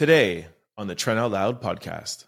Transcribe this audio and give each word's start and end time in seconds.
Today 0.00 0.46
on 0.78 0.86
the 0.86 0.94
Trent 0.94 1.20
Out 1.20 1.32
Loud 1.32 1.60
podcast. 1.60 2.24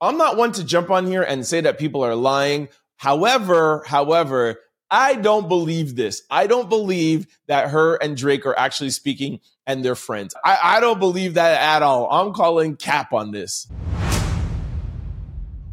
I'm 0.00 0.16
not 0.16 0.38
one 0.38 0.52
to 0.52 0.64
jump 0.64 0.88
on 0.88 1.06
here 1.06 1.22
and 1.22 1.46
say 1.46 1.60
that 1.60 1.78
people 1.78 2.02
are 2.02 2.14
lying. 2.14 2.70
However, 2.96 3.82
however, 3.86 4.60
I 4.90 5.16
don't 5.16 5.46
believe 5.46 5.94
this. 5.94 6.22
I 6.30 6.46
don't 6.46 6.70
believe 6.70 7.26
that 7.48 7.68
her 7.68 7.96
and 7.96 8.16
Drake 8.16 8.46
are 8.46 8.58
actually 8.58 8.88
speaking 8.88 9.40
and 9.66 9.84
they're 9.84 9.94
friends. 9.94 10.34
I, 10.42 10.58
I 10.62 10.80
don't 10.80 10.98
believe 10.98 11.34
that 11.34 11.60
at 11.60 11.82
all. 11.82 12.10
I'm 12.10 12.32
calling 12.32 12.76
cap 12.76 13.12
on 13.12 13.30
this. 13.30 13.68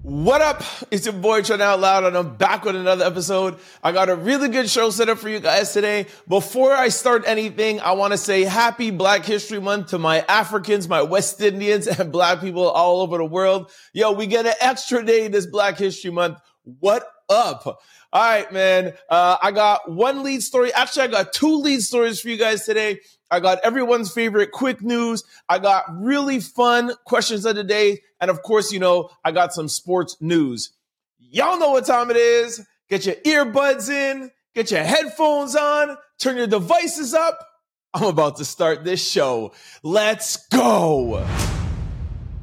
What 0.10 0.42
up? 0.42 0.64
It's 0.90 1.06
your 1.06 1.14
boy 1.14 1.44
Trent 1.44 1.62
Out 1.62 1.80
Loud, 1.80 2.04
and 2.04 2.18
I'm 2.18 2.36
back 2.36 2.66
with 2.66 2.76
another 2.76 3.06
episode. 3.06 3.60
I 3.84 3.92
got 3.92 4.10
a 4.10 4.16
really 4.16 4.50
good 4.50 4.68
show 4.68 4.90
set 4.90 5.08
up 5.08 5.20
for 5.20 5.30
you 5.30 5.40
guys 5.40 5.72
today. 5.72 6.08
Before 6.28 6.74
I 6.74 6.90
start 6.90 7.26
anything, 7.28 7.80
I 7.80 7.92
want 7.92 8.14
to 8.14 8.18
say 8.18 8.44
happy 8.44 8.90
Black 8.90 9.24
History 9.24 9.62
Month 9.62 9.90
to 9.90 10.00
my 10.00 10.26
Africans, 10.28 10.90
my 10.90 11.04
West 11.04 11.40
Indians, 11.42 11.86
and 12.00 12.12
Black 12.12 12.42
people 12.42 12.68
all 12.68 13.02
over 13.02 13.20
the 13.20 13.26
world. 13.26 13.70
Yo, 13.94 14.12
we 14.12 14.26
get 14.26 14.48
an 14.48 14.56
extra 14.60 15.06
day 15.06 15.28
this 15.28 15.46
Black 15.46 15.78
History 15.78 16.10
Month. 16.10 16.40
What 16.64 17.08
up? 17.30 17.80
All 18.12 18.22
right, 18.24 18.52
man. 18.52 18.94
Uh, 19.08 19.38
I 19.42 19.52
got 19.52 19.92
one 19.92 20.24
lead 20.24 20.42
story. 20.42 20.74
Actually, 20.74 21.04
I 21.04 21.08
got 21.08 21.34
two 21.34 21.58
lead 21.58 21.82
stories 21.82 22.20
for 22.20 22.30
you 22.30 22.38
guys 22.38 22.66
today. 22.66 23.00
I 23.30 23.40
got 23.40 23.60
everyone's 23.64 24.12
favorite 24.12 24.52
quick 24.52 24.82
news. 24.82 25.24
I 25.48 25.60
got 25.60 25.84
really 25.90 26.40
fun 26.40 26.92
questions 27.06 27.46
of 27.46 27.56
the 27.56 27.64
day. 27.64 28.02
And 28.20 28.32
of 28.32 28.42
course, 28.42 28.72
you 28.72 28.80
know, 28.80 29.12
I 29.24 29.32
got 29.32 29.54
some 29.54 29.68
sports 29.68 30.18
news. 30.20 30.72
Y'all 31.20 31.60
know 31.60 31.72
what 31.72 31.86
time 31.86 32.10
it 32.10 32.18
is. 32.18 32.66
Get 32.90 33.06
your 33.06 33.16
earbuds 33.16 33.90
in, 33.90 34.32
get 34.56 34.72
your 34.72 34.84
headphones 34.84 35.56
on, 35.56 35.96
turn 36.18 36.38
your 36.38 36.48
devices 36.48 37.14
up. 37.14 37.46
I'm 37.94 38.06
about 38.06 38.38
to 38.38 38.46
start 38.46 38.84
this 38.84 39.08
show. 39.08 39.54
Let's 39.84 40.48
go. 40.48 41.24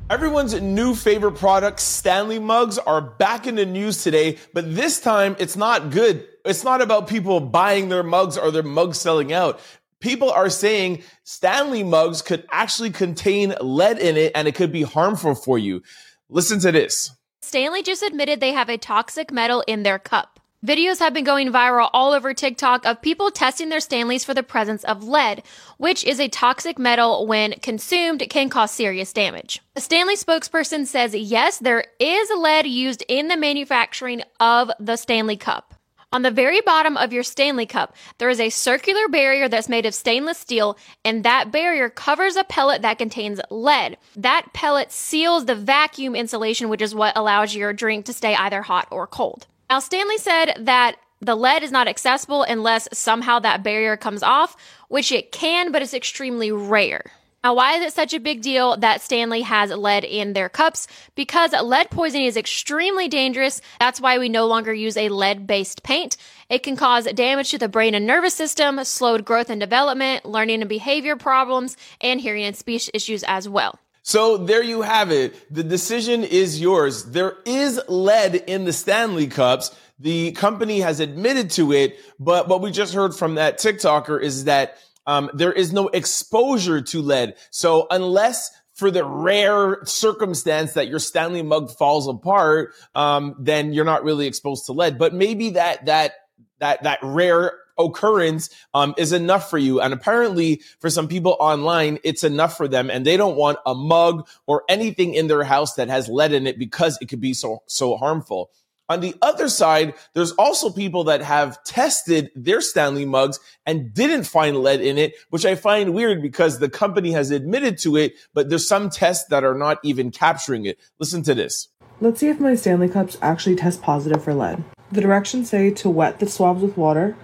Everyone's 0.08 0.60
new 0.60 0.94
favorite 0.94 1.32
product, 1.32 1.80
Stanley 1.80 2.38
mugs, 2.38 2.78
are 2.78 3.00
back 3.00 3.46
in 3.46 3.56
the 3.56 3.66
news 3.66 4.04
today, 4.04 4.38
but 4.54 4.74
this 4.74 5.00
time 5.00 5.34
it's 5.38 5.56
not 5.56 5.90
good. 5.90 6.26
It's 6.44 6.62
not 6.62 6.80
about 6.80 7.08
people 7.08 7.40
buying 7.40 7.88
their 7.88 8.04
mugs 8.04 8.38
or 8.38 8.50
their 8.52 8.62
mugs 8.62 9.00
selling 9.00 9.32
out 9.32 9.60
people 10.00 10.30
are 10.30 10.50
saying 10.50 11.02
Stanley 11.24 11.82
mugs 11.82 12.22
could 12.22 12.46
actually 12.52 12.90
contain 12.90 13.54
lead 13.60 13.98
in 13.98 14.16
it 14.16 14.32
and 14.34 14.46
it 14.46 14.54
could 14.54 14.72
be 14.72 14.82
harmful 14.82 15.34
for 15.34 15.58
you. 15.58 15.82
Listen 16.28 16.60
to 16.60 16.72
this. 16.72 17.10
Stanley 17.40 17.82
just 17.82 18.02
admitted 18.02 18.40
they 18.40 18.52
have 18.52 18.68
a 18.68 18.78
toxic 18.78 19.30
metal 19.30 19.64
in 19.66 19.82
their 19.82 19.98
cup. 19.98 20.35
Videos 20.66 20.98
have 20.98 21.14
been 21.14 21.22
going 21.22 21.52
viral 21.52 21.88
all 21.92 22.12
over 22.12 22.34
TikTok 22.34 22.84
of 22.84 23.00
people 23.00 23.30
testing 23.30 23.68
their 23.68 23.78
Stanleys 23.78 24.24
for 24.24 24.34
the 24.34 24.42
presence 24.42 24.82
of 24.82 25.04
lead, 25.04 25.44
which 25.76 26.02
is 26.02 26.18
a 26.18 26.26
toxic 26.26 26.76
metal 26.76 27.24
when 27.24 27.52
consumed 27.60 28.26
can 28.30 28.48
cause 28.48 28.72
serious 28.72 29.12
damage. 29.12 29.62
A 29.76 29.80
Stanley 29.80 30.16
spokesperson 30.16 30.84
says 30.84 31.14
yes, 31.14 31.58
there 31.58 31.84
is 32.00 32.30
lead 32.36 32.66
used 32.66 33.04
in 33.06 33.28
the 33.28 33.36
manufacturing 33.36 34.22
of 34.40 34.72
the 34.80 34.96
Stanley 34.96 35.36
Cup. 35.36 35.72
On 36.10 36.22
the 36.22 36.32
very 36.32 36.60
bottom 36.62 36.96
of 36.96 37.12
your 37.12 37.22
Stanley 37.22 37.66
cup, 37.66 37.94
there 38.18 38.30
is 38.30 38.40
a 38.40 38.50
circular 38.50 39.06
barrier 39.06 39.48
that's 39.48 39.68
made 39.68 39.86
of 39.86 39.94
stainless 39.94 40.38
steel, 40.38 40.76
and 41.04 41.22
that 41.24 41.52
barrier 41.52 41.88
covers 41.90 42.34
a 42.34 42.42
pellet 42.42 42.82
that 42.82 42.98
contains 42.98 43.40
lead. 43.50 43.98
That 44.16 44.48
pellet 44.52 44.90
seals 44.90 45.44
the 45.44 45.54
vacuum 45.54 46.16
insulation, 46.16 46.68
which 46.68 46.82
is 46.82 46.94
what 46.94 47.16
allows 47.16 47.54
your 47.54 47.72
drink 47.72 48.06
to 48.06 48.12
stay 48.12 48.34
either 48.34 48.62
hot 48.62 48.88
or 48.90 49.06
cold. 49.06 49.46
Now, 49.68 49.80
Stanley 49.80 50.18
said 50.18 50.54
that 50.60 50.96
the 51.20 51.34
lead 51.34 51.62
is 51.62 51.72
not 51.72 51.88
accessible 51.88 52.42
unless 52.42 52.88
somehow 52.92 53.38
that 53.40 53.62
barrier 53.62 53.96
comes 53.96 54.22
off, 54.22 54.56
which 54.88 55.10
it 55.10 55.32
can, 55.32 55.72
but 55.72 55.82
it's 55.82 55.94
extremely 55.94 56.52
rare. 56.52 57.10
Now, 57.42 57.54
why 57.54 57.74
is 57.76 57.84
it 57.84 57.92
such 57.92 58.12
a 58.12 58.18
big 58.20 58.42
deal 58.42 58.76
that 58.78 59.02
Stanley 59.02 59.42
has 59.42 59.70
lead 59.70 60.02
in 60.04 60.32
their 60.32 60.48
cups? 60.48 60.88
Because 61.14 61.52
lead 61.52 61.90
poisoning 61.90 62.26
is 62.26 62.36
extremely 62.36 63.06
dangerous. 63.06 63.60
That's 63.78 64.00
why 64.00 64.18
we 64.18 64.28
no 64.28 64.46
longer 64.46 64.74
use 64.74 64.96
a 64.96 65.08
lead 65.10 65.46
based 65.46 65.84
paint. 65.84 66.16
It 66.48 66.64
can 66.64 66.76
cause 66.76 67.04
damage 67.04 67.50
to 67.50 67.58
the 67.58 67.68
brain 67.68 67.94
and 67.94 68.06
nervous 68.06 68.34
system, 68.34 68.82
slowed 68.84 69.24
growth 69.24 69.48
and 69.48 69.60
development, 69.60 70.24
learning 70.24 70.60
and 70.60 70.68
behavior 70.68 71.16
problems, 71.16 71.76
and 72.00 72.20
hearing 72.20 72.42
and 72.42 72.56
speech 72.56 72.90
issues 72.92 73.22
as 73.24 73.48
well. 73.48 73.78
So 74.06 74.36
there 74.36 74.62
you 74.62 74.82
have 74.82 75.10
it. 75.10 75.34
The 75.52 75.64
decision 75.64 76.22
is 76.22 76.60
yours. 76.60 77.06
There 77.06 77.38
is 77.44 77.80
lead 77.88 78.36
in 78.36 78.64
the 78.64 78.72
Stanley 78.72 79.26
cups. 79.26 79.76
The 79.98 80.30
company 80.30 80.78
has 80.78 81.00
admitted 81.00 81.50
to 81.52 81.72
it, 81.72 81.98
but 82.20 82.46
what 82.46 82.60
we 82.60 82.70
just 82.70 82.94
heard 82.94 83.16
from 83.16 83.34
that 83.34 83.58
TikToker 83.58 84.22
is 84.22 84.44
that 84.44 84.76
um, 85.08 85.28
there 85.34 85.52
is 85.52 85.72
no 85.72 85.88
exposure 85.88 86.80
to 86.82 87.02
lead. 87.02 87.34
So 87.50 87.88
unless 87.90 88.52
for 88.74 88.92
the 88.92 89.04
rare 89.04 89.80
circumstance 89.86 90.74
that 90.74 90.86
your 90.86 91.00
Stanley 91.00 91.42
mug 91.42 91.72
falls 91.72 92.06
apart, 92.06 92.74
um, 92.94 93.34
then 93.40 93.72
you're 93.72 93.84
not 93.84 94.04
really 94.04 94.28
exposed 94.28 94.66
to 94.66 94.72
lead. 94.72 94.98
But 94.98 95.14
maybe 95.14 95.50
that 95.50 95.86
that 95.86 96.12
that 96.60 96.84
that 96.84 97.00
rare 97.02 97.54
occurrence 97.78 98.50
um, 98.74 98.94
is 98.96 99.12
enough 99.12 99.50
for 99.50 99.58
you. 99.58 99.80
And 99.80 99.92
apparently, 99.92 100.62
for 100.80 100.90
some 100.90 101.08
people 101.08 101.36
online, 101.40 101.98
it's 102.04 102.24
enough 102.24 102.56
for 102.56 102.68
them, 102.68 102.90
and 102.90 103.04
they 103.04 103.16
don't 103.16 103.36
want 103.36 103.58
a 103.66 103.74
mug 103.74 104.26
or 104.46 104.64
anything 104.68 105.14
in 105.14 105.26
their 105.26 105.44
house 105.44 105.74
that 105.74 105.88
has 105.88 106.08
lead 106.08 106.32
in 106.32 106.46
it 106.46 106.58
because 106.58 106.98
it 107.00 107.08
could 107.08 107.20
be 107.20 107.34
so 107.34 107.62
so 107.66 107.96
harmful. 107.96 108.50
On 108.88 109.00
the 109.00 109.16
other 109.20 109.48
side, 109.48 109.94
there's 110.14 110.30
also 110.32 110.70
people 110.70 111.04
that 111.04 111.20
have 111.20 111.62
tested 111.64 112.30
their 112.36 112.60
Stanley 112.60 113.04
mugs 113.04 113.40
and 113.64 113.92
didn't 113.92 114.24
find 114.24 114.58
lead 114.58 114.80
in 114.80 114.96
it, 114.96 115.14
which 115.30 115.44
I 115.44 115.56
find 115.56 115.92
weird 115.92 116.22
because 116.22 116.60
the 116.60 116.68
company 116.68 117.10
has 117.10 117.32
admitted 117.32 117.78
to 117.78 117.96
it, 117.96 118.14
but 118.32 118.48
there's 118.48 118.68
some 118.68 118.88
tests 118.88 119.26
that 119.30 119.42
are 119.42 119.56
not 119.56 119.78
even 119.82 120.12
capturing 120.12 120.66
it. 120.66 120.78
Listen 121.00 121.24
to 121.24 121.34
this. 121.34 121.68
Let's 122.00 122.20
see 122.20 122.28
if 122.28 122.38
my 122.38 122.54
Stanley 122.54 122.88
cups 122.88 123.18
actually 123.20 123.56
test 123.56 123.82
positive 123.82 124.22
for 124.22 124.34
lead. 124.34 124.62
The 124.92 125.00
directions 125.00 125.50
say 125.50 125.72
to 125.72 125.90
wet 125.90 126.20
the 126.20 126.28
swabs 126.28 126.62
with 126.62 126.76
water 126.76 127.16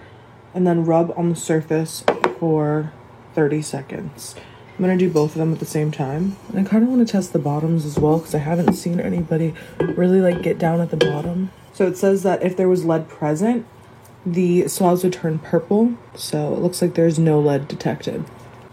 and 0.53 0.65
then 0.67 0.85
rub 0.85 1.13
on 1.17 1.29
the 1.29 1.35
surface 1.35 2.03
for 2.39 2.91
30 3.33 3.61
seconds. 3.61 4.35
I'm 4.77 4.85
gonna 4.85 4.97
do 4.97 5.09
both 5.09 5.31
of 5.31 5.37
them 5.37 5.53
at 5.53 5.59
the 5.59 5.65
same 5.65 5.91
time. 5.91 6.35
And 6.49 6.59
I 6.59 6.69
kind 6.69 6.83
of 6.83 6.89
want 6.89 7.05
to 7.07 7.11
test 7.11 7.31
the 7.31 7.39
bottoms 7.39 7.85
as 7.85 7.99
well 7.99 8.17
because 8.17 8.33
I 8.33 8.39
haven't 8.39 8.73
seen 8.73 8.99
anybody 8.99 9.53
really 9.79 10.19
like 10.19 10.41
get 10.41 10.57
down 10.57 10.81
at 10.81 10.89
the 10.89 10.97
bottom. 10.97 11.51
So 11.73 11.87
it 11.87 11.97
says 11.97 12.23
that 12.23 12.41
if 12.43 12.57
there 12.57 12.69
was 12.69 12.85
lead 12.85 13.07
present, 13.07 13.65
the 14.25 14.67
swabs 14.67 15.03
would 15.03 15.13
turn 15.13 15.39
purple. 15.39 15.93
So 16.15 16.53
it 16.53 16.59
looks 16.59 16.81
like 16.81 16.95
there's 16.95 17.19
no 17.19 17.39
lead 17.39 17.67
detected. 17.67 18.25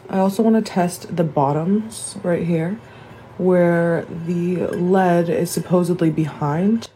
I 0.08 0.18
also 0.18 0.42
want 0.42 0.56
to 0.56 0.72
test 0.72 1.16
the 1.16 1.24
bottoms 1.24 2.16
right 2.22 2.46
here 2.46 2.78
where 3.38 4.04
the 4.26 4.66
lead 4.68 5.28
is 5.28 5.50
supposedly 5.50 6.10
behind. 6.10 6.88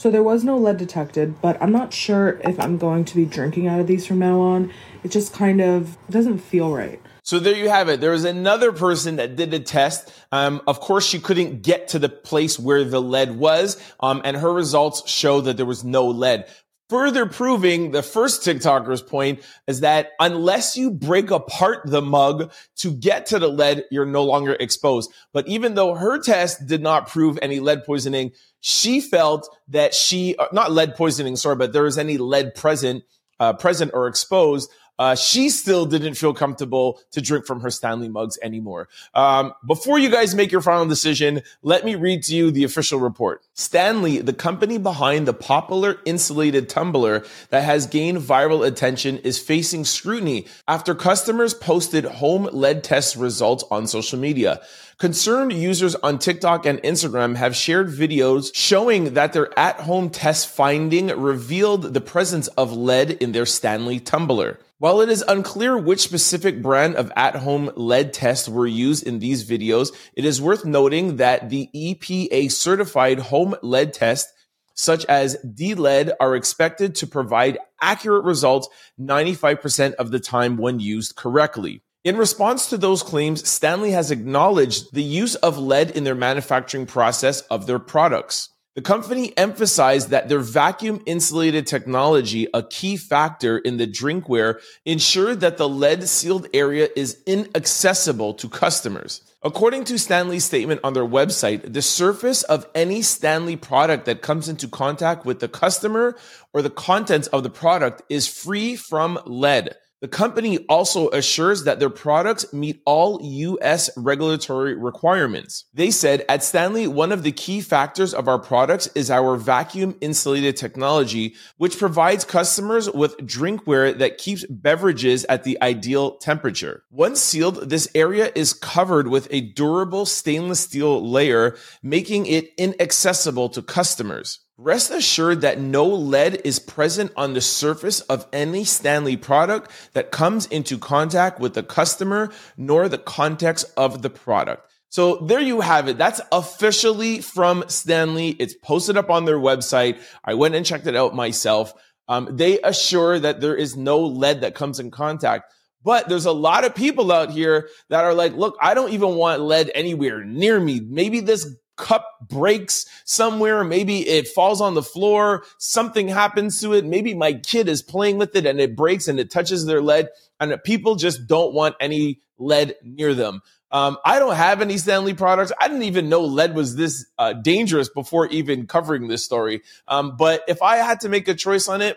So 0.00 0.10
there 0.10 0.22
was 0.22 0.44
no 0.44 0.56
lead 0.56 0.78
detected, 0.78 1.42
but 1.42 1.60
I'm 1.62 1.72
not 1.72 1.92
sure 1.92 2.40
if 2.42 2.58
I'm 2.58 2.78
going 2.78 3.04
to 3.04 3.14
be 3.14 3.26
drinking 3.26 3.66
out 3.66 3.80
of 3.80 3.86
these 3.86 4.06
from 4.06 4.18
now 4.18 4.40
on. 4.40 4.72
It 5.04 5.10
just 5.10 5.34
kind 5.34 5.60
of 5.60 5.98
doesn't 6.08 6.38
feel 6.38 6.72
right. 6.72 7.02
So 7.22 7.38
there 7.38 7.54
you 7.54 7.68
have 7.68 7.90
it. 7.90 8.00
There 8.00 8.12
was 8.12 8.24
another 8.24 8.72
person 8.72 9.16
that 9.16 9.36
did 9.36 9.50
the 9.50 9.60
test. 9.60 10.10
Um, 10.32 10.62
of 10.66 10.80
course, 10.80 11.06
she 11.06 11.18
couldn't 11.18 11.60
get 11.60 11.88
to 11.88 11.98
the 11.98 12.08
place 12.08 12.58
where 12.58 12.82
the 12.82 12.98
lead 12.98 13.36
was, 13.36 13.78
um, 14.00 14.22
and 14.24 14.38
her 14.38 14.50
results 14.50 15.06
show 15.06 15.42
that 15.42 15.58
there 15.58 15.66
was 15.66 15.84
no 15.84 16.06
lead. 16.06 16.46
Further 16.90 17.24
proving 17.24 17.92
the 17.92 18.02
first 18.02 18.42
TikToker's 18.42 19.00
point 19.00 19.42
is 19.68 19.80
that 19.80 20.10
unless 20.18 20.76
you 20.76 20.90
break 20.90 21.30
apart 21.30 21.82
the 21.84 22.02
mug 22.02 22.52
to 22.78 22.90
get 22.90 23.26
to 23.26 23.38
the 23.38 23.46
lead, 23.46 23.84
you're 23.92 24.04
no 24.04 24.24
longer 24.24 24.56
exposed. 24.58 25.12
But 25.32 25.46
even 25.46 25.74
though 25.74 25.94
her 25.94 26.20
test 26.20 26.66
did 26.66 26.82
not 26.82 27.08
prove 27.08 27.38
any 27.40 27.60
lead 27.60 27.84
poisoning, 27.84 28.32
she 28.58 29.00
felt 29.00 29.48
that 29.68 29.94
she, 29.94 30.34
uh, 30.36 30.48
not 30.52 30.72
lead 30.72 30.96
poisoning, 30.96 31.36
sorry, 31.36 31.54
but 31.54 31.72
there 31.72 31.84
was 31.84 31.96
any 31.96 32.18
lead 32.18 32.56
present, 32.56 33.04
uh, 33.38 33.52
present 33.52 33.92
or 33.94 34.08
exposed 34.08 34.68
uh, 35.00 35.14
she 35.14 35.48
still 35.48 35.86
didn't 35.86 36.12
feel 36.12 36.34
comfortable 36.34 37.00
to 37.10 37.22
drink 37.22 37.46
from 37.46 37.62
her 37.62 37.70
Stanley 37.70 38.10
mugs 38.10 38.38
anymore. 38.42 38.86
Um, 39.14 39.54
before 39.66 39.98
you 39.98 40.10
guys 40.10 40.34
make 40.34 40.52
your 40.52 40.60
final 40.60 40.84
decision, 40.84 41.40
let 41.62 41.86
me 41.86 41.94
read 41.94 42.22
to 42.24 42.36
you 42.36 42.50
the 42.50 42.64
official 42.64 43.00
report. 43.00 43.42
Stanley, 43.54 44.18
the 44.18 44.34
company 44.34 44.76
behind 44.76 45.26
the 45.26 45.32
popular 45.32 45.96
insulated 46.04 46.68
tumbler 46.68 47.24
that 47.48 47.64
has 47.64 47.86
gained 47.86 48.18
viral 48.18 48.66
attention, 48.66 49.16
is 49.20 49.38
facing 49.38 49.86
scrutiny 49.86 50.46
after 50.68 50.94
customers 50.94 51.54
posted 51.54 52.04
home 52.04 52.50
lead 52.52 52.84
test 52.84 53.16
results 53.16 53.64
on 53.70 53.86
social 53.86 54.18
media. 54.18 54.60
Concerned 54.98 55.54
users 55.54 55.94
on 55.94 56.18
TikTok 56.18 56.66
and 56.66 56.78
Instagram 56.82 57.36
have 57.36 57.56
shared 57.56 57.88
videos 57.88 58.50
showing 58.52 59.14
that 59.14 59.32
their 59.32 59.58
at 59.58 59.80
home 59.80 60.10
test 60.10 60.46
finding 60.48 61.06
revealed 61.06 61.94
the 61.94 62.02
presence 62.02 62.48
of 62.48 62.76
lead 62.76 63.12
in 63.12 63.32
their 63.32 63.46
Stanley 63.46 63.98
tumbler. 63.98 64.58
While 64.80 65.02
it 65.02 65.10
is 65.10 65.22
unclear 65.28 65.76
which 65.76 66.00
specific 66.00 66.62
brand 66.62 66.96
of 66.96 67.12
at 67.14 67.36
home 67.36 67.70
lead 67.76 68.14
tests 68.14 68.48
were 68.48 68.66
used 68.66 69.06
in 69.06 69.18
these 69.18 69.46
videos, 69.46 69.94
it 70.14 70.24
is 70.24 70.40
worth 70.40 70.64
noting 70.64 71.16
that 71.16 71.50
the 71.50 71.68
EPA 71.76 72.50
certified 72.50 73.18
home 73.18 73.54
lead 73.60 73.92
test, 73.92 74.32
such 74.72 75.04
as 75.04 75.36
D-lead, 75.54 76.12
are 76.18 76.34
expected 76.34 76.94
to 76.94 77.06
provide 77.06 77.58
accurate 77.82 78.24
results 78.24 78.70
95% 78.98 79.92
of 79.96 80.12
the 80.12 80.18
time 80.18 80.56
when 80.56 80.80
used 80.80 81.14
correctly. 81.14 81.82
In 82.02 82.16
response 82.16 82.70
to 82.70 82.78
those 82.78 83.02
claims, 83.02 83.46
Stanley 83.46 83.90
has 83.90 84.10
acknowledged 84.10 84.94
the 84.94 85.02
use 85.02 85.34
of 85.34 85.58
lead 85.58 85.90
in 85.90 86.04
their 86.04 86.14
manufacturing 86.14 86.86
process 86.86 87.42
of 87.42 87.66
their 87.66 87.80
products. 87.80 88.48
The 88.80 88.84
company 88.84 89.36
emphasized 89.36 90.08
that 90.08 90.30
their 90.30 90.38
vacuum 90.38 91.02
insulated 91.04 91.66
technology, 91.66 92.48
a 92.54 92.62
key 92.62 92.96
factor 92.96 93.58
in 93.58 93.76
the 93.76 93.86
drinkware, 93.86 94.58
ensured 94.86 95.40
that 95.40 95.58
the 95.58 95.68
lead 95.68 96.08
sealed 96.08 96.46
area 96.54 96.88
is 96.96 97.22
inaccessible 97.26 98.32
to 98.32 98.48
customers. 98.48 99.20
According 99.42 99.84
to 99.84 99.98
Stanley's 99.98 100.46
statement 100.46 100.80
on 100.82 100.94
their 100.94 101.04
website, 101.04 101.74
the 101.74 101.82
surface 101.82 102.42
of 102.44 102.66
any 102.74 103.02
Stanley 103.02 103.54
product 103.54 104.06
that 104.06 104.22
comes 104.22 104.48
into 104.48 104.66
contact 104.66 105.26
with 105.26 105.40
the 105.40 105.48
customer 105.48 106.16
or 106.54 106.62
the 106.62 106.70
contents 106.70 107.26
of 107.28 107.42
the 107.42 107.50
product 107.50 108.00
is 108.08 108.26
free 108.26 108.76
from 108.76 109.18
lead. 109.26 109.76
The 110.00 110.08
company 110.08 110.64
also 110.66 111.10
assures 111.10 111.64
that 111.64 111.78
their 111.78 111.90
products 111.90 112.50
meet 112.54 112.80
all 112.86 113.20
US 113.22 113.90
regulatory 113.98 114.74
requirements. 114.74 115.66
They 115.74 115.90
said 115.90 116.24
at 116.26 116.42
Stanley, 116.42 116.86
one 116.86 117.12
of 117.12 117.22
the 117.22 117.32
key 117.32 117.60
factors 117.60 118.14
of 118.14 118.26
our 118.26 118.38
products 118.38 118.88
is 118.94 119.10
our 119.10 119.36
vacuum 119.36 119.94
insulated 120.00 120.56
technology, 120.56 121.34
which 121.58 121.78
provides 121.78 122.24
customers 122.24 122.90
with 122.90 123.14
drinkware 123.18 123.98
that 123.98 124.16
keeps 124.16 124.46
beverages 124.46 125.26
at 125.28 125.44
the 125.44 125.60
ideal 125.60 126.16
temperature. 126.16 126.82
Once 126.90 127.20
sealed, 127.20 127.68
this 127.68 127.86
area 127.94 128.32
is 128.34 128.54
covered 128.54 129.08
with 129.08 129.28
a 129.30 129.52
durable 129.52 130.06
stainless 130.06 130.60
steel 130.60 131.06
layer, 131.06 131.58
making 131.82 132.24
it 132.24 132.48
inaccessible 132.56 133.50
to 133.50 133.60
customers. 133.60 134.40
Rest 134.62 134.90
assured 134.90 135.40
that 135.40 135.58
no 135.58 135.86
lead 135.86 136.42
is 136.44 136.58
present 136.58 137.12
on 137.16 137.32
the 137.32 137.40
surface 137.40 138.02
of 138.02 138.26
any 138.30 138.62
Stanley 138.64 139.16
product 139.16 139.70
that 139.94 140.10
comes 140.10 140.44
into 140.44 140.76
contact 140.76 141.40
with 141.40 141.54
the 141.54 141.62
customer 141.62 142.30
nor 142.58 142.86
the 142.86 142.98
context 142.98 143.64
of 143.78 144.02
the 144.02 144.10
product. 144.10 144.70
So 144.90 145.16
there 145.16 145.40
you 145.40 145.62
have 145.62 145.88
it. 145.88 145.96
That's 145.96 146.20
officially 146.30 147.22
from 147.22 147.64
Stanley. 147.68 148.32
It's 148.32 148.52
posted 148.52 148.98
up 148.98 149.08
on 149.08 149.24
their 149.24 149.38
website. 149.38 149.98
I 150.22 150.34
went 150.34 150.54
and 150.54 150.66
checked 150.66 150.86
it 150.86 150.94
out 150.94 151.14
myself. 151.14 151.72
Um, 152.06 152.28
they 152.30 152.60
assure 152.60 153.18
that 153.18 153.40
there 153.40 153.56
is 153.56 153.78
no 153.78 154.00
lead 154.00 154.42
that 154.42 154.54
comes 154.54 154.78
in 154.78 154.90
contact. 154.90 155.54
But 155.82 156.10
there's 156.10 156.26
a 156.26 156.32
lot 156.32 156.66
of 156.66 156.74
people 156.74 157.10
out 157.10 157.30
here 157.30 157.70
that 157.88 158.04
are 158.04 158.12
like, 158.12 158.34
look, 158.34 158.58
I 158.60 158.74
don't 158.74 158.92
even 158.92 159.14
want 159.14 159.40
lead 159.40 159.70
anywhere 159.74 160.22
near 160.22 160.60
me. 160.60 160.80
Maybe 160.80 161.20
this 161.20 161.50
cup 161.80 162.06
breaks 162.20 162.86
somewhere. 163.04 163.64
Maybe 163.64 164.06
it 164.06 164.28
falls 164.28 164.60
on 164.60 164.74
the 164.74 164.82
floor. 164.82 165.44
Something 165.58 166.08
happens 166.08 166.60
to 166.60 166.74
it. 166.74 166.84
Maybe 166.84 167.14
my 167.14 167.32
kid 167.32 167.68
is 167.68 167.82
playing 167.82 168.18
with 168.18 168.36
it 168.36 168.46
and 168.46 168.60
it 168.60 168.76
breaks 168.76 169.08
and 169.08 169.18
it 169.18 169.30
touches 169.30 169.64
their 169.66 169.80
lead. 169.80 170.10
And 170.38 170.62
people 170.62 170.94
just 170.96 171.26
don't 171.26 171.54
want 171.54 171.76
any 171.80 172.20
lead 172.38 172.76
near 172.82 173.14
them. 173.14 173.40
Um, 173.72 173.98
I 174.04 174.18
don't 174.18 174.34
have 174.34 174.60
any 174.60 174.78
Stanley 174.78 175.14
products. 175.14 175.52
I 175.60 175.68
didn't 175.68 175.84
even 175.84 176.08
know 176.08 176.22
lead 176.22 176.54
was 176.54 176.76
this 176.76 177.06
uh, 177.18 177.32
dangerous 177.32 177.88
before 177.88 178.26
even 178.26 178.66
covering 178.66 179.08
this 179.08 179.24
story. 179.24 179.62
Um, 179.88 180.16
but 180.16 180.42
if 180.48 180.60
I 180.60 180.76
had 180.76 181.00
to 181.00 181.08
make 181.08 181.28
a 181.28 181.34
choice 181.34 181.68
on 181.68 181.80
it, 181.80 181.96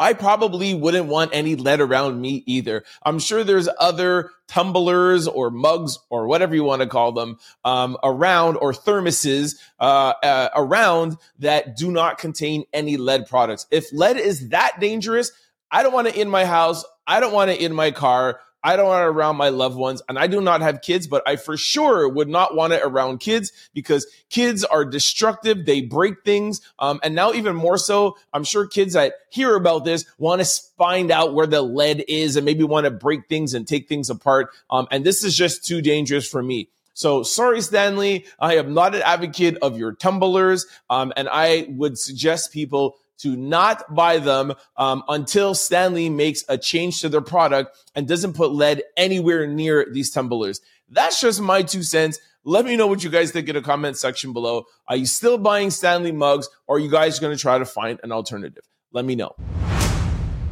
I 0.00 0.14
probably 0.14 0.72
wouldn't 0.72 1.06
want 1.06 1.32
any 1.34 1.56
lead 1.56 1.80
around 1.80 2.20
me 2.20 2.42
either. 2.46 2.84
I'm 3.02 3.18
sure 3.18 3.44
there's 3.44 3.68
other 3.78 4.30
tumblers 4.48 5.28
or 5.28 5.50
mugs 5.50 5.98
or 6.08 6.26
whatever 6.26 6.54
you 6.54 6.64
want 6.64 6.80
to 6.80 6.88
call 6.88 7.12
them 7.12 7.38
um, 7.66 7.98
around 8.02 8.56
or 8.56 8.72
thermoses 8.72 9.56
uh, 9.78 10.14
uh, 10.22 10.48
around 10.56 11.18
that 11.40 11.76
do 11.76 11.92
not 11.92 12.16
contain 12.16 12.64
any 12.72 12.96
lead 12.96 13.26
products. 13.26 13.66
If 13.70 13.92
lead 13.92 14.16
is 14.16 14.48
that 14.48 14.80
dangerous, 14.80 15.32
I 15.70 15.82
don't 15.82 15.92
want 15.92 16.08
it 16.08 16.16
in 16.16 16.30
my 16.30 16.46
house. 16.46 16.82
I 17.06 17.20
don't 17.20 17.34
want 17.34 17.50
it 17.50 17.60
in 17.60 17.74
my 17.74 17.90
car. 17.90 18.40
I 18.62 18.76
don't 18.76 18.86
want 18.86 19.02
it 19.02 19.08
around 19.08 19.36
my 19.36 19.48
loved 19.48 19.76
ones. 19.76 20.02
And 20.08 20.18
I 20.18 20.26
do 20.26 20.40
not 20.40 20.60
have 20.60 20.82
kids, 20.82 21.06
but 21.06 21.22
I 21.26 21.36
for 21.36 21.56
sure 21.56 22.08
would 22.08 22.28
not 22.28 22.54
want 22.54 22.72
it 22.72 22.82
around 22.82 23.18
kids 23.18 23.52
because 23.74 24.06
kids 24.28 24.64
are 24.64 24.84
destructive. 24.84 25.64
They 25.64 25.80
break 25.80 26.24
things. 26.24 26.60
Um, 26.78 27.00
and 27.02 27.14
now 27.14 27.32
even 27.32 27.56
more 27.56 27.78
so, 27.78 28.16
I'm 28.32 28.44
sure 28.44 28.66
kids 28.66 28.94
that 28.94 29.14
hear 29.30 29.54
about 29.56 29.84
this 29.84 30.04
want 30.18 30.42
to 30.44 30.62
find 30.76 31.10
out 31.10 31.34
where 31.34 31.46
the 31.46 31.62
lead 31.62 32.04
is 32.08 32.36
and 32.36 32.44
maybe 32.44 32.64
want 32.64 32.84
to 32.84 32.90
break 32.90 33.28
things 33.28 33.54
and 33.54 33.66
take 33.66 33.88
things 33.88 34.10
apart. 34.10 34.50
Um, 34.70 34.86
and 34.90 35.04
this 35.04 35.24
is 35.24 35.36
just 35.36 35.64
too 35.64 35.80
dangerous 35.80 36.28
for 36.28 36.42
me. 36.42 36.68
So 36.92 37.22
sorry, 37.22 37.62
Stanley. 37.62 38.26
I 38.38 38.56
am 38.56 38.74
not 38.74 38.94
an 38.94 39.02
advocate 39.02 39.56
of 39.62 39.78
your 39.78 39.92
tumblers. 39.92 40.66
Um, 40.90 41.12
and 41.16 41.28
I 41.30 41.66
would 41.70 41.98
suggest 41.98 42.52
people 42.52 42.98
to 43.22 43.36
not 43.36 43.94
buy 43.94 44.18
them 44.18 44.54
um, 44.76 45.02
until 45.08 45.54
Stanley 45.54 46.08
makes 46.08 46.44
a 46.48 46.56
change 46.56 47.00
to 47.00 47.08
their 47.08 47.20
product 47.20 47.76
and 47.94 48.08
doesn't 48.08 48.34
put 48.34 48.52
lead 48.52 48.82
anywhere 48.96 49.46
near 49.46 49.86
these 49.90 50.10
tumblers. 50.10 50.60
That's 50.88 51.20
just 51.20 51.40
my 51.40 51.62
two 51.62 51.82
cents. 51.82 52.18
Let 52.44 52.64
me 52.64 52.76
know 52.76 52.86
what 52.86 53.04
you 53.04 53.10
guys 53.10 53.32
think 53.32 53.48
in 53.48 53.54
the 53.54 53.62
comment 53.62 53.96
section 53.98 54.32
below. 54.32 54.64
Are 54.88 54.96
you 54.96 55.06
still 55.06 55.36
buying 55.36 55.70
Stanley 55.70 56.12
mugs 56.12 56.48
or 56.66 56.76
are 56.76 56.78
you 56.78 56.90
guys 56.90 57.18
going 57.18 57.36
to 57.36 57.40
try 57.40 57.58
to 57.58 57.66
find 57.66 58.00
an 58.02 58.12
alternative? 58.12 58.64
Let 58.92 59.04
me 59.04 59.14
know. 59.14 59.34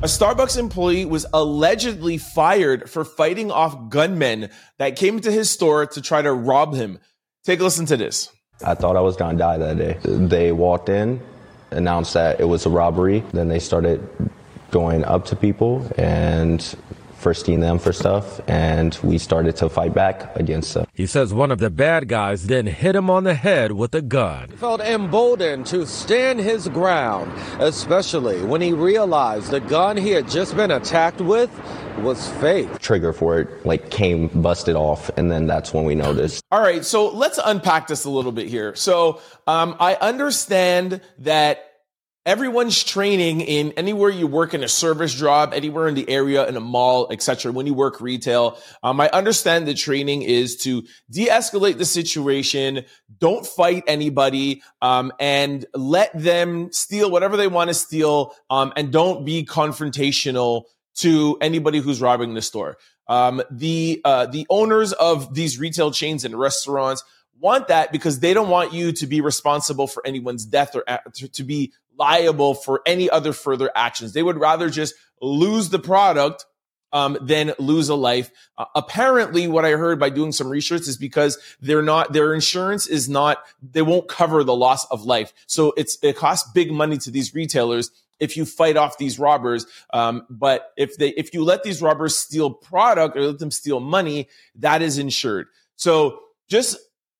A 0.00 0.06
Starbucks 0.06 0.56
employee 0.56 1.06
was 1.06 1.26
allegedly 1.32 2.18
fired 2.18 2.88
for 2.88 3.04
fighting 3.04 3.50
off 3.50 3.88
gunmen 3.88 4.50
that 4.76 4.94
came 4.94 5.18
to 5.20 5.32
his 5.32 5.50
store 5.50 5.86
to 5.86 6.00
try 6.00 6.22
to 6.22 6.32
rob 6.32 6.74
him. 6.74 7.00
Take 7.44 7.58
a 7.58 7.64
listen 7.64 7.86
to 7.86 7.96
this. 7.96 8.30
I 8.64 8.74
thought 8.74 8.96
I 8.96 9.00
was 9.00 9.16
going 9.16 9.36
to 9.36 9.38
die 9.38 9.56
that 9.58 9.76
day. 9.76 9.98
They 10.04 10.52
walked 10.52 10.88
in, 10.88 11.20
announced 11.70 12.14
that 12.14 12.40
it 12.40 12.44
was 12.44 12.66
a 12.66 12.70
robbery. 12.70 13.22
Then 13.32 13.48
they 13.48 13.58
started 13.58 14.06
going 14.70 15.04
up 15.04 15.26
to 15.26 15.36
people 15.36 15.90
and 15.96 16.76
frisking 17.18 17.60
them 17.60 17.78
for 17.78 17.92
stuff, 17.92 18.40
and 18.48 18.98
we 19.02 19.18
started 19.18 19.56
to 19.56 19.68
fight 19.68 19.92
back 19.92 20.34
against 20.36 20.74
them. 20.74 20.86
He 20.94 21.06
says 21.06 21.34
one 21.34 21.50
of 21.50 21.58
the 21.58 21.70
bad 21.70 22.08
guys 22.08 22.46
then 22.46 22.66
hit 22.66 22.94
him 22.94 23.10
on 23.10 23.24
the 23.24 23.34
head 23.34 23.72
with 23.72 23.94
a 23.94 24.02
gun. 24.02 24.48
He 24.50 24.56
felt 24.56 24.80
emboldened 24.80 25.66
to 25.66 25.86
stand 25.86 26.40
his 26.40 26.68
ground, 26.68 27.32
especially 27.58 28.44
when 28.44 28.60
he 28.60 28.72
realized 28.72 29.50
the 29.50 29.60
gun 29.60 29.96
he 29.96 30.10
had 30.10 30.28
just 30.28 30.56
been 30.56 30.70
attacked 30.70 31.20
with 31.20 31.50
was 31.98 32.28
fake. 32.34 32.78
Trigger 32.78 33.12
for 33.12 33.40
it 33.40 33.66
like 33.66 33.90
came 33.90 34.28
busted 34.28 34.76
off, 34.76 35.10
and 35.16 35.30
then 35.30 35.46
that's 35.46 35.74
when 35.74 35.84
we 35.84 35.94
noticed. 35.94 36.44
All 36.50 36.60
right, 36.60 36.84
so 36.84 37.10
let's 37.10 37.38
unpack 37.44 37.88
this 37.88 38.04
a 38.04 38.10
little 38.10 38.32
bit 38.32 38.48
here. 38.48 38.74
So 38.76 39.20
um, 39.46 39.76
I 39.80 39.94
understand 39.96 41.00
that 41.18 41.67
everyone's 42.28 42.84
training 42.84 43.40
in 43.40 43.72
anywhere 43.78 44.10
you 44.10 44.26
work 44.26 44.52
in 44.52 44.62
a 44.62 44.68
service 44.68 45.14
job, 45.14 45.54
anywhere 45.54 45.88
in 45.88 45.94
the 45.94 46.08
area, 46.10 46.46
in 46.46 46.58
a 46.58 46.60
mall, 46.60 47.10
etc. 47.10 47.50
When 47.52 47.66
you 47.66 47.72
work 47.72 48.02
retail, 48.02 48.58
um, 48.82 49.00
I 49.00 49.08
understand 49.08 49.66
the 49.66 49.72
training 49.72 50.22
is 50.22 50.58
to 50.58 50.84
de-escalate 51.10 51.78
the 51.78 51.86
situation, 51.86 52.84
don't 53.18 53.46
fight 53.46 53.84
anybody, 53.86 54.62
um, 54.82 55.10
and 55.18 55.64
let 55.74 56.10
them 56.16 56.70
steal 56.70 57.10
whatever 57.10 57.38
they 57.38 57.48
want 57.48 57.68
to 57.68 57.74
steal, 57.74 58.34
um, 58.50 58.74
and 58.76 58.92
don't 58.92 59.24
be 59.24 59.46
confrontational 59.46 60.64
to 60.96 61.38
anybody 61.40 61.78
who's 61.78 62.02
robbing 62.02 62.34
the 62.34 62.42
store. 62.42 62.76
Um, 63.06 63.40
the 63.50 64.02
uh, 64.04 64.26
the 64.26 64.46
owners 64.50 64.92
of 64.92 65.32
these 65.32 65.58
retail 65.58 65.92
chains 65.92 66.26
and 66.26 66.38
restaurants 66.38 67.02
want 67.40 67.68
that 67.68 67.92
because 67.92 68.20
they 68.20 68.34
don't 68.34 68.50
want 68.50 68.72
you 68.72 68.92
to 68.92 69.06
be 69.06 69.20
responsible 69.20 69.86
for 69.86 70.06
anyone's 70.06 70.44
death 70.44 70.74
or 70.74 70.84
to 71.32 71.44
be 71.44 71.72
liable 71.98 72.54
for 72.54 72.82
any 72.86 73.10
other 73.10 73.32
further 73.32 73.70
actions. 73.74 74.12
They 74.12 74.22
would 74.22 74.38
rather 74.38 74.70
just 74.70 74.94
lose 75.20 75.68
the 75.70 75.78
product 75.78 76.46
um, 76.92 77.18
than 77.20 77.52
lose 77.58 77.88
a 77.88 77.94
life. 77.94 78.30
Uh, 78.56 78.64
apparently, 78.74 79.46
what 79.46 79.64
I 79.64 79.72
heard 79.72 79.98
by 79.98 80.10
doing 80.10 80.32
some 80.32 80.48
research 80.48 80.82
is 80.82 80.96
because 80.96 81.38
they're 81.60 81.82
not 81.82 82.12
their 82.12 82.32
insurance 82.32 82.86
is 82.86 83.08
not 83.08 83.44
they 83.62 83.82
won't 83.82 84.08
cover 84.08 84.44
the 84.44 84.54
loss 84.54 84.86
of 84.86 85.04
life. 85.04 85.32
So 85.46 85.74
it's 85.76 85.98
it 86.02 86.16
costs 86.16 86.50
big 86.52 86.72
money 86.72 86.96
to 86.98 87.10
these 87.10 87.34
retailers 87.34 87.90
if 88.20 88.36
you 88.36 88.44
fight 88.44 88.76
off 88.76 88.98
these 88.98 89.18
robbers. 89.18 89.66
Um, 89.92 90.26
but 90.30 90.72
if 90.76 90.96
they 90.96 91.10
if 91.10 91.34
you 91.34 91.44
let 91.44 91.62
these 91.62 91.82
robbers 91.82 92.16
steal 92.16 92.50
product 92.50 93.16
or 93.16 93.22
let 93.22 93.38
them 93.38 93.50
steal 93.50 93.80
money, 93.80 94.28
that 94.56 94.82
is 94.82 94.98
insured. 94.98 95.48
So 95.76 96.20
just 96.48 96.76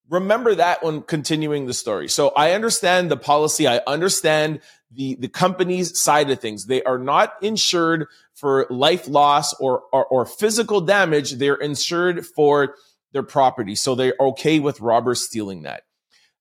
remember 0.08 0.54
that 0.54 0.82
when 0.82 1.02
continuing 1.02 1.66
the 1.66 1.74
story. 1.74 2.08
So 2.08 2.30
I 2.30 2.52
understand 2.52 3.10
the 3.10 3.16
policy. 3.16 3.66
I 3.66 3.80
understand 3.86 4.60
the, 4.90 5.16
the 5.16 5.28
company's 5.28 5.98
side 5.98 6.30
of 6.30 6.40
things. 6.40 6.66
They 6.66 6.82
are 6.82 6.98
not 6.98 7.34
insured 7.42 8.06
for 8.34 8.66
life 8.70 9.06
loss 9.08 9.54
or, 9.54 9.82
or, 9.92 10.06
or 10.06 10.24
physical 10.26 10.80
damage. 10.80 11.32
They're 11.32 11.54
insured 11.54 12.24
for 12.26 12.76
their 13.12 13.22
property. 13.22 13.74
So 13.74 13.94
they're 13.94 14.14
okay 14.18 14.60
with 14.60 14.80
robbers 14.80 15.20
stealing 15.20 15.62
that. 15.62 15.82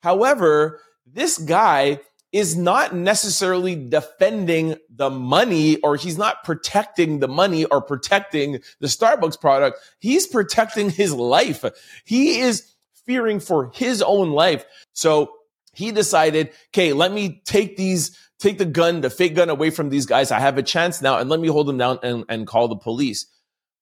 However, 0.01 0.79
this 1.05 1.37
guy 1.37 1.99
is 2.31 2.57
not 2.57 2.93
necessarily 2.93 3.75
defending 3.75 4.75
the 4.89 5.09
money 5.09 5.77
or 5.77 5.95
he's 5.95 6.17
not 6.17 6.43
protecting 6.43 7.19
the 7.19 7.27
money 7.27 7.65
or 7.65 7.81
protecting 7.81 8.59
the 8.79 8.87
Starbucks 8.87 9.39
product. 9.39 9.79
He's 9.99 10.27
protecting 10.27 10.89
his 10.89 11.13
life. 11.13 11.63
He 12.03 12.39
is 12.39 12.73
fearing 13.07 13.39
for 13.39 13.71
his 13.73 14.01
own 14.03 14.31
life. 14.31 14.65
So 14.93 15.31
he 15.73 15.91
decided, 15.91 16.51
okay, 16.69 16.93
let 16.93 17.11
me 17.11 17.41
take 17.45 17.77
these, 17.77 18.17
take 18.39 18.57
the 18.57 18.65
gun, 18.65 19.01
the 19.01 19.09
fake 19.09 19.35
gun 19.35 19.49
away 19.49 19.71
from 19.71 19.89
these 19.89 20.05
guys. 20.05 20.31
I 20.31 20.39
have 20.39 20.57
a 20.57 20.63
chance 20.63 21.01
now 21.01 21.17
and 21.17 21.29
let 21.29 21.39
me 21.39 21.47
hold 21.47 21.67
them 21.67 21.77
down 21.77 21.99
and, 22.03 22.25
and 22.29 22.45
call 22.45 22.67
the 22.67 22.75
police. 22.75 23.25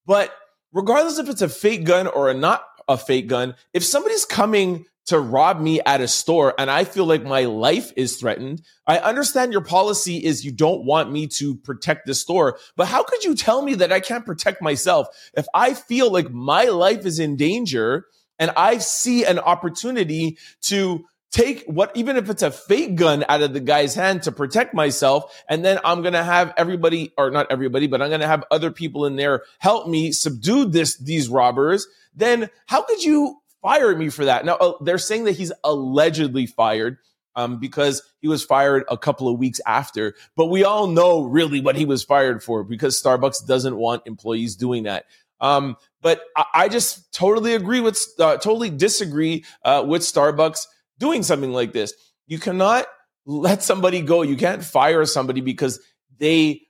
But 0.05 0.31
regardless 0.71 1.17
if 1.17 1.27
it's 1.27 1.41
a 1.41 1.49
fake 1.49 1.85
gun 1.85 2.07
or 2.07 2.29
a 2.29 2.33
not 2.33 2.63
a 2.87 2.97
fake 2.97 3.27
gun, 3.27 3.55
if 3.73 3.83
somebody's 3.83 4.25
coming 4.25 4.85
to 5.05 5.19
rob 5.19 5.59
me 5.59 5.79
at 5.85 6.01
a 6.01 6.07
store 6.07 6.53
and 6.57 6.69
I 6.69 6.83
feel 6.83 7.05
like 7.05 7.23
my 7.23 7.45
life 7.45 7.93
is 7.95 8.17
threatened. 8.17 8.63
I 8.87 8.97
understand 8.97 9.51
your 9.51 9.61
policy 9.61 10.17
is 10.17 10.43
you 10.43 10.51
don't 10.51 10.83
want 10.83 11.11
me 11.11 11.27
to 11.27 11.55
protect 11.55 12.07
the 12.07 12.15
store, 12.15 12.57
but 12.75 12.87
how 12.87 13.03
could 13.03 13.23
you 13.23 13.35
tell 13.35 13.61
me 13.61 13.75
that 13.75 13.91
I 13.91 13.99
can't 13.99 14.25
protect 14.25 14.61
myself? 14.61 15.07
If 15.37 15.45
I 15.53 15.73
feel 15.75 16.11
like 16.11 16.31
my 16.31 16.65
life 16.65 17.05
is 17.05 17.19
in 17.19 17.35
danger 17.35 18.07
and 18.39 18.51
I 18.55 18.77
see 18.79 19.25
an 19.25 19.39
opportunity 19.39 20.37
to 20.63 21.05
take 21.31 21.65
what, 21.65 21.91
even 21.95 22.15
if 22.15 22.29
it's 22.29 22.43
a 22.43 22.51
fake 22.51 22.95
gun 22.95 23.25
out 23.27 23.41
of 23.41 23.53
the 23.53 23.59
guy's 23.59 23.93
hand 23.93 24.23
to 24.23 24.31
protect 24.31 24.73
myself. 24.73 25.43
And 25.49 25.65
then 25.65 25.79
I'm 25.83 26.01
going 26.01 26.13
to 26.13 26.23
have 26.23 26.53
everybody 26.55 27.13
or 27.17 27.29
not 27.29 27.51
everybody, 27.51 27.87
but 27.87 28.01
I'm 28.01 28.09
going 28.09 28.21
to 28.21 28.27
have 28.27 28.45
other 28.51 28.71
people 28.71 29.05
in 29.05 29.17
there 29.17 29.43
help 29.59 29.87
me 29.87 30.13
subdue 30.13 30.65
this, 30.65 30.97
these 30.97 31.27
robbers. 31.27 31.87
Then 32.15 32.49
how 32.67 32.83
could 32.83 33.03
you 33.03 33.41
fire 33.65 33.95
me 33.95 34.09
for 34.09 34.25
that. 34.25 34.45
Now 34.45 34.57
uh, 34.57 34.73
they're 34.81 34.99
saying 34.99 35.23
that 35.23 35.35
he's 35.35 35.51
allegedly 35.63 36.45
fired 36.45 36.99
um, 37.35 37.59
because 37.59 38.03
he 38.21 38.27
was 38.27 38.45
fired 38.45 38.83
a 38.91 38.97
couple 38.97 39.27
of 39.27 39.39
weeks 39.39 39.59
after. 39.65 40.13
But 40.35 40.47
we 40.47 40.63
all 40.63 40.85
know 40.85 41.23
really 41.23 41.61
what 41.61 41.75
he 41.75 41.83
was 41.83 42.03
fired 42.03 42.43
for 42.43 42.63
because 42.63 43.01
Starbucks 43.01 43.47
doesn't 43.47 43.75
want 43.75 44.03
employees 44.05 44.55
doing 44.55 44.83
that. 44.83 45.05
Um, 45.41 45.77
but 46.05 46.21
I, 46.53 46.69
just 46.69 47.11
totally 47.15 47.55
agree 47.55 47.81
with, 47.81 47.99
uh, 48.19 48.37
totally 48.37 48.69
disagree 48.69 49.43
uh, 49.63 49.83
with 49.87 50.03
Starbucks 50.03 50.67
doing 50.99 51.23
something 51.23 51.51
like 51.51 51.73
this. 51.73 51.95
You 52.27 52.37
cannot 52.37 52.85
let 53.25 53.63
somebody 53.63 54.01
go. 54.01 54.21
You 54.21 54.37
can't 54.37 54.63
fire 54.63 55.03
somebody 55.05 55.41
because 55.41 55.79
they 56.19 56.61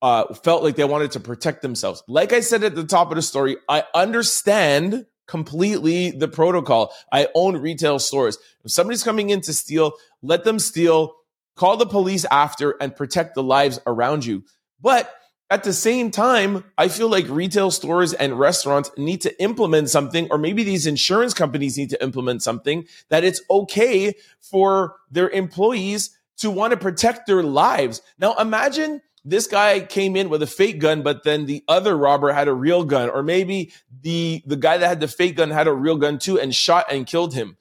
uh, 0.00 0.32
felt 0.36 0.62
like 0.62 0.76
they 0.76 0.84
wanted 0.84 1.10
to 1.10 1.20
protect 1.20 1.60
themselves. 1.60 2.02
Like 2.08 2.32
I 2.32 2.40
said 2.40 2.64
at 2.64 2.76
the 2.76 2.86
top 2.86 3.10
of 3.10 3.16
the 3.16 3.20
story, 3.20 3.58
I 3.68 3.84
understand 3.94 5.04
completely 5.26 6.10
the 6.10 6.26
protocol. 6.26 6.94
I 7.12 7.28
own 7.34 7.58
retail 7.58 7.98
stores. 7.98 8.38
If 8.64 8.70
somebody's 8.70 9.04
coming 9.04 9.28
in 9.28 9.42
to 9.42 9.52
steal, 9.52 9.92
let 10.22 10.44
them 10.44 10.58
steal, 10.58 11.14
call 11.56 11.76
the 11.76 11.84
police 11.84 12.24
after 12.30 12.70
and 12.80 12.96
protect 12.96 13.34
the 13.34 13.42
lives 13.42 13.78
around 13.86 14.24
you. 14.24 14.44
But 14.80 15.14
at 15.50 15.64
the 15.64 15.72
same 15.72 16.10
time, 16.10 16.64
I 16.76 16.88
feel 16.88 17.08
like 17.08 17.26
retail 17.28 17.70
stores 17.70 18.12
and 18.12 18.38
restaurants 18.38 18.90
need 18.98 19.22
to 19.22 19.42
implement 19.42 19.88
something, 19.88 20.28
or 20.30 20.36
maybe 20.36 20.62
these 20.62 20.86
insurance 20.86 21.32
companies 21.32 21.78
need 21.78 21.90
to 21.90 22.02
implement 22.02 22.42
something 22.42 22.86
that 23.08 23.24
it's 23.24 23.40
okay 23.50 24.14
for 24.40 24.96
their 25.10 25.30
employees 25.30 26.16
to 26.38 26.50
want 26.50 26.72
to 26.72 26.76
protect 26.76 27.26
their 27.26 27.42
lives. 27.42 28.02
Now 28.18 28.34
imagine 28.36 29.00
this 29.24 29.46
guy 29.46 29.80
came 29.80 30.16
in 30.16 30.28
with 30.28 30.42
a 30.42 30.46
fake 30.46 30.80
gun, 30.80 31.02
but 31.02 31.24
then 31.24 31.46
the 31.46 31.64
other 31.66 31.96
robber 31.96 32.30
had 32.32 32.48
a 32.48 32.54
real 32.54 32.84
gun, 32.84 33.08
or 33.08 33.22
maybe 33.22 33.72
the 34.02 34.42
the 34.46 34.56
guy 34.56 34.76
that 34.76 34.86
had 34.86 35.00
the 35.00 35.08
fake 35.08 35.36
gun 35.36 35.50
had 35.50 35.66
a 35.66 35.72
real 35.72 35.96
gun 35.96 36.18
too 36.18 36.38
and 36.38 36.54
shot 36.54 36.86
and 36.90 37.06
killed 37.06 37.34
him. 37.34 37.56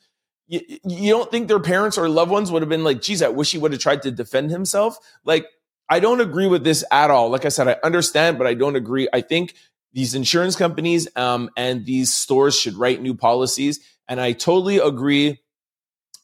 You, 0.47 0.61
you 0.85 1.11
don't 1.11 1.29
think 1.31 1.47
their 1.47 1.59
parents 1.59 1.97
or 1.97 2.07
loved 2.07 2.31
ones 2.31 2.51
would 2.51 2.61
have 2.61 2.69
been 2.69 2.83
like, 2.83 3.01
geez, 3.01 3.21
I 3.21 3.29
wish 3.29 3.51
he 3.51 3.57
would 3.57 3.73
have 3.73 3.81
tried 3.81 4.01
to 4.03 4.11
defend 4.11 4.49
himself? 4.49 4.97
Like, 5.25 5.47
I 5.89 5.99
don't 5.99 6.21
agree 6.21 6.47
with 6.47 6.63
this 6.63 6.83
at 6.91 7.09
all. 7.09 7.29
Like 7.29 7.45
I 7.45 7.49
said, 7.49 7.67
I 7.67 7.77
understand, 7.83 8.37
but 8.37 8.47
I 8.47 8.53
don't 8.53 8.75
agree. 8.75 9.07
I 9.13 9.21
think 9.21 9.53
these 9.93 10.15
insurance 10.15 10.55
companies 10.55 11.07
um, 11.15 11.49
and 11.55 11.85
these 11.85 12.13
stores 12.13 12.59
should 12.59 12.75
write 12.75 13.01
new 13.01 13.15
policies. 13.15 13.79
And 14.07 14.19
I 14.19 14.33
totally 14.33 14.77
agree 14.77 15.39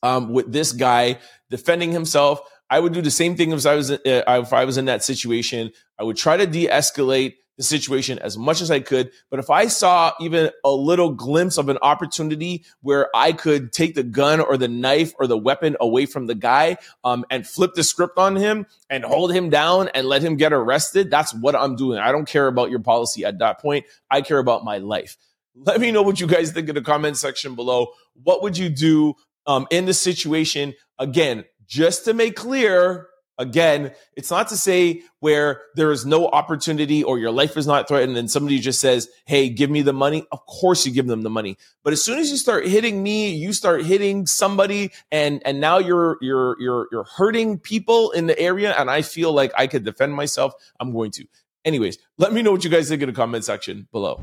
um, 0.02 0.32
with 0.32 0.52
this 0.52 0.74
guy 0.74 1.20
defending 1.50 1.92
himself. 1.92 2.42
I 2.70 2.80
would 2.80 2.94
do 2.94 3.02
the 3.02 3.12
same 3.12 3.36
thing 3.36 3.52
if 3.52 3.66
I 3.66 3.76
was 3.76 3.92
uh, 3.92 3.98
if 4.06 4.54
I 4.54 4.66
was 4.66 4.78
in 4.78 4.86
that 4.86 5.04
situation. 5.04 5.72
I 6.00 6.04
would 6.04 6.18
try 6.18 6.38
to 6.38 6.48
de-escalate 6.48 7.36
the 7.58 7.64
situation 7.64 8.20
as 8.20 8.38
much 8.38 8.62
as 8.62 8.72
I 8.72 8.80
could. 8.80 9.12
But 9.30 9.40
if 9.40 9.50
I 9.50 9.68
saw 9.68 10.14
even 10.20 10.50
a 10.64 10.72
little 10.72 11.12
glimpse 11.12 11.58
of 11.58 11.70
an 11.70 11.78
opportunity 11.82 12.66
where 12.82 13.10
I 13.16 13.32
could 13.32 13.72
take 13.72 13.96
the 13.96 14.04
gun 14.04 14.40
or 14.40 14.58
the 14.58 14.68
knife 14.68 15.14
or 15.20 15.28
the 15.28 15.38
weapon 15.38 15.78
away 15.80 16.06
from 16.06 16.28
the 16.28 16.36
guy 16.36 16.78
um, 17.04 17.26
and 17.30 17.46
flip 17.46 17.74
the 17.76 17.84
script 17.84 18.18
on 18.18 18.36
him 18.36 18.66
and 18.90 19.04
hold 19.04 19.34
him 19.34 19.50
down 19.50 19.90
and 19.94 20.08
let 20.08 20.24
him 20.24 20.36
get 20.36 20.54
arrested, 20.54 21.12
that's 21.12 21.34
what 21.34 21.56
I'm 21.56 21.76
doing. 21.76 22.00
I 22.00 22.12
don't 22.12 22.28
care 22.28 22.48
about 22.48 22.70
your 22.70 22.80
policy 22.80 23.24
at 23.26 23.40
that 23.40 23.60
point. 23.60 23.86
I 24.10 24.22
care 24.22 24.40
about 24.40 24.64
my 24.64 24.80
life. 24.80 25.18
Let 25.56 25.80
me 25.80 25.92
know 25.92 26.02
what 26.02 26.20
you 26.20 26.28
guys 26.28 26.52
think 26.52 26.70
in 26.70 26.76
the 26.76 26.82
comment 26.82 27.18
section 27.18 27.56
below. 27.56 27.90
What 28.24 28.42
would 28.42 28.58
you 28.58 28.70
do 28.70 29.14
um, 29.46 29.68
in 29.70 29.86
the 29.86 29.94
situation? 29.94 30.74
Again, 30.98 31.46
just 31.68 32.06
to 32.06 32.14
make 32.14 32.36
clear, 32.36 33.08
again, 33.38 33.92
it's 34.16 34.32
not 34.32 34.48
to 34.50 34.58
say 34.58 35.04
where 35.20 35.62
there 35.76 35.92
is 35.92 36.06
no 36.06 36.28
opportunity 36.28 37.04
or 37.04 37.18
your 37.20 37.32
life 37.32 37.58
is 37.58 37.66
not 37.66 37.88
threatened 37.88 38.18
and 38.18 38.30
somebody 38.30 38.60
just 38.60 38.80
says, 38.80 39.10
Hey, 39.26 39.50
give 39.50 39.70
me 39.70 39.82
the 39.82 39.94
money. 39.94 40.26
Of 40.32 40.46
course 40.46 40.86
you 40.86 40.92
give 40.92 41.08
them 41.08 41.24
the 41.24 41.30
money. 41.30 41.58
But 41.84 41.94
as 41.94 42.04
soon 42.04 42.20
as 42.20 42.30
you 42.30 42.38
start 42.38 42.68
hitting 42.68 43.02
me, 43.02 43.34
you 43.34 43.54
start 43.54 43.84
hitting 43.84 44.26
somebody 44.26 44.92
and, 45.12 45.42
and 45.46 45.60
now 45.60 45.80
you're, 45.80 46.18
you're, 46.22 46.56
you're, 46.60 46.88
you're 46.92 47.06
hurting 47.16 47.60
people 47.60 48.12
in 48.12 48.28
the 48.28 48.38
area. 48.40 48.74
And 48.78 48.90
I 48.90 49.02
feel 49.02 49.34
like 49.34 49.52
I 49.58 49.68
could 49.68 49.84
defend 49.84 50.14
myself. 50.14 50.54
I'm 50.80 50.92
going 50.94 51.12
to. 51.12 51.26
Anyways, 51.66 51.98
let 52.18 52.34
me 52.34 52.42
know 52.42 52.52
what 52.52 52.64
you 52.64 52.70
guys 52.70 52.90
think 52.90 53.02
in 53.02 53.08
the 53.08 53.16
comment 53.16 53.46
section 53.46 53.88
below. 53.92 54.22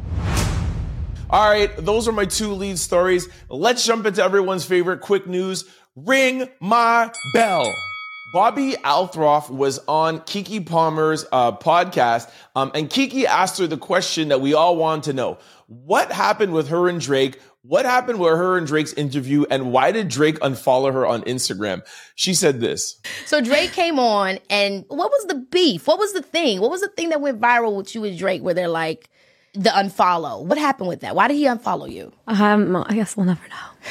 All 1.31 1.49
right, 1.49 1.75
those 1.77 2.09
are 2.09 2.13
my 2.13 2.25
two 2.25 2.53
lead 2.53 2.77
stories. 2.77 3.29
Let's 3.49 3.87
jump 3.87 4.05
into 4.05 4.23
everyone's 4.23 4.65
favorite 4.65 5.01
quick 5.01 5.29
news. 5.29 5.65
Ring 5.95 6.49
my 6.61 7.13
bell. 7.33 7.73
Bobbi 8.33 8.75
Althoff 8.83 9.51
was 9.51 9.81
on 9.89 10.21
Keke 10.21 10.65
Palmer's 10.65 11.27
uh, 11.33 11.51
podcast, 11.51 12.31
um, 12.55 12.71
and 12.75 12.89
Keke 12.89 13.25
asked 13.25 13.59
her 13.59 13.67
the 13.67 13.77
question 13.77 14.29
that 14.29 14.41
we 14.41 14.55
all 14.55 14.77
want 14.77 15.05
to 15.05 15.13
know: 15.13 15.39
What 15.67 16.13
happened 16.13 16.53
with 16.53 16.69
her 16.69 16.89
and 16.89 17.01
Drake? 17.01 17.41
What 17.63 17.85
happened 17.85 18.21
with 18.21 18.31
her 18.33 18.57
and 18.57 18.67
Drake's 18.67 18.93
interview, 18.93 19.45
and 19.51 19.73
why 19.73 19.91
did 19.91 20.09
Drake 20.09 20.39
unfollow 20.41 20.93
her 20.93 21.05
on 21.05 21.23
Instagram? 21.23 21.83
She 22.15 22.33
said 22.33 22.61
this. 22.61 23.01
So 23.27 23.41
Drake 23.41 23.73
came 23.73 23.99
on, 23.99 24.39
and 24.49 24.85
what 24.89 25.11
was 25.11 25.27
the 25.27 25.35
beef? 25.35 25.89
What 25.89 25.99
was 25.99 26.13
the 26.13 26.23
thing? 26.23 26.61
What 26.61 26.71
was 26.71 26.81
the 26.81 26.89
thing 26.89 27.09
that 27.09 27.21
went 27.21 27.41
viral 27.41 27.77
with 27.77 27.95
you 27.95 28.05
and 28.05 28.17
Drake, 28.17 28.43
where 28.43 28.55
they're 28.55 28.69
like 28.69 29.11
the 29.55 29.71
unfollow? 29.71 30.45
What 30.45 30.57
happened 30.57 30.89
with 30.89 31.01
that? 31.01 31.17
Why 31.17 31.27
did 31.27 31.35
he 31.35 31.47
unfollow 31.47 31.91
you? 31.91 32.13
Um, 32.29 32.77
I 32.77 32.95
guess 32.95 33.17
we'll 33.17 33.27
never 33.27 33.47
know. 33.49 33.89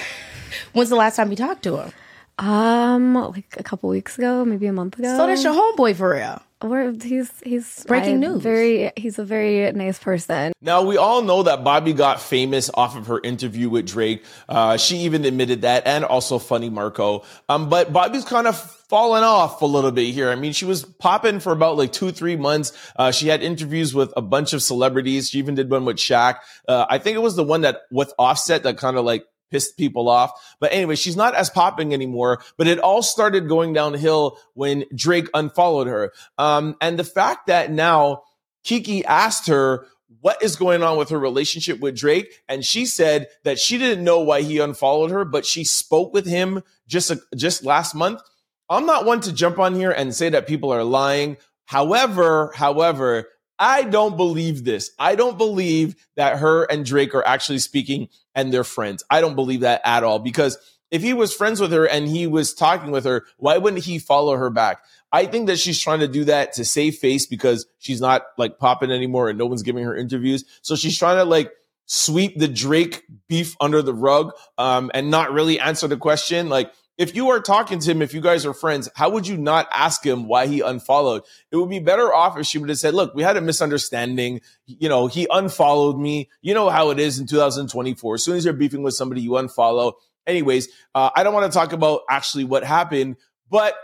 When's 0.74 0.89
the 0.89 0.96
last 0.96 1.17
time 1.17 1.29
you 1.29 1.36
talked 1.36 1.63
to 1.63 1.77
him? 1.77 1.91
Um, 2.39 3.15
like 3.15 3.55
a 3.58 3.63
couple 3.63 3.89
weeks 3.89 4.17
ago, 4.17 4.46
maybe 4.46 4.67
a 4.67 4.74
month 4.74 4.98
ago. 4.98 5.15
So 5.17 5.27
that's 5.27 5.43
your 5.43 5.53
homeboy 5.53 5.96
for 5.96 6.12
real. 6.12 6.41
We're, 6.62 6.91
he's 7.01 7.31
he's 7.41 7.86
breaking 7.86 8.15
I, 8.15 8.27
news. 8.27 8.41
Very, 8.41 8.91
he's 8.98 9.17
a 9.17 9.24
very 9.24 9.72
nice 9.72 9.98
person. 9.98 10.51
Now 10.62 10.81
we 10.84 10.98
all 10.98 11.22
know 11.22 11.43
that 11.43 11.63
Bobbi 11.63 11.96
got 11.96 12.22
famous 12.22 12.69
off 12.74 12.98
of 12.98 13.08
her 13.08 13.22
interview 13.22 13.69
with 13.69 13.88
Drake. 13.88 14.25
Uh, 14.50 14.75
she 14.75 14.98
even 15.00 15.24
admitted 15.24 15.62
that, 15.62 15.86
and 15.86 16.03
also 16.03 16.38
Funny 16.38 16.69
Marco. 16.69 17.24
Um, 17.48 17.69
but 17.69 17.93
Bobbi's 17.93 18.25
kind 18.25 18.46
of 18.46 18.58
fallen 18.89 19.24
off 19.24 19.62
a 19.62 19.65
little 19.65 19.91
bit 19.91 20.13
here. 20.13 20.29
I 20.29 20.36
mean, 20.36 20.51
she 20.51 20.65
was 20.65 20.84
popping 20.84 21.39
for 21.39 21.53
about 21.53 21.77
like 21.77 21.93
two, 21.93 22.12
three 22.12 22.36
months. 22.36 22.74
Uh, 22.98 23.12
she 23.12 23.29
had 23.29 23.41
interviews 23.41 23.93
with 23.93 24.12
a 24.17 24.22
bunch 24.22 24.51
of 24.51 24.62
celebrities. 24.62 25.29
She 25.29 25.39
even 25.39 25.55
did 25.55 25.69
one 25.69 25.86
with 25.86 25.98
Shaq. 25.98 26.39
Uh, 26.67 26.86
I 26.89 26.98
think 26.98 27.15
it 27.15 27.22
was 27.22 27.38
the 27.38 27.43
one 27.43 27.62
that 27.62 27.84
with 27.89 28.13
Offset 28.19 28.63
that 28.63 28.77
kind 28.77 28.98
of 28.98 29.05
like 29.05 29.25
pissed 29.51 29.77
people 29.77 30.10
off. 30.10 30.32
But 30.60 30.74
anyway, 30.74 30.96
she's 30.96 31.15
not 31.15 31.36
as 31.36 31.50
popping 31.50 31.94
anymore. 31.94 32.41
But 32.58 32.68
it 32.68 32.79
all 32.79 33.01
started 33.01 33.48
going 33.48 33.74
downhill 33.74 34.38
when 34.53 34.86
Drake 34.96 35.29
unfollowed 35.34 35.88
her. 35.88 36.12
Um, 36.38 36.75
and 36.82 36.98
the 36.98 37.03
fact 37.03 37.48
that 37.48 37.72
now 37.72 38.24
Keke 38.65 39.03
asked 39.06 39.48
her, 39.48 39.88
what 40.22 40.41
is 40.44 40.56
going 40.56 40.84
on 40.84 40.98
with 40.98 41.10
her 41.10 41.20
relationship 41.20 41.79
with 41.79 41.96
Drake? 41.96 42.34
And 42.48 42.65
she 42.65 42.86
said 42.86 43.27
that 43.44 43.60
she 43.60 43.77
didn't 43.77 44.03
know 44.03 44.20
why 44.20 44.41
he 44.41 44.60
unfollowed 44.60 45.12
her, 45.12 45.24
but 45.24 45.46
she 45.46 45.63
spoke 45.63 46.13
with 46.13 46.25
him 46.25 46.63
just, 46.88 47.12
a, 47.12 47.22
just 47.36 47.63
last 47.63 47.96
month. 47.96 48.22
I'm 48.70 48.86
not 48.86 49.06
one 49.06 49.22
to 49.22 49.34
jump 49.34 49.60
on 49.60 49.75
here 49.75 49.91
and 49.91 50.13
say 50.13 50.29
that 50.29 50.48
people 50.48 50.72
are 50.72 50.84
lying. 50.84 51.38
However, 51.65 52.51
however, 52.56 53.27
I 53.60 53.84
don't 53.84 54.16
believe 54.16 54.63
this. 54.63 54.92
I 54.98 55.16
don't 55.16 55.38
believe 55.38 55.96
that 56.16 56.39
her 56.39 56.63
and 56.63 56.86
Drake 56.86 57.13
are 57.13 57.25
actually 57.25 57.60
speaking 57.60 58.08
and 58.34 58.54
they're 58.54 58.63
friends. 58.63 59.04
I 59.10 59.20
don't 59.20 59.36
believe 59.36 59.60
that 59.62 59.82
at 59.84 60.04
all 60.04 60.20
because 60.20 60.58
if 60.92 61.01
he 61.01 61.13
was 61.13 61.34
friends 61.34 61.60
with 61.60 61.72
her 61.72 61.86
and 61.86 62.08
he 62.08 62.25
was 62.25 62.54
talking 62.54 62.89
with 62.89 63.04
her, 63.04 63.25
why 63.38 63.58
wouldn't 63.58 63.84
he 63.84 64.00
follow 64.00 64.36
her 64.38 64.50
back? 64.50 64.82
I 65.12 65.25
think 65.25 65.48
that 65.48 65.60
she's 65.60 65.80
trying 65.80 66.00
to 66.00 66.08
do 66.08 66.24
that 66.25 66.54
to 66.54 66.66
save 66.66 66.96
face 66.96 67.25
because 67.25 67.66
she's 67.80 68.01
not 68.01 68.24
like 68.38 68.60
popping 68.60 68.92
anymore 68.92 69.30
and 69.30 69.38
no 69.38 69.46
one's 69.46 69.63
giving 69.63 69.84
her 69.84 69.96
interviews. 69.96 70.46
So 70.62 70.75
she's 70.75 70.98
trying 70.98 71.18
to 71.18 71.25
like 71.25 71.51
sweep 71.86 72.38
the 72.38 72.48
Drake 72.48 73.04
beef 73.28 73.56
under 73.60 73.82
the 73.82 73.94
rug 73.94 74.32
um, 74.58 74.89
and 74.94 75.12
not 75.12 75.34
really 75.34 75.60
answer 75.60 75.88
the 75.88 75.98
question. 75.98 76.48
Like 76.48 76.72
if 77.00 77.15
you 77.15 77.29
are 77.29 77.39
talking 77.39 77.79
to 77.79 77.89
him, 77.89 78.01
if 78.01 78.13
you 78.13 78.20
guys 78.20 78.46
are 78.46 78.53
friends, 78.53 78.89
how 78.94 79.10
would 79.12 79.25
you 79.25 79.38
not 79.38 79.70
ask 79.72 80.06
him 80.06 80.27
why 80.27 80.48
he 80.48 80.60
unfollowed? 80.60 81.24
It 81.50 81.56
would 81.56 81.70
be 81.70 81.79
better 81.79 82.13
off 82.13 82.38
if 82.38 82.46
she 82.46 82.58
would 82.58 82.68
have 82.68 82.77
said, 82.77 82.94
look, 82.94 83.15
we 83.15 83.24
had 83.24 83.38
a 83.38 83.41
misunderstanding. 83.41 84.41
You 84.65 84.89
know, 84.89 85.08
he 85.08 85.25
unfollowed 85.32 85.98
me. 85.98 86.29
You 86.41 86.53
know 86.53 86.70
how 86.70 86.89
it 86.89 87.00
is 87.00 87.18
in 87.18 87.25
2024. 87.25 88.15
As 88.15 88.24
soon 88.24 88.36
as 88.36 88.44
you're 88.44 88.53
beefing 88.53 88.84
with 88.84 88.96
somebody, 88.96 89.22
you 89.22 89.32
unfollow. 89.32 89.94
Anyways, 90.27 90.68
uh, 90.94 91.10
I 91.15 91.24
don't 91.24 91.34
want 91.34 91.50
to 91.50 91.58
talk 91.58 91.72
about 91.72 92.01
actually 92.10 92.44
what 92.44 92.65
happened, 92.65 93.15
but 93.50 93.75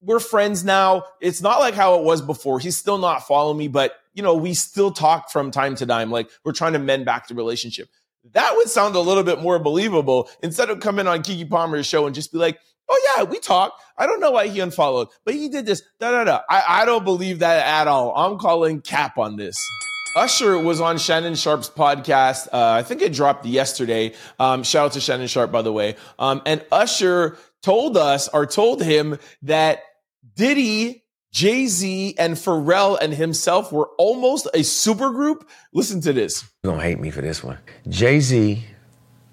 we're 0.00 0.18
friends 0.18 0.64
now. 0.64 1.04
It's 1.20 1.42
not 1.42 1.60
like 1.60 1.74
how 1.74 1.96
it 1.98 2.04
was 2.04 2.22
before. 2.22 2.58
He's 2.58 2.78
still 2.78 2.98
not 2.98 3.26
following 3.26 3.58
me, 3.58 3.68
but 3.68 3.94
you 4.14 4.22
know, 4.22 4.34
we 4.34 4.54
still 4.54 4.90
talk 4.90 5.30
from 5.30 5.50
time 5.50 5.74
to 5.76 5.86
time, 5.86 6.10
like 6.10 6.30
we're 6.42 6.52
trying 6.52 6.72
to 6.72 6.78
mend 6.78 7.04
back 7.04 7.28
the 7.28 7.34
relationship. 7.34 7.88
That 8.32 8.54
would 8.56 8.68
sound 8.68 8.94
a 8.94 9.00
little 9.00 9.24
bit 9.24 9.40
more 9.40 9.58
believable 9.58 10.30
instead 10.42 10.70
of 10.70 10.80
coming 10.80 11.06
on 11.06 11.22
Keke 11.22 11.50
Palmer's 11.50 11.86
show 11.86 12.06
and 12.06 12.14
just 12.14 12.32
be 12.32 12.38
like, 12.38 12.58
oh 12.88 13.14
yeah, 13.16 13.24
we 13.24 13.38
talk. 13.40 13.76
I 13.98 14.06
don't 14.06 14.20
know 14.20 14.30
why 14.30 14.48
he 14.48 14.60
unfollowed, 14.60 15.08
but 15.24 15.34
he 15.34 15.48
did 15.48 15.66
this. 15.66 15.82
Da 15.98 16.10
da 16.12 16.24
da. 16.24 16.40
I, 16.48 16.82
I 16.82 16.84
don't 16.84 17.04
believe 17.04 17.40
that 17.40 17.66
at 17.66 17.88
all. 17.88 18.14
I'm 18.16 18.38
calling 18.38 18.80
cap 18.80 19.18
on 19.18 19.36
this. 19.36 19.56
Usher 20.14 20.58
was 20.58 20.80
on 20.80 20.98
Shannon 20.98 21.34
Sharpe's 21.34 21.70
podcast. 21.70 22.48
Uh, 22.52 22.72
I 22.72 22.82
think 22.82 23.00
it 23.00 23.12
dropped 23.12 23.46
yesterday. 23.46 24.12
Um, 24.38 24.62
shout 24.62 24.86
out 24.86 24.92
to 24.92 25.00
Shannon 25.00 25.26
Sharpe, 25.26 25.50
by 25.50 25.62
the 25.62 25.72
way. 25.72 25.96
Um, 26.18 26.42
and 26.44 26.64
Usher 26.70 27.38
told 27.62 27.96
us 27.96 28.28
or 28.28 28.44
told 28.44 28.82
him 28.82 29.18
that 29.42 29.80
Diddy, 30.34 31.01
Jay 31.32 31.66
Z, 31.66 32.14
and 32.18 32.34
Pharrell 32.34 32.98
and 33.00 33.14
himself 33.14 33.72
were 33.72 33.88
almost 33.96 34.46
a 34.52 34.58
supergroup. 34.58 35.48
Listen 35.72 36.00
to 36.02 36.12
this. 36.12 36.44
You're 36.62 36.74
gonna 36.74 36.84
hate 36.84 37.00
me 37.00 37.10
for 37.10 37.22
this 37.22 37.42
one. 37.42 37.58
Jay 37.88 38.20
Z, 38.20 38.62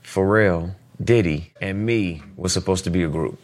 Pharrell, 0.01 0.75
Diddy, 1.03 1.53
and 1.61 1.85
me 1.85 2.23
was 2.37 2.53
supposed 2.53 2.85
to 2.85 2.89
be 2.89 3.03
a 3.03 3.09
group. 3.09 3.37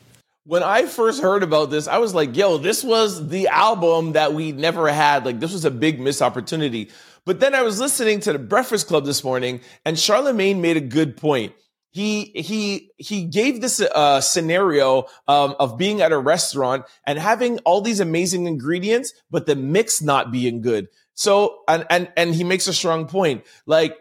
When 0.45 0.63
I 0.63 0.85
first 0.85 1.21
heard 1.21 1.43
about 1.43 1.69
this, 1.69 1.87
I 1.87 1.97
was 1.97 2.13
like, 2.13 2.37
yo, 2.37 2.57
this 2.57 2.81
was 2.81 3.27
the 3.27 3.49
album 3.49 4.13
that 4.13 4.33
we 4.33 4.53
never 4.53 4.87
had. 4.87 5.25
Like, 5.25 5.41
this 5.41 5.51
was 5.51 5.65
a 5.65 5.71
big 5.71 5.99
missed 5.99 6.21
opportunity. 6.21 6.91
But 7.25 7.39
then 7.39 7.55
I 7.55 7.63
was 7.63 7.79
listening 7.79 8.21
to 8.21 8.31
the 8.31 8.39
Breakfast 8.39 8.87
Club 8.87 9.05
this 9.05 9.23
morning, 9.23 9.59
and 9.83 9.99
Charlemagne 9.99 10.61
made 10.61 10.77
a 10.77 10.81
good 10.81 11.17
point. 11.17 11.53
He 11.95 12.33
he 12.35 12.91
he 12.97 13.23
gave 13.23 13.61
this 13.61 13.79
uh, 13.79 14.19
scenario 14.19 15.05
um, 15.29 15.55
of 15.61 15.77
being 15.77 16.01
at 16.01 16.11
a 16.11 16.17
restaurant 16.17 16.83
and 17.07 17.17
having 17.17 17.59
all 17.59 17.79
these 17.79 18.01
amazing 18.01 18.47
ingredients, 18.47 19.13
but 19.31 19.45
the 19.45 19.55
mix 19.55 20.01
not 20.01 20.29
being 20.29 20.59
good. 20.59 20.89
So 21.13 21.59
and 21.69 21.85
and 21.89 22.11
and 22.17 22.35
he 22.35 22.43
makes 22.43 22.67
a 22.67 22.73
strong 22.73 23.07
point. 23.07 23.45
Like 23.65 23.95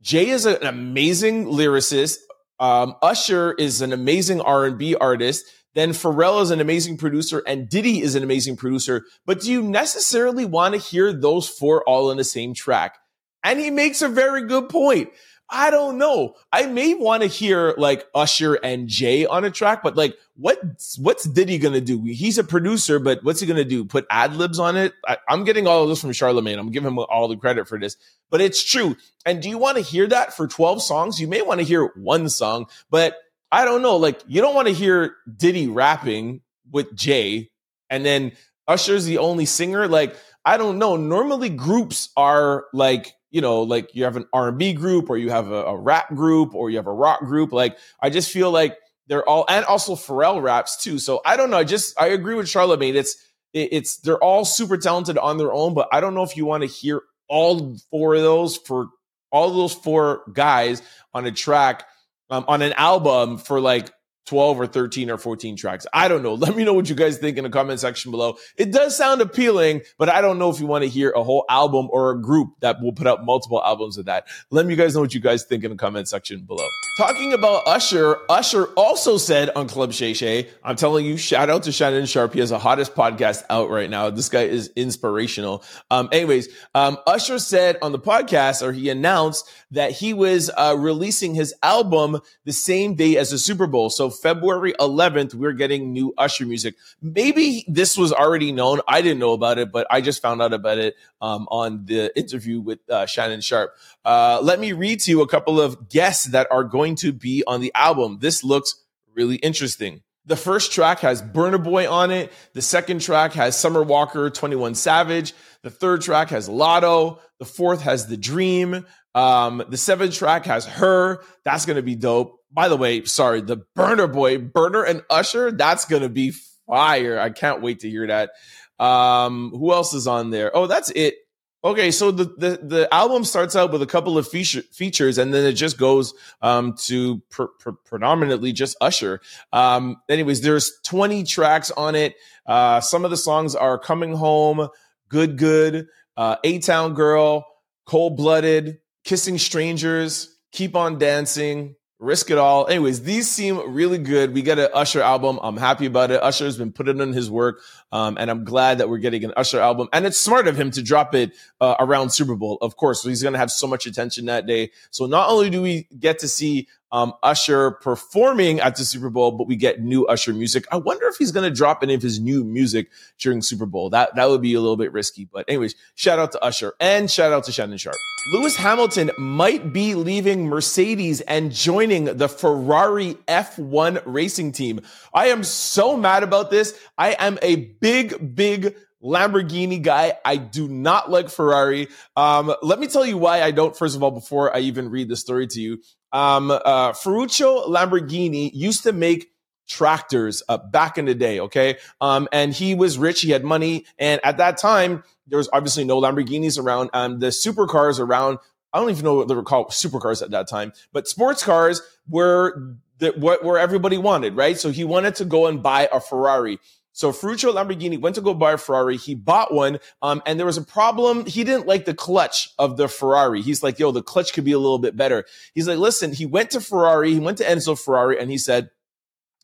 Jay 0.00 0.30
is 0.30 0.46
an 0.46 0.64
amazing 0.64 1.44
lyricist. 1.44 2.16
Um, 2.60 2.94
Usher 3.02 3.52
is 3.52 3.82
an 3.82 3.92
amazing 3.92 4.40
R 4.40 4.64
and 4.64 4.78
B 4.78 4.94
artist. 4.94 5.44
Then 5.74 5.90
Pharrell 5.90 6.40
is 6.40 6.50
an 6.50 6.60
amazing 6.60 6.96
producer 6.96 7.42
and 7.46 7.68
Diddy 7.68 8.00
is 8.00 8.14
an 8.14 8.22
amazing 8.22 8.56
producer. 8.56 9.04
But 9.26 9.42
do 9.42 9.52
you 9.52 9.62
necessarily 9.62 10.46
want 10.46 10.72
to 10.72 10.80
hear 10.80 11.12
those 11.12 11.46
four 11.46 11.84
all 11.84 12.10
in 12.10 12.16
the 12.16 12.24
same 12.24 12.54
track? 12.54 12.96
And 13.44 13.60
he 13.60 13.70
makes 13.70 14.00
a 14.00 14.08
very 14.08 14.46
good 14.46 14.70
point. 14.70 15.10
I 15.50 15.70
don't 15.70 15.96
know. 15.96 16.34
I 16.52 16.66
may 16.66 16.94
want 16.94 17.22
to 17.22 17.28
hear 17.28 17.74
like 17.78 18.06
Usher 18.14 18.54
and 18.54 18.86
Jay 18.86 19.24
on 19.24 19.44
a 19.44 19.50
track, 19.50 19.82
but 19.82 19.96
like, 19.96 20.16
what 20.36 20.58
what's 20.98 21.24
Diddy 21.24 21.58
gonna 21.58 21.80
do? 21.80 22.02
He's 22.04 22.36
a 22.36 22.44
producer, 22.44 22.98
but 22.98 23.24
what's 23.24 23.40
he 23.40 23.46
gonna 23.46 23.64
do? 23.64 23.84
Put 23.84 24.06
ad 24.10 24.36
libs 24.36 24.58
on 24.58 24.76
it? 24.76 24.92
I, 25.06 25.16
am 25.28 25.44
getting 25.44 25.66
all 25.66 25.82
of 25.82 25.88
this 25.88 26.02
from 26.02 26.12
Charlemagne. 26.12 26.58
I'm 26.58 26.70
giving 26.70 26.88
him 26.88 26.98
all 26.98 27.28
the 27.28 27.36
credit 27.36 27.66
for 27.66 27.78
this, 27.78 27.96
but 28.30 28.40
it's 28.42 28.62
true. 28.62 28.96
And 29.24 29.42
do 29.42 29.48
you 29.48 29.56
want 29.56 29.78
to 29.78 29.82
hear 29.82 30.06
that 30.08 30.36
for 30.36 30.46
12 30.46 30.82
songs? 30.82 31.20
You 31.20 31.28
may 31.28 31.42
want 31.42 31.60
to 31.60 31.66
hear 31.66 31.92
one 31.96 32.28
song, 32.28 32.66
but 32.90 33.16
I 33.50 33.64
don't 33.64 33.82
know. 33.82 33.96
Like, 33.96 34.20
you 34.26 34.42
don't 34.42 34.54
want 34.54 34.68
to 34.68 34.74
hear 34.74 35.16
Diddy 35.34 35.66
rapping 35.66 36.42
with 36.70 36.94
Jay 36.94 37.50
and 37.88 38.04
then 38.04 38.32
Usher's 38.66 39.06
the 39.06 39.18
only 39.18 39.46
singer. 39.46 39.88
Like, 39.88 40.14
I 40.44 40.56
don't 40.56 40.78
know. 40.78 40.96
Normally 40.96 41.48
groups 41.48 42.10
are 42.16 42.66
like, 42.72 43.14
you 43.30 43.40
know, 43.40 43.62
like 43.62 43.94
you 43.94 44.04
have 44.04 44.16
an 44.16 44.26
R&B 44.32 44.72
group 44.74 45.10
or 45.10 45.16
you 45.16 45.30
have 45.30 45.50
a, 45.50 45.64
a 45.64 45.76
rap 45.76 46.14
group 46.14 46.54
or 46.54 46.70
you 46.70 46.76
have 46.76 46.86
a 46.86 46.92
rock 46.92 47.20
group. 47.20 47.52
Like, 47.52 47.78
I 48.00 48.10
just 48.10 48.30
feel 48.30 48.50
like 48.50 48.76
they're 49.06 49.28
all, 49.28 49.44
and 49.48 49.64
also 49.64 49.94
Pharrell 49.94 50.42
raps 50.42 50.82
too. 50.82 50.98
So 50.98 51.20
I 51.24 51.36
don't 51.36 51.50
know. 51.50 51.58
I 51.58 51.64
just, 51.64 52.00
I 52.00 52.08
agree 52.08 52.34
with 52.34 52.48
Charlemagne. 52.48 52.96
It's, 52.96 53.16
it, 53.52 53.68
it's, 53.72 53.98
they're 53.98 54.22
all 54.22 54.44
super 54.44 54.76
talented 54.76 55.18
on 55.18 55.38
their 55.38 55.52
own, 55.52 55.74
but 55.74 55.88
I 55.92 56.00
don't 56.00 56.14
know 56.14 56.22
if 56.22 56.36
you 56.36 56.46
want 56.46 56.62
to 56.62 56.68
hear 56.68 57.02
all 57.28 57.76
four 57.90 58.14
of 58.14 58.22
those 58.22 58.56
for 58.56 58.88
all 59.30 59.52
those 59.52 59.74
four 59.74 60.22
guys 60.32 60.82
on 61.12 61.26
a 61.26 61.32
track 61.32 61.84
um, 62.30 62.44
on 62.48 62.62
an 62.62 62.72
album 62.74 63.38
for 63.38 63.60
like 63.60 63.90
12 64.28 64.60
or 64.60 64.66
13 64.66 65.10
or 65.10 65.16
14 65.16 65.56
tracks. 65.56 65.86
I 65.92 66.06
don't 66.06 66.22
know. 66.22 66.34
Let 66.48 66.54
me 66.54 66.64
know 66.64 66.74
what 66.74 66.88
you 66.88 66.94
guys 66.94 67.18
think 67.18 67.38
in 67.38 67.44
the 67.44 67.50
comment 67.50 67.80
section 67.80 68.10
below. 68.10 68.36
It 68.56 68.72
does 68.72 68.96
sound 68.96 69.22
appealing, 69.22 69.82
but 69.96 70.08
I 70.08 70.20
don't 70.20 70.38
know 70.38 70.50
if 70.50 70.60
you 70.60 70.66
want 70.66 70.84
to 70.84 70.88
hear 70.88 71.10
a 71.10 71.22
whole 71.22 71.44
album 71.48 71.88
or 71.90 72.10
a 72.10 72.20
group 72.20 72.50
that 72.60 72.80
will 72.82 72.92
put 72.92 73.06
out 73.06 73.24
multiple 73.24 73.62
albums 73.64 73.96
of 73.96 74.04
that. 74.04 74.26
Let 74.50 74.66
me 74.66 74.76
guys 74.76 74.94
know 74.94 75.00
what 75.00 75.14
you 75.14 75.20
guys 75.20 75.44
think 75.44 75.64
in 75.64 75.70
the 75.70 75.76
comment 75.76 76.08
section 76.08 76.40
below. 76.40 76.66
Talking 76.98 77.32
about 77.32 77.62
Usher, 77.66 78.18
Usher 78.28 78.66
also 78.76 79.16
said 79.16 79.50
on 79.56 79.68
Club 79.68 79.92
Shay 79.92 80.12
Shay, 80.12 80.48
I'm 80.62 80.76
telling 80.76 81.06
you, 81.06 81.16
shout 81.16 81.48
out 81.48 81.62
to 81.62 81.72
Shannon 81.72 82.06
Sharpe. 82.06 82.34
He 82.34 82.40
has 82.40 82.50
the 82.50 82.58
hottest 82.58 82.94
podcast 82.94 83.44
out 83.48 83.70
right 83.70 83.88
now. 83.88 84.10
This 84.10 84.28
guy 84.28 84.42
is 84.42 84.70
inspirational. 84.76 85.64
Um, 85.90 86.08
anyways, 86.12 86.48
um, 86.74 86.98
Usher 87.06 87.38
said 87.38 87.78
on 87.80 87.92
the 87.92 87.98
podcast, 87.98 88.62
or 88.62 88.72
he 88.72 88.90
announced 88.90 89.48
that 89.70 89.92
he 89.92 90.12
was 90.12 90.50
uh, 90.56 90.74
releasing 90.76 91.34
his 91.34 91.54
album 91.62 92.20
the 92.44 92.52
same 92.52 92.94
day 92.94 93.16
as 93.16 93.30
the 93.30 93.38
Super 93.38 93.66
Bowl. 93.66 93.90
So 93.90 94.10
February 94.18 94.74
11th, 94.80 95.34
we're 95.34 95.52
getting 95.52 95.92
new 95.92 96.12
Usher 96.18 96.46
music. 96.46 96.74
Maybe 97.00 97.64
this 97.68 97.96
was 97.96 98.12
already 98.12 98.52
known. 98.52 98.80
I 98.86 99.02
didn't 99.02 99.18
know 99.18 99.32
about 99.32 99.58
it, 99.58 99.72
but 99.72 99.86
I 99.90 100.00
just 100.00 100.20
found 100.20 100.42
out 100.42 100.52
about 100.52 100.78
it 100.78 100.96
um, 101.20 101.48
on 101.50 101.84
the 101.86 102.16
interview 102.18 102.60
with 102.60 102.78
uh, 102.90 103.06
Shannon 103.06 103.40
Sharpe. 103.40 103.74
Uh, 104.04 104.40
let 104.42 104.60
me 104.60 104.72
read 104.72 105.00
to 105.00 105.10
you 105.10 105.22
a 105.22 105.28
couple 105.28 105.60
of 105.60 105.88
guests 105.88 106.26
that 106.26 106.46
are 106.50 106.64
going 106.64 106.96
to 106.96 107.12
be 107.12 107.42
on 107.46 107.60
the 107.60 107.72
album. 107.74 108.18
This 108.20 108.44
looks 108.44 108.74
really 109.14 109.36
interesting. 109.36 110.02
The 110.26 110.36
first 110.36 110.72
track 110.72 111.00
has 111.00 111.22
Burna 111.22 111.62
Boy 111.62 111.90
on 111.90 112.10
it. 112.10 112.30
The 112.52 112.60
second 112.60 113.00
track 113.00 113.32
has 113.32 113.58
Summer 113.58 113.82
Walker, 113.82 114.28
21 114.28 114.74
Savage. 114.74 115.32
The 115.62 115.70
third 115.70 116.02
track 116.02 116.28
has 116.28 116.50
Latto. 116.50 117.18
The 117.38 117.46
fourth 117.46 117.80
has 117.82 118.06
The 118.06 118.18
Dream. 118.18 118.84
Um, 119.14 119.64
the 119.68 119.78
seventh 119.78 120.14
track 120.14 120.44
has 120.44 120.66
Her. 120.66 121.22
That's 121.44 121.64
going 121.64 121.76
to 121.76 121.82
be 121.82 121.94
dope 121.94 122.37
by 122.50 122.68
the 122.68 122.76
way, 122.76 123.04
sorry, 123.04 123.40
the 123.40 123.58
Burna 123.76 124.12
Boy, 124.12 124.38
Burna 124.38 124.88
and 124.88 125.02
Usher, 125.10 125.52
that's 125.52 125.84
gonna 125.84 126.08
be 126.08 126.32
fire. 126.66 127.18
I 127.18 127.30
can't 127.30 127.62
wait 127.62 127.80
to 127.80 127.90
hear 127.90 128.06
that. 128.06 128.30
Um, 128.78 129.50
who 129.50 129.72
else 129.72 129.94
is 129.94 130.06
on 130.06 130.30
there? 130.30 130.54
Oh, 130.56 130.66
that's 130.66 130.90
it. 130.90 131.16
Okay, 131.64 131.90
so 131.90 132.12
the, 132.12 132.24
the, 132.24 132.60
the 132.62 132.94
album 132.94 133.24
starts 133.24 133.56
out 133.56 133.72
with 133.72 133.82
a 133.82 133.86
couple 133.86 134.16
of 134.16 134.28
feature, 134.28 134.62
features, 134.72 135.18
and 135.18 135.34
then 135.34 135.44
it 135.44 135.54
just 135.54 135.76
goes 135.76 136.14
um, 136.40 136.74
to 136.84 137.20
pr- 137.30 137.46
pr- 137.58 137.70
predominantly 137.84 138.52
just 138.52 138.76
Usher. 138.80 139.20
Um, 139.52 139.96
anyways, 140.08 140.40
there's 140.40 140.70
20 140.84 141.24
tracks 141.24 141.72
on 141.72 141.96
it. 141.96 142.14
Uh, 142.46 142.80
some 142.80 143.04
of 143.04 143.10
the 143.10 143.16
songs 143.16 143.56
are 143.56 143.76
"Coming 143.76 144.14
Home," 144.14 144.68
"Good 145.08 145.36
Good," 145.36 145.88
uh, 146.16 146.36
"A 146.44 146.60
Town 146.60 146.94
Girl," 146.94 147.44
"Cold 147.86 148.16
Blooded," 148.16 148.78
"Kissing 149.02 149.36
Strangers," 149.36 150.38
"Keep 150.52 150.76
on 150.76 150.96
Dancing," 150.96 151.74
Risk 152.00 152.30
It 152.30 152.38
All. 152.38 152.68
Anyways, 152.68 153.02
these 153.02 153.28
seem 153.28 153.74
really 153.74 153.98
good. 153.98 154.32
We 154.32 154.42
get 154.42 154.58
an 154.58 154.68
Usher 154.72 155.02
album. 155.02 155.40
I'm 155.42 155.56
happy 155.56 155.86
about 155.86 156.12
it. 156.12 156.22
Usher 156.22 156.44
has 156.44 156.56
been 156.56 156.70
putting 156.70 157.00
in 157.00 157.12
his 157.12 157.28
work, 157.28 157.60
um, 157.90 158.16
and 158.18 158.30
I'm 158.30 158.44
glad 158.44 158.78
that 158.78 158.88
we're 158.88 158.98
getting 158.98 159.24
an 159.24 159.32
Usher 159.36 159.60
album. 159.60 159.88
And 159.92 160.06
it's 160.06 160.18
smart 160.18 160.46
of 160.46 160.56
him 160.56 160.70
to 160.72 160.82
drop 160.82 161.14
it 161.16 161.32
uh, 161.60 161.74
around 161.80 162.10
Super 162.10 162.36
Bowl, 162.36 162.58
of 162.62 162.76
course. 162.76 163.02
So 163.02 163.08
he's 163.08 163.22
going 163.22 163.32
to 163.32 163.38
have 163.38 163.50
so 163.50 163.66
much 163.66 163.86
attention 163.86 164.26
that 164.26 164.46
day. 164.46 164.70
So 164.90 165.06
not 165.06 165.28
only 165.28 165.50
do 165.50 165.60
we 165.60 165.88
get 165.98 166.20
to 166.20 166.28
see 166.28 166.68
um, 166.92 167.12
Usher 167.22 167.72
performing 167.72 168.60
at 168.60 168.76
the 168.76 168.84
Super 168.84 169.10
Bowl, 169.10 169.32
but 169.32 169.46
we 169.46 169.56
get 169.56 169.80
new 169.80 170.06
Usher 170.06 170.32
music. 170.32 170.66
I 170.72 170.76
wonder 170.76 171.06
if 171.06 171.16
he's 171.16 171.32
going 171.32 171.48
to 171.48 171.54
drop 171.54 171.82
any 171.82 171.94
of 171.94 172.02
his 172.02 172.20
new 172.20 172.44
music 172.44 172.90
during 173.18 173.42
Super 173.42 173.66
Bowl. 173.66 173.90
That 173.90 174.14
that 174.16 174.28
would 174.28 174.42
be 174.42 174.54
a 174.54 174.60
little 174.60 174.76
bit 174.76 174.92
risky. 174.92 175.28
But 175.30 175.44
anyways, 175.48 175.74
shout 175.94 176.18
out 176.18 176.32
to 176.32 176.42
Usher 176.42 176.74
and 176.80 177.10
shout 177.10 177.32
out 177.32 177.44
to 177.44 177.52
Shannon 177.52 177.78
Sharpe. 177.78 177.96
Lewis 178.32 178.56
Hamilton 178.56 179.10
might 179.16 179.72
be 179.72 179.94
leaving 179.94 180.46
Mercedes 180.46 181.20
and 181.22 181.52
joining 181.52 182.04
the 182.04 182.28
Ferrari 182.28 183.14
F1 183.26 184.02
racing 184.04 184.52
team. 184.52 184.80
I 185.14 185.28
am 185.28 185.44
so 185.44 185.96
mad 185.96 186.22
about 186.22 186.50
this. 186.50 186.78
I 186.98 187.16
am 187.18 187.38
a 187.42 187.56
big, 187.56 188.34
big 188.34 188.76
Lamborghini 189.02 189.80
guy. 189.80 190.18
I 190.24 190.36
do 190.36 190.68
not 190.68 191.10
like 191.10 191.28
Ferrari. 191.30 191.88
Um, 192.16 192.54
let 192.62 192.78
me 192.78 192.86
tell 192.86 193.06
you 193.06 193.18
why 193.18 193.42
I 193.42 193.50
don't, 193.50 193.76
first 193.76 193.96
of 193.96 194.02
all, 194.02 194.10
before 194.10 194.54
I 194.54 194.60
even 194.60 194.90
read 194.90 195.08
the 195.08 195.16
story 195.16 195.46
to 195.48 195.60
you. 195.60 195.82
Um, 196.12 196.50
uh, 196.50 196.92
Ferruccio 196.92 197.68
Lamborghini 197.68 198.50
used 198.52 198.82
to 198.84 198.92
make 198.92 199.30
tractors 199.68 200.42
uh, 200.48 200.56
back 200.56 200.98
in 200.98 201.04
the 201.04 201.14
day. 201.14 201.40
Okay. 201.40 201.76
Um, 202.00 202.26
and 202.32 202.52
he 202.52 202.74
was 202.74 202.98
rich. 202.98 203.20
He 203.20 203.30
had 203.30 203.44
money. 203.44 203.84
And 203.98 204.20
at 204.24 204.38
that 204.38 204.56
time, 204.56 205.04
there 205.26 205.36
was 205.36 205.48
obviously 205.52 205.84
no 205.84 206.00
Lamborghinis 206.00 206.58
around. 206.58 206.90
Um, 206.94 207.20
the 207.20 207.26
supercars 207.28 208.00
around, 208.00 208.38
I 208.72 208.80
don't 208.80 208.90
even 208.90 209.04
know 209.04 209.14
what 209.14 209.28
they 209.28 209.34
were 209.34 209.42
called 209.42 209.68
supercars 209.68 210.22
at 210.22 210.30
that 210.30 210.48
time, 210.48 210.72
but 210.92 211.06
sports 211.06 211.44
cars 211.44 211.82
were 212.08 212.76
the, 212.98 213.12
what, 213.12 213.44
where 213.44 213.58
everybody 213.58 213.98
wanted, 213.98 214.36
right? 214.36 214.58
So 214.58 214.70
he 214.70 214.84
wanted 214.84 215.16
to 215.16 215.24
go 215.24 215.46
and 215.46 215.62
buy 215.62 215.88
a 215.92 216.00
Ferrari. 216.00 216.58
So 216.98 217.12
Ferruccio 217.12 217.52
Lamborghini 217.52 218.00
went 218.00 218.16
to 218.16 218.20
go 218.20 218.34
buy 218.34 218.54
a 218.54 218.58
Ferrari. 218.58 218.96
He 218.96 219.14
bought 219.14 219.54
one, 219.54 219.78
um, 220.02 220.20
and 220.26 220.36
there 220.36 220.46
was 220.46 220.56
a 220.56 220.62
problem. 220.62 221.26
He 221.26 221.44
didn't 221.44 221.64
like 221.64 221.84
the 221.84 221.94
clutch 221.94 222.50
of 222.58 222.76
the 222.76 222.88
Ferrari. 222.88 223.40
He's 223.40 223.62
like, 223.62 223.78
"Yo, 223.78 223.92
the 223.92 224.02
clutch 224.02 224.32
could 224.32 224.42
be 224.42 224.50
a 224.50 224.58
little 224.58 224.80
bit 224.80 224.96
better." 224.96 225.24
He's 225.54 225.68
like, 225.68 225.78
"Listen." 225.78 226.12
He 226.12 226.26
went 226.26 226.50
to 226.50 226.60
Ferrari. 226.60 227.12
He 227.12 227.20
went 227.20 227.38
to 227.38 227.44
Enzo 227.44 227.78
Ferrari, 227.78 228.18
and 228.18 228.32
he 228.32 228.36
said, 228.36 228.70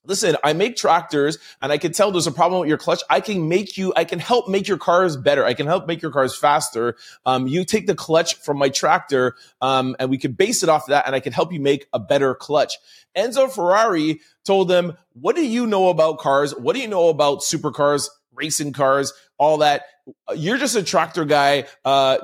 listen, 0.05 0.37
I 0.45 0.53
make 0.53 0.77
tractors 0.77 1.38
and 1.62 1.73
I 1.73 1.79
can 1.79 1.93
tell 1.93 2.11
there's 2.11 2.27
a 2.27 2.33
problem 2.33 2.61
with 2.61 2.69
your 2.69 2.79
clutch. 2.79 3.03
I 3.09 3.21
can 3.21 3.49
make 3.49 3.77
you, 3.77 3.93
I 3.97 4.05
can 4.05 4.19
help 4.19 4.49
make 4.49 4.69
your 4.69 4.79
cars 4.79 5.17
better. 5.17 5.45
I 5.45 5.55
can 5.55 5.67
help 5.67 5.87
make 5.87 6.03
your 6.03 6.11
cars 6.11 6.37
faster. 6.37 6.97
Um, 7.25 7.47
you 7.47 7.64
take 7.64 7.87
the 7.87 7.95
clutch 7.95 8.37
from 8.37 8.59
my 8.59 8.69
tractor, 8.69 9.37
um, 9.61 9.97
and 9.99 10.11
we 10.11 10.19
can 10.19 10.33
base 10.33 10.62
it 10.62 10.69
off 10.69 10.85
of 10.85 10.88
that 10.88 11.07
and 11.07 11.14
I 11.14 11.21
can 11.21 11.33
help 11.33 11.53
you 11.53 11.61
make 11.61 11.87
a 11.93 11.99
better 11.99 12.35
clutch. 12.35 12.75
Enzo 13.17 13.51
Ferrari 13.51 14.21
told 14.45 14.69
them, 14.69 14.97
what 15.12 15.37
do 15.37 15.47
you 15.47 15.67
know 15.67 15.88
about 15.88 16.19
cars? 16.19 16.53
What 16.53 16.75
do 16.75 16.83
you 16.83 16.88
know 16.88 17.09
about 17.09 17.40
supercars, 17.40 18.09
racing 18.33 18.73
cars, 18.73 19.12
all 19.38 19.59
that? 19.59 19.85
You're 20.37 20.59
just 20.59 20.77
a 20.77 20.83
tractor 20.83 21.25
guy. 21.25 21.64
Uh, 21.85 22.19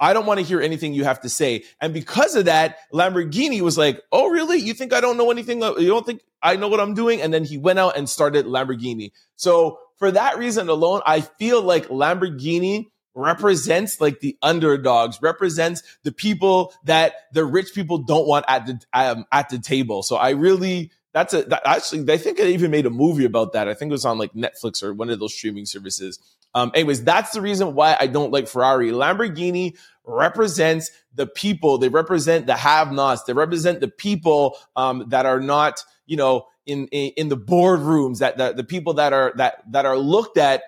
I 0.00 0.12
don't 0.12 0.26
want 0.26 0.38
to 0.38 0.46
hear 0.46 0.60
anything 0.60 0.94
you 0.94 1.04
have 1.04 1.20
to 1.22 1.28
say. 1.28 1.64
And 1.80 1.92
because 1.92 2.36
of 2.36 2.44
that, 2.44 2.78
Lamborghini 2.92 3.60
was 3.60 3.76
like, 3.76 4.00
Oh, 4.12 4.28
really? 4.28 4.58
You 4.58 4.74
think 4.74 4.92
I 4.92 5.00
don't 5.00 5.16
know 5.16 5.30
anything? 5.30 5.60
You 5.60 5.88
don't 5.88 6.06
think 6.06 6.20
I 6.42 6.56
know 6.56 6.68
what 6.68 6.80
I'm 6.80 6.94
doing? 6.94 7.20
And 7.20 7.32
then 7.32 7.44
he 7.44 7.58
went 7.58 7.78
out 7.78 7.96
and 7.96 8.08
started 8.08 8.46
Lamborghini. 8.46 9.12
So 9.36 9.78
for 9.96 10.10
that 10.10 10.38
reason 10.38 10.68
alone, 10.68 11.02
I 11.04 11.20
feel 11.20 11.62
like 11.62 11.88
Lamborghini 11.88 12.86
represents 13.14 14.00
like 14.00 14.20
the 14.20 14.36
underdogs, 14.42 15.20
represents 15.20 15.82
the 16.04 16.12
people 16.12 16.72
that 16.84 17.14
the 17.32 17.44
rich 17.44 17.74
people 17.74 17.98
don't 17.98 18.28
want 18.28 18.44
at 18.46 18.66
the, 18.66 18.80
um, 18.92 19.24
at 19.32 19.48
the 19.48 19.58
table. 19.58 20.04
So 20.04 20.16
I 20.16 20.30
really, 20.30 20.92
that's 21.12 21.34
a, 21.34 21.42
that 21.44 21.62
actually, 21.64 22.12
I 22.12 22.16
think 22.16 22.38
I 22.38 22.44
even 22.44 22.70
made 22.70 22.86
a 22.86 22.90
movie 22.90 23.24
about 23.24 23.54
that. 23.54 23.66
I 23.66 23.74
think 23.74 23.90
it 23.90 23.92
was 23.92 24.04
on 24.04 24.18
like 24.18 24.34
Netflix 24.34 24.84
or 24.84 24.94
one 24.94 25.10
of 25.10 25.18
those 25.18 25.34
streaming 25.34 25.66
services. 25.66 26.20
Um, 26.54 26.70
anyways, 26.74 27.02
that's 27.02 27.32
the 27.32 27.40
reason 27.40 27.74
why 27.74 27.96
I 27.98 28.06
don't 28.06 28.30
like 28.30 28.46
Ferrari. 28.46 28.90
Lamborghini 28.90 29.76
represents 30.04 30.92
the 31.12 31.26
people. 31.26 31.78
They 31.78 31.88
represent 31.88 32.46
the 32.46 32.56
have-nots. 32.56 33.24
They 33.24 33.32
represent 33.32 33.80
the 33.80 33.88
people 33.88 34.56
um, 34.76 35.06
that 35.08 35.26
are 35.26 35.40
not, 35.40 35.82
you 36.08 36.16
know, 36.16 36.46
in 36.66 36.88
in, 36.88 37.12
in 37.16 37.28
the 37.28 37.36
boardrooms. 37.36 38.18
That, 38.18 38.38
that 38.38 38.56
the 38.56 38.64
people 38.64 38.94
that 38.94 39.12
are 39.12 39.32
that 39.36 39.62
that 39.70 39.86
are 39.86 39.96
looked 39.96 40.38
at 40.38 40.62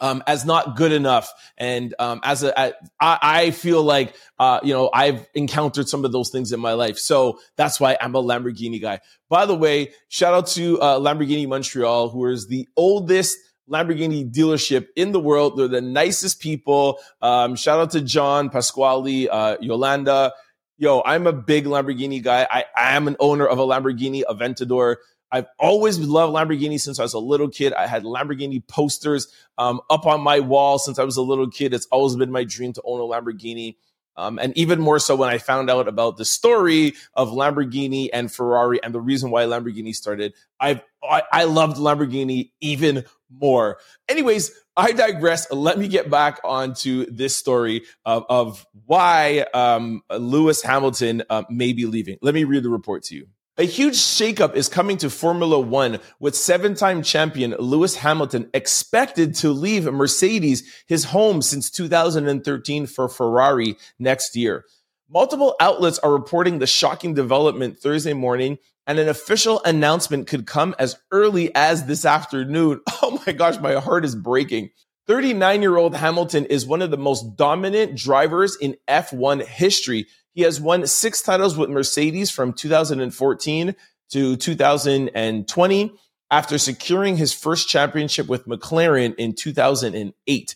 um, 0.00 0.22
as 0.26 0.44
not 0.44 0.76
good 0.76 0.92
enough. 0.92 1.32
And 1.56 1.94
um, 1.98 2.20
as 2.22 2.42
a, 2.42 2.58
I, 2.58 2.72
I 3.00 3.50
feel 3.50 3.82
like, 3.82 4.14
uh, 4.38 4.60
you 4.62 4.74
know, 4.74 4.90
I've 4.92 5.26
encountered 5.34 5.88
some 5.88 6.04
of 6.04 6.12
those 6.12 6.30
things 6.30 6.52
in 6.52 6.60
my 6.60 6.72
life. 6.72 6.98
So 6.98 7.38
that's 7.56 7.80
why 7.80 7.96
I'm 8.00 8.14
a 8.14 8.22
Lamborghini 8.22 8.80
guy. 8.80 9.00
By 9.28 9.46
the 9.46 9.54
way, 9.54 9.92
shout 10.08 10.34
out 10.34 10.46
to 10.48 10.80
uh, 10.80 10.98
Lamborghini 10.98 11.48
Montreal, 11.48 12.10
who 12.10 12.26
is 12.26 12.46
the 12.46 12.68
oldest 12.76 13.38
Lamborghini 13.70 14.30
dealership 14.30 14.88
in 14.94 15.12
the 15.12 15.20
world. 15.20 15.56
They're 15.56 15.68
the 15.68 15.80
nicest 15.80 16.40
people. 16.40 16.98
Um, 17.22 17.56
shout 17.56 17.80
out 17.80 17.90
to 17.92 18.00
John, 18.02 18.50
Pasquale, 18.50 19.28
uh, 19.28 19.56
Yolanda. 19.60 20.32
Yo, 20.84 21.00
I'm 21.06 21.26
a 21.26 21.32
big 21.32 21.64
Lamborghini 21.64 22.22
guy. 22.22 22.46
I, 22.50 22.66
I 22.76 22.94
am 22.94 23.08
an 23.08 23.16
owner 23.18 23.46
of 23.46 23.58
a 23.58 23.62
Lamborghini 23.62 24.22
Aventador. 24.22 24.96
I've 25.32 25.46
always 25.58 25.98
loved 25.98 26.34
Lamborghini 26.34 26.78
since 26.78 27.00
I 27.00 27.02
was 27.04 27.14
a 27.14 27.18
little 27.18 27.48
kid. 27.48 27.72
I 27.72 27.86
had 27.86 28.02
Lamborghini 28.02 28.68
posters 28.68 29.28
um, 29.56 29.80
up 29.88 30.04
on 30.04 30.20
my 30.20 30.40
wall 30.40 30.78
since 30.78 30.98
I 30.98 31.04
was 31.04 31.16
a 31.16 31.22
little 31.22 31.48
kid. 31.48 31.72
It's 31.72 31.86
always 31.86 32.16
been 32.16 32.30
my 32.30 32.44
dream 32.44 32.74
to 32.74 32.82
own 32.84 33.00
a 33.00 33.02
Lamborghini. 33.04 33.76
Um, 34.18 34.38
and 34.38 34.54
even 34.58 34.78
more 34.78 34.98
so 34.98 35.16
when 35.16 35.30
I 35.30 35.38
found 35.38 35.70
out 35.70 35.88
about 35.88 36.18
the 36.18 36.26
story 36.26 36.92
of 37.14 37.30
Lamborghini 37.30 38.10
and 38.12 38.30
Ferrari 38.30 38.78
and 38.82 38.94
the 38.94 39.00
reason 39.00 39.30
why 39.30 39.44
Lamborghini 39.44 39.94
started. 39.94 40.34
I've, 40.60 40.82
I, 41.02 41.22
I 41.32 41.44
loved 41.44 41.78
Lamborghini 41.78 42.50
even 42.60 43.06
more. 43.30 43.78
Anyways, 44.06 44.52
I 44.76 44.92
digress. 44.92 45.50
Let 45.52 45.78
me 45.78 45.86
get 45.86 46.10
back 46.10 46.40
onto 46.42 47.06
this 47.06 47.36
story 47.36 47.82
of, 48.04 48.24
of 48.28 48.66
why 48.86 49.46
um, 49.54 50.02
Lewis 50.10 50.62
Hamilton 50.62 51.22
uh, 51.30 51.44
may 51.48 51.72
be 51.72 51.86
leaving. 51.86 52.18
Let 52.22 52.34
me 52.34 52.44
read 52.44 52.64
the 52.64 52.70
report 52.70 53.04
to 53.04 53.14
you. 53.14 53.28
A 53.56 53.62
huge 53.62 53.94
shakeup 53.94 54.56
is 54.56 54.68
coming 54.68 54.96
to 54.96 55.08
Formula 55.08 55.60
One 55.60 56.00
with 56.18 56.34
seven 56.34 56.74
time 56.74 57.04
champion 57.04 57.52
Lewis 57.52 57.94
Hamilton 57.94 58.50
expected 58.52 59.36
to 59.36 59.52
leave 59.52 59.84
Mercedes, 59.84 60.64
his 60.88 61.04
home 61.04 61.40
since 61.40 61.70
2013 61.70 62.86
for 62.86 63.08
Ferrari 63.08 63.76
next 64.00 64.34
year. 64.34 64.64
Multiple 65.08 65.54
outlets 65.60 66.00
are 66.00 66.10
reporting 66.12 66.58
the 66.58 66.66
shocking 66.66 67.14
development 67.14 67.78
Thursday 67.78 68.12
morning 68.12 68.58
and 68.86 68.98
an 68.98 69.08
official 69.08 69.62
announcement 69.64 70.26
could 70.26 70.46
come 70.46 70.74
as 70.78 70.96
early 71.10 71.54
as 71.54 71.86
this 71.86 72.04
afternoon. 72.04 72.80
Oh 73.02 73.20
my 73.26 73.32
gosh, 73.32 73.58
my 73.60 73.74
heart 73.74 74.06
is 74.06 74.16
breaking. 74.16 74.70
39 75.06 75.60
year 75.60 75.76
old 75.76 75.94
Hamilton 75.94 76.46
is 76.46 76.64
one 76.66 76.80
of 76.80 76.90
the 76.90 76.96
most 76.96 77.36
dominant 77.36 77.98
drivers 77.98 78.56
in 78.56 78.76
F1 78.88 79.44
history. 79.44 80.06
He 80.32 80.42
has 80.42 80.58
won 80.58 80.86
six 80.86 81.20
titles 81.20 81.56
with 81.56 81.68
Mercedes 81.68 82.30
from 82.30 82.54
2014 82.54 83.76
to 84.12 84.36
2020 84.36 85.92
after 86.30 86.58
securing 86.58 87.16
his 87.16 87.32
first 87.34 87.68
championship 87.68 88.26
with 88.26 88.46
McLaren 88.46 89.14
in 89.16 89.34
2008. 89.34 90.54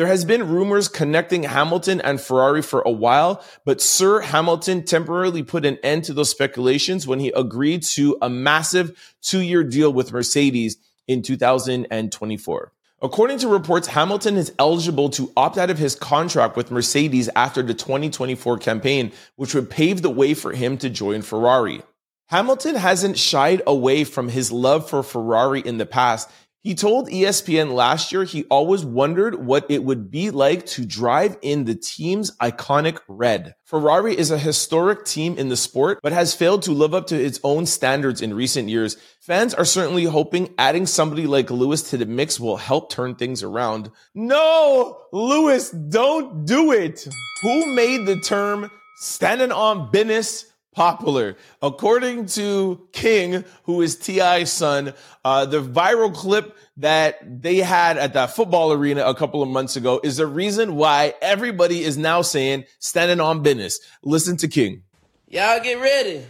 There 0.00 0.06
has 0.06 0.24
been 0.24 0.48
rumors 0.48 0.88
connecting 0.88 1.42
Hamilton 1.42 2.00
and 2.00 2.18
Ferrari 2.18 2.62
for 2.62 2.80
a 2.80 2.90
while, 2.90 3.44
but 3.66 3.82
Sir 3.82 4.20
Hamilton 4.20 4.82
temporarily 4.82 5.42
put 5.42 5.66
an 5.66 5.76
end 5.82 6.04
to 6.04 6.14
those 6.14 6.30
speculations 6.30 7.06
when 7.06 7.20
he 7.20 7.28
agreed 7.36 7.82
to 7.82 8.16
a 8.22 8.30
massive 8.30 8.98
two 9.20 9.40
year 9.40 9.62
deal 9.62 9.92
with 9.92 10.10
Mercedes 10.10 10.78
in 11.06 11.20
2024. 11.20 12.72
According 13.02 13.38
to 13.40 13.48
reports, 13.48 13.88
Hamilton 13.88 14.38
is 14.38 14.54
eligible 14.58 15.10
to 15.10 15.30
opt 15.36 15.58
out 15.58 15.68
of 15.68 15.76
his 15.76 15.96
contract 15.96 16.56
with 16.56 16.70
Mercedes 16.70 17.28
after 17.36 17.62
the 17.62 17.74
2024 17.74 18.56
campaign, 18.56 19.12
which 19.36 19.54
would 19.54 19.68
pave 19.68 20.00
the 20.00 20.08
way 20.08 20.32
for 20.32 20.52
him 20.52 20.78
to 20.78 20.88
join 20.88 21.20
Ferrari. 21.20 21.82
Hamilton 22.30 22.76
hasn't 22.76 23.18
shied 23.18 23.60
away 23.66 24.04
from 24.04 24.28
his 24.28 24.52
love 24.52 24.88
for 24.88 25.02
Ferrari 25.02 25.60
in 25.60 25.76
the 25.76 25.84
past 25.84 26.30
he 26.62 26.74
told 26.74 27.08
ESPN 27.08 27.72
last 27.72 28.12
year 28.12 28.24
he 28.24 28.44
always 28.44 28.84
wondered 28.84 29.46
what 29.46 29.64
it 29.70 29.82
would 29.82 30.10
be 30.10 30.30
like 30.30 30.66
to 30.66 30.84
drive 30.84 31.38
in 31.40 31.64
the 31.64 31.74
team's 31.74 32.36
iconic 32.36 32.98
red. 33.08 33.54
Ferrari 33.64 34.16
is 34.18 34.30
a 34.30 34.38
historic 34.38 35.06
team 35.06 35.38
in 35.38 35.48
the 35.48 35.56
sport, 35.56 36.00
but 36.02 36.12
has 36.12 36.34
failed 36.34 36.62
to 36.62 36.72
live 36.72 36.92
up 36.92 37.06
to 37.06 37.18
its 37.18 37.40
own 37.42 37.64
standards 37.64 38.20
in 38.20 38.34
recent 38.34 38.68
years. 38.68 38.98
Fans 39.20 39.54
are 39.54 39.64
certainly 39.64 40.04
hoping 40.04 40.52
adding 40.58 40.84
somebody 40.84 41.26
like 41.26 41.50
Lewis 41.50 41.88
to 41.90 41.96
the 41.96 42.04
mix 42.04 42.38
will 42.38 42.58
help 42.58 42.90
turn 42.90 43.14
things 43.14 43.42
around. 43.42 43.90
No, 44.14 44.98
Lewis, 45.12 45.70
don't 45.70 46.44
do 46.44 46.72
it. 46.72 47.08
Who 47.42 47.74
made 47.74 48.04
the 48.04 48.20
term 48.20 48.70
standing 48.96 49.50
on 49.50 49.90
business 49.90 50.49
popular. 50.72 51.36
According 51.62 52.26
to 52.26 52.86
King, 52.92 53.44
who 53.64 53.82
is 53.82 53.96
T.I.'s 53.96 54.52
son, 54.52 54.94
uh, 55.24 55.46
the 55.46 55.62
viral 55.62 56.14
clip 56.14 56.56
that 56.76 57.42
they 57.42 57.56
had 57.56 57.98
at 57.98 58.12
that 58.14 58.34
football 58.34 58.72
arena 58.72 59.04
a 59.04 59.14
couple 59.14 59.42
of 59.42 59.48
months 59.48 59.76
ago 59.76 60.00
is 60.02 60.16
the 60.16 60.26
reason 60.26 60.76
why 60.76 61.14
everybody 61.20 61.82
is 61.82 61.98
now 61.98 62.22
saying 62.22 62.64
standing 62.78 63.20
on 63.20 63.42
business. 63.42 63.80
Listen 64.02 64.36
to 64.38 64.48
King. 64.48 64.82
Y'all 65.28 65.60
get 65.62 65.80
ready. 65.80 66.24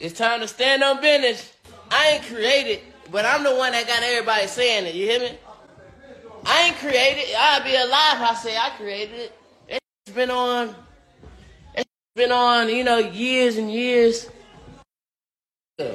It's 0.00 0.18
time 0.18 0.40
to 0.40 0.48
stand 0.48 0.82
on 0.82 1.00
business. 1.00 1.52
I 1.90 2.12
ain't 2.12 2.24
created, 2.24 2.80
but 3.10 3.24
I'm 3.24 3.42
the 3.44 3.54
one 3.54 3.72
that 3.72 3.86
got 3.86 4.02
everybody 4.02 4.46
saying 4.46 4.86
it. 4.86 4.94
You 4.94 5.06
hear 5.06 5.20
me? 5.20 5.38
I 6.44 6.68
ain't 6.68 6.76
created. 6.76 7.34
I'd 7.36 7.64
be 7.64 7.74
alive 7.74 8.14
if 8.14 8.30
I 8.30 8.34
say 8.34 8.56
I 8.56 8.70
created 8.76 9.20
it. 9.20 9.32
It's 9.68 10.14
been 10.14 10.30
on 10.30 10.74
been 12.16 12.32
on, 12.32 12.70
you 12.70 12.82
know, 12.82 12.96
years 12.96 13.58
and 13.58 13.70
years. 13.70 14.28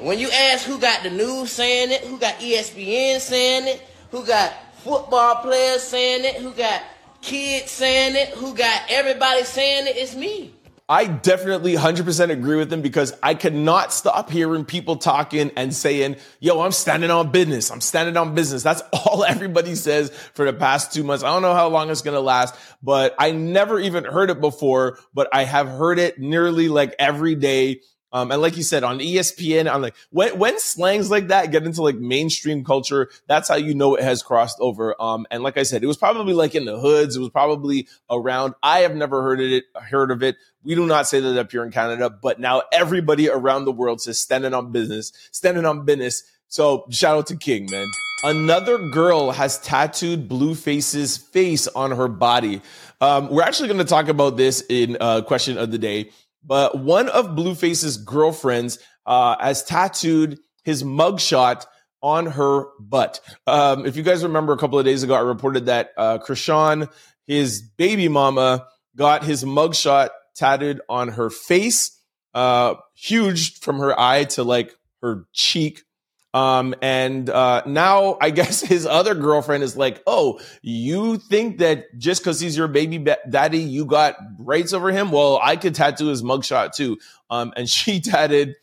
When 0.02 0.20
you 0.20 0.30
ask 0.30 0.66
who 0.66 0.78
got 0.78 1.02
the 1.02 1.10
news 1.10 1.52
saying 1.52 1.92
it, 1.92 2.02
who 2.02 2.20
got 2.20 2.36
ESPN 2.36 3.20
saying 3.20 3.68
it, 3.68 3.82
who 4.12 4.24
got 4.24 4.54
football 4.76 5.38
players 5.38 5.82
saying 5.82 6.24
it, 6.24 6.36
who 6.36 6.52
got 6.52 6.84
kids 7.24 7.72
saying 7.72 8.16
it, 8.16 8.30
who 8.30 8.54
got 8.54 8.84
everybody 8.90 9.44
saying 9.44 9.88
it, 9.88 9.98
it's 9.98 10.16
me. 10.16 10.54
I 10.92 11.06
definitely 11.06 11.76
100% 11.76 12.32
agree 12.32 12.58
with 12.58 12.72
him 12.72 12.82
because 12.82 13.14
I 13.24 13.34
cannot 13.34 13.94
stop 13.94 14.30
hearing 14.30 14.66
people 14.66 14.98
talking 14.98 15.50
and 15.56 15.74
saying, 15.74 16.18
yo, 16.42 16.60
I'm 16.60 16.74
standing 16.74 17.10
on 17.10 17.32
business. 17.32 17.72
I'm 17.72 17.80
standing 17.80 18.18
on 18.18 18.36
business. 18.36 18.62
That's 18.62 18.82
all 18.94 19.24
everybody 19.24 19.76
says 19.76 20.10
for 20.34 20.46
the 20.46 20.52
past 20.52 20.94
two 20.94 21.06
months. 21.06 21.24
I 21.24 21.28
don't 21.28 21.44
know 21.44 21.54
how 21.54 21.70
long 21.70 21.90
it's 21.90 22.02
going 22.02 22.16
to 22.16 22.20
last, 22.20 22.56
but 22.84 23.16
I 23.18 23.32
never 23.32 23.80
even 23.80 24.04
heard 24.04 24.32
it 24.32 24.42
before, 24.42 25.00
but 25.14 25.30
I 25.32 25.46
have 25.46 25.70
heard 25.70 25.98
it 25.98 26.20
nearly 26.20 26.68
like 26.68 26.94
every 27.00 27.36
day 27.36 27.80
um, 28.14 28.32
and 28.32 28.42
like 28.42 28.58
you 28.58 28.64
said 28.64 28.84
on 28.84 29.00
ESPN, 29.00 29.72
I'm 29.72 29.82
like, 29.82 29.96
when, 30.10 30.38
when 30.38 30.60
slangs 30.60 31.10
like 31.10 31.30
that 31.30 31.52
get 31.52 31.64
into 31.64 31.82
like 31.82 31.96
mainstream 31.96 32.64
culture, 32.64 33.10
that's 33.28 33.48
how 33.48 33.56
you 33.56 33.74
know 33.74 33.96
it 33.96 34.04
has 34.04 34.22
crossed 34.22 34.58
over. 34.60 35.02
Um, 35.02 35.26
and 35.32 35.44
like 35.44 35.58
I 35.58 35.64
said, 35.64 35.84
it 35.84 35.88
was 35.88 35.98
probably 35.98 36.34
like 36.34 36.54
in 36.54 36.66
the 36.66 36.80
hoods. 36.80 37.16
It 37.16 37.20
was 37.20 37.30
probably 37.30 37.88
around. 38.10 38.54
I 38.62 38.80
have 38.80 38.96
never 38.96 39.22
heard 39.22 39.40
it, 39.40 39.66
heard 39.76 40.12
of 40.12 40.24
it. 40.24 40.36
We 40.64 40.76
do 40.76 40.86
not 40.86 41.08
say 41.08 41.20
that 41.20 41.40
up 41.40 41.52
here 41.52 41.64
in 41.64 41.72
Canada, 41.72 42.10
but 42.10 42.40
now 42.40 42.64
everybody 42.72 43.30
around 43.30 43.66
the 43.66 43.72
world 43.72 44.02
says 44.02 44.20
standing 44.20 44.54
on 44.54 44.72
business, 44.72 45.12
standing 45.32 45.66
on 45.66 45.86
business. 45.86 46.24
So 46.48 46.86
shout 46.90 47.18
out 47.18 47.28
to 47.28 47.38
King, 47.38 47.68
man. 47.72 47.88
Another 48.24 48.78
girl 48.90 49.32
has 49.32 49.58
tattooed 49.62 50.28
Blueface's 50.28 51.18
face 51.18 51.68
on 51.70 51.92
her 51.92 52.08
body. 52.08 52.62
Um, 53.00 53.30
we're 53.32 53.42
actually 53.42 53.68
going 53.68 53.80
to 53.80 53.86
talk 53.86 54.10
about 54.10 54.38
this 54.38 54.64
in 54.70 54.96
uh, 55.00 55.22
question 55.22 55.58
of 55.58 55.72
the 55.72 55.80
day. 55.80 56.12
But 56.44 56.80
one 56.80 57.10
of 57.10 57.36
Blueface's 57.36 57.98
girlfriends 57.98 58.80
uh, 59.06 59.36
has 59.40 59.64
tattooed 59.64 60.40
his 60.64 60.84
mugshot 60.84 61.66
on 62.02 62.26
her 62.26 62.66
butt. 62.80 63.20
Um, 63.46 63.86
if 63.86 63.96
you 63.96 64.04
guys 64.04 64.24
remember 64.24 64.54
a 64.54 64.58
couple 64.58 64.80
of 64.80 64.86
days 64.86 65.04
ago, 65.04 65.14
I 65.14 65.22
reported 65.22 65.68
that 65.68 65.92
uh, 65.98 66.18
Chrisean, 66.18 66.90
his 67.28 67.62
baby 67.62 68.08
mama, 68.08 68.68
got 68.96 69.24
his 69.24 69.44
mugshot 69.44 70.10
tattooed 70.36 70.82
on 70.90 71.10
her 71.10 71.30
face, 71.30 72.00
uh, 72.34 72.76
huge 72.96 73.60
from 73.60 73.80
her 73.80 74.00
eye 74.00 74.24
to 74.26 74.44
like 74.44 74.76
her 75.02 75.26
cheek. 75.34 75.84
Um, 76.34 76.76
and 76.82 77.30
uh, 77.30 77.64
now 77.66 78.18
I 78.22 78.30
guess 78.32 78.62
his 78.62 78.86
other 78.86 79.16
girlfriend 79.16 79.64
is 79.64 79.76
like, 79.76 80.02
"Oh, 80.08 80.40
you 80.62 81.18
think 81.18 81.60
that 81.60 81.98
just 81.98 82.22
because 82.22 82.40
he's 82.40 82.56
your 82.56 82.68
baby 82.68 82.98
ba- 82.98 83.20
daddy, 83.30 83.60
you 83.60 83.86
got 83.86 84.16
rights 84.38 84.74
over 84.74 84.92
him? 84.92 85.12
Well, 85.12 85.40
I 85.42 85.56
could 85.56 85.76
tattoo 85.76 86.08
his 86.08 86.24
mugshot 86.24 86.74
too." 86.74 86.98
Um, 87.30 87.54
and 87.56 87.70
she 87.70 88.00
tattooed 88.00 88.56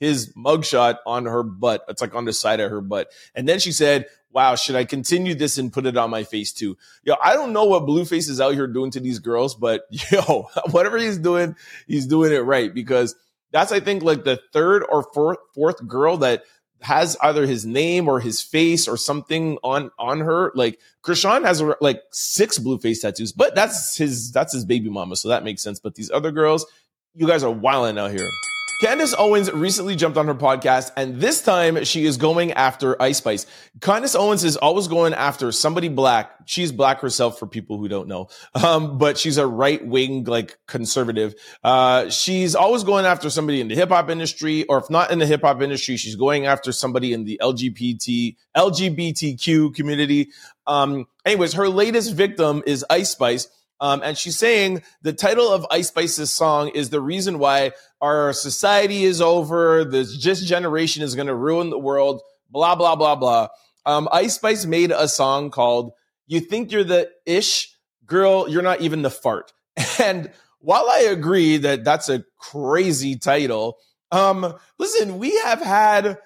his 0.00 0.32
mugshot 0.34 0.98
on 1.06 1.26
her 1.26 1.42
butt. 1.42 1.84
It's 1.88 2.02
like 2.02 2.14
on 2.14 2.24
the 2.24 2.32
side 2.32 2.60
of 2.60 2.70
her 2.70 2.80
butt. 2.80 3.10
And 3.34 3.48
then 3.48 3.58
she 3.58 3.72
said, 3.72 4.06
Wow, 4.30 4.56
should 4.56 4.74
I 4.74 4.84
continue 4.84 5.34
this 5.34 5.58
and 5.58 5.72
put 5.72 5.86
it 5.86 5.96
on 5.96 6.10
my 6.10 6.24
face 6.24 6.52
too? 6.52 6.76
Yo, 7.04 7.14
I 7.22 7.34
don't 7.34 7.52
know 7.52 7.64
what 7.64 7.84
Blueface 7.84 8.28
is 8.28 8.40
out 8.40 8.54
here 8.54 8.66
doing 8.66 8.90
to 8.92 9.00
these 9.00 9.20
girls, 9.20 9.54
but 9.54 9.82
yo, 10.10 10.48
whatever 10.70 10.98
he's 10.98 11.18
doing, 11.18 11.54
he's 11.86 12.06
doing 12.06 12.32
it 12.32 12.40
right 12.40 12.74
because 12.74 13.14
that's, 13.52 13.70
I 13.70 13.78
think, 13.78 14.02
like 14.02 14.24
the 14.24 14.40
third 14.52 14.84
or 14.88 15.04
fourth, 15.14 15.38
fourth 15.54 15.86
girl 15.86 16.16
that 16.18 16.42
has 16.84 17.16
either 17.22 17.46
his 17.46 17.64
name 17.64 18.08
or 18.08 18.20
his 18.20 18.42
face 18.42 18.86
or 18.86 18.96
something 18.96 19.58
on 19.64 19.90
on 19.98 20.20
her. 20.20 20.52
Like 20.54 20.78
Chrisean 21.02 21.44
has 21.44 21.62
like 21.80 22.02
six 22.12 22.58
Blueface 22.58 23.00
tattoos, 23.00 23.32
but 23.32 23.54
that's 23.54 23.96
his 23.96 24.30
that's 24.30 24.52
his 24.52 24.64
baby 24.64 24.90
mama, 24.90 25.16
so 25.16 25.28
that 25.28 25.44
makes 25.44 25.62
sense. 25.62 25.80
But 25.80 25.94
these 25.94 26.10
other 26.10 26.30
girls, 26.30 26.66
you 27.14 27.26
guys 27.26 27.42
are 27.42 27.50
wilding 27.50 27.98
out 27.98 28.10
here. 28.10 28.28
Candace 28.84 29.14
Owens 29.16 29.50
recently 29.50 29.96
jumped 29.96 30.18
on 30.18 30.26
her 30.26 30.34
podcast, 30.34 30.92
and 30.94 31.18
this 31.18 31.40
time 31.40 31.84
she 31.84 32.04
is 32.04 32.18
going 32.18 32.52
after 32.52 33.00
Ice 33.00 33.16
Spice. 33.16 33.46
Candace 33.80 34.14
Owens 34.14 34.44
is 34.44 34.58
always 34.58 34.88
going 34.88 35.14
after 35.14 35.50
somebody 35.52 35.88
black. 35.88 36.32
She's 36.44 36.70
black 36.70 37.00
herself 37.00 37.38
for 37.38 37.46
people 37.46 37.78
who 37.78 37.88
don't 37.88 38.08
know, 38.08 38.28
um, 38.54 38.98
but 38.98 39.16
she's 39.16 39.38
a 39.38 39.46
right 39.46 39.82
wing, 39.86 40.24
like 40.24 40.58
conservative. 40.66 41.34
Uh, 41.62 42.10
she's 42.10 42.54
always 42.54 42.84
going 42.84 43.06
after 43.06 43.30
somebody 43.30 43.62
in 43.62 43.68
the 43.68 43.74
hip 43.74 43.88
hop 43.88 44.10
industry, 44.10 44.64
or 44.64 44.76
if 44.76 44.90
not 44.90 45.10
in 45.10 45.18
the 45.18 45.24
hip 45.24 45.40
hop 45.40 45.62
industry, 45.62 45.96
she's 45.96 46.16
going 46.16 46.44
after 46.44 46.70
somebody 46.70 47.14
in 47.14 47.24
the 47.24 47.40
LGBT 47.42 48.36
LGBTQ 48.54 49.74
community. 49.74 50.28
Um, 50.66 51.06
anyways, 51.24 51.54
her 51.54 51.70
latest 51.70 52.12
victim 52.12 52.62
is 52.66 52.84
Ice 52.90 53.12
Spice. 53.12 53.48
Um, 53.80 54.02
and 54.04 54.16
she's 54.16 54.38
saying 54.38 54.82
the 55.02 55.12
title 55.12 55.48
of 55.48 55.66
Ice 55.70 55.88
Spice's 55.88 56.32
song 56.32 56.68
is 56.68 56.90
the 56.90 57.00
reason 57.00 57.38
why 57.38 57.72
our 58.00 58.32
society 58.32 59.04
is 59.04 59.20
over. 59.20 59.84
This 59.84 60.16
just 60.16 60.46
generation 60.46 61.02
is 61.02 61.14
going 61.14 61.26
to 61.26 61.34
ruin 61.34 61.70
the 61.70 61.78
world. 61.78 62.22
Blah 62.50 62.76
blah 62.76 62.96
blah 62.96 63.16
blah. 63.16 63.48
Um, 63.84 64.08
Ice 64.12 64.34
Spice 64.34 64.64
made 64.64 64.90
a 64.90 65.08
song 65.08 65.50
called 65.50 65.92
"You 66.26 66.40
Think 66.40 66.72
You're 66.72 66.84
the 66.84 67.10
Ish 67.26 67.76
Girl, 68.06 68.48
You're 68.48 68.62
Not 68.62 68.80
Even 68.80 69.02
the 69.02 69.10
Fart." 69.10 69.52
And 70.00 70.30
while 70.60 70.88
I 70.90 71.00
agree 71.00 71.58
that 71.58 71.84
that's 71.84 72.08
a 72.08 72.24
crazy 72.38 73.16
title, 73.16 73.76
um, 74.10 74.54
listen, 74.78 75.18
we 75.18 75.36
have 75.40 75.60
had 75.60 76.18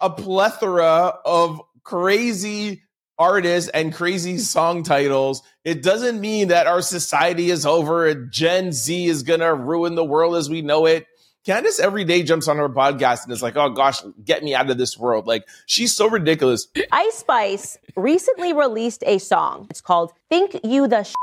a 0.00 0.10
plethora 0.10 1.14
of 1.24 1.60
crazy 1.84 2.82
artists 3.18 3.70
and 3.70 3.94
crazy 3.94 4.38
song 4.38 4.82
titles. 4.82 5.42
It 5.64 5.82
doesn't 5.82 6.20
mean 6.20 6.48
that 6.48 6.66
our 6.66 6.82
society 6.82 7.50
is 7.50 7.66
over 7.66 8.06
and 8.06 8.30
Gen 8.32 8.72
Z 8.72 9.06
is 9.06 9.22
going 9.22 9.40
to 9.40 9.54
ruin 9.54 9.94
the 9.94 10.04
world 10.04 10.36
as 10.36 10.50
we 10.50 10.62
know 10.62 10.86
it. 10.86 11.06
Candace 11.44 11.80
every 11.80 12.04
day 12.04 12.22
jumps 12.22 12.46
on 12.46 12.56
her 12.56 12.68
podcast 12.68 13.24
and 13.24 13.32
is 13.32 13.42
like, 13.42 13.56
oh 13.56 13.70
gosh, 13.70 14.00
get 14.24 14.44
me 14.44 14.54
out 14.54 14.70
of 14.70 14.78
this 14.78 14.96
world. 14.96 15.26
Like, 15.26 15.44
she's 15.66 15.94
so 15.94 16.08
ridiculous. 16.08 16.68
Ice 16.92 17.14
Spice 17.14 17.78
recently 17.96 18.52
released 18.52 19.02
a 19.06 19.18
song. 19.18 19.66
It's 19.68 19.80
called 19.80 20.12
Think 20.28 20.60
You 20.62 20.86
the 20.86 21.02
Sh- 21.02 21.14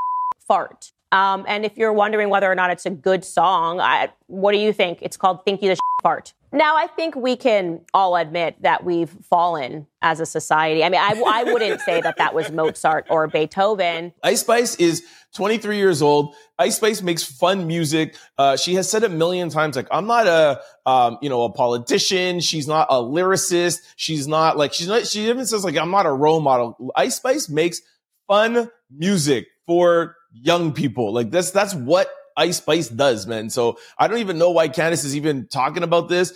Fart. 0.46 0.92
Um, 1.12 1.46
and 1.48 1.66
if 1.66 1.78
you're 1.78 1.94
wondering 1.94 2.30
whether 2.30 2.52
or 2.52 2.56
not 2.56 2.70
it's 2.70 2.86
a 2.86 2.90
good 2.90 3.24
song, 3.24 3.80
I, 3.80 4.10
what 4.28 4.52
do 4.52 4.58
you 4.58 4.74
think? 4.74 5.00
It's 5.02 5.16
called 5.16 5.46
Think 5.46 5.62
You 5.62 5.70
the 5.70 5.76
Sh- 5.76 6.02
Fart. 6.04 6.34
Now, 6.52 6.76
I 6.76 6.88
think 6.88 7.16
we 7.16 7.36
can 7.36 7.82
all 7.94 8.16
admit 8.16 8.62
that 8.62 8.84
we've 8.84 9.10
fallen 9.30 9.86
as 10.02 10.20
a 10.20 10.26
society. 10.26 10.84
I 10.84 10.90
mean, 10.90 11.00
I, 11.00 11.22
I 11.26 11.44
wouldn't 11.44 11.82
say 11.82 12.02
that 12.02 12.18
that 12.18 12.34
was 12.34 12.52
Mozart 12.52 13.06
or 13.10 13.28
Beethoven. 13.28 14.14
Ice 14.24 14.42
Spice 14.42 14.76
is 14.76 15.04
23 15.36 15.78
years 15.78 16.02
old. 16.02 16.34
Ice 16.58 16.78
Spice 16.78 17.02
makes 17.04 17.24
fun 17.24 17.68
music. 17.68 18.16
Uh, 18.38 18.58
she 18.58 18.74
has 18.76 18.90
said 18.90 19.04
a 19.04 19.10
million 19.10 19.50
times, 19.50 19.76
like, 19.76 19.88
I'm 19.92 20.08
not 20.08 20.26
a, 20.26 20.62
um, 20.88 21.20
you 21.22 21.30
know, 21.30 21.44
a 21.44 21.52
politician. 21.52 22.40
She's 22.40 22.68
not 22.68 22.88
a 22.90 22.96
lyricist. 22.96 23.80
She's 23.96 24.28
not 24.28 24.58
like, 24.58 24.74
she's 24.74 24.88
not, 24.88 25.06
she 25.06 25.30
even 25.30 25.46
says 25.46 25.64
like, 25.64 25.78
I'm 25.78 25.92
not 25.92 26.08
a 26.08 26.12
role 26.12 26.42
model. 26.42 26.92
Ice 26.96 27.16
Spice 27.18 27.48
makes 27.48 27.82
fun 28.28 28.72
music 28.90 29.48
for 29.68 30.16
young 30.34 30.74
people. 30.74 31.14
Like 31.14 31.30
that's, 31.30 31.52
that's 31.52 31.76
what 31.76 32.10
Ice 32.40 32.58
Spice 32.58 32.88
does, 32.88 33.28
man. 33.28 33.50
So 33.50 33.78
I 33.98 34.08
don't 34.08 34.20
even 34.20 34.38
know 34.38 34.52
why 34.52 34.70
Candace 34.70 35.04
is 35.04 35.16
even 35.16 35.48
talking 35.48 35.84
about 35.84 36.08
this. 36.08 36.34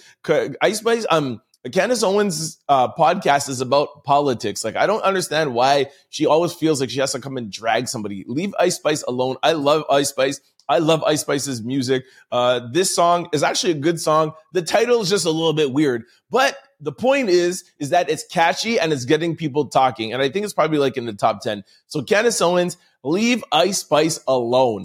Ice 0.62 0.80
Spice, 0.80 1.06
um, 1.10 1.42
Candace 1.72 2.04
Owens' 2.04 2.60
uh, 2.68 2.94
podcast 2.94 3.48
is 3.48 3.62
about 3.62 4.04
politics. 4.04 4.66
Like, 4.66 4.76
I 4.76 4.86
don't 4.86 5.02
understand 5.02 5.54
why 5.54 5.88
she 6.10 6.26
always 6.26 6.54
feels 6.54 6.82
like 6.82 6.90
she 6.90 7.00
has 7.00 7.14
to 7.14 7.22
come 7.22 7.38
and 7.38 7.50
drag 7.50 7.88
somebody. 7.88 8.26
Leave 8.28 8.54
Ice 8.60 8.76
Spice 8.76 9.02
alone. 9.04 9.38
I 9.42 9.54
love 9.54 9.86
Ice 9.90 10.10
Spice. 10.10 10.42
I 10.68 10.80
love 10.80 11.04
Ice 11.04 11.22
Spice's 11.22 11.62
music. 11.64 12.04
Uh, 12.32 12.68
this 12.72 12.94
song 12.94 13.30
is 13.32 13.42
actually 13.42 13.72
a 13.72 13.80
good 13.80 14.00
song. 14.00 14.34
The 14.52 14.62
title 14.62 15.02
is 15.02 15.10
just 15.10 15.26
a 15.26 15.32
little 15.32 15.54
bit 15.54 15.72
weird, 15.72 16.04
but 16.30 16.58
the 16.82 16.92
point 16.92 17.30
is, 17.30 17.64
is 17.80 17.92
that 17.92 18.10
it's 18.10 18.26
catchy 18.28 18.78
and 18.78 18.92
it's 18.92 19.06
getting 19.06 19.38
people 19.38 19.68
talking. 19.68 20.12
And 20.12 20.22
I 20.22 20.30
think 20.30 20.44
it's 20.44 20.54
probably 20.54 20.80
like 20.80 20.98
in 20.98 21.06
the 21.06 21.14
top 21.14 21.42
10. 21.42 21.64
So 21.88 22.02
Candace 22.02 22.42
Owens, 22.42 22.78
leave 23.04 23.44
Ice 23.54 23.80
Spice 23.80 24.20
alone. 24.28 24.84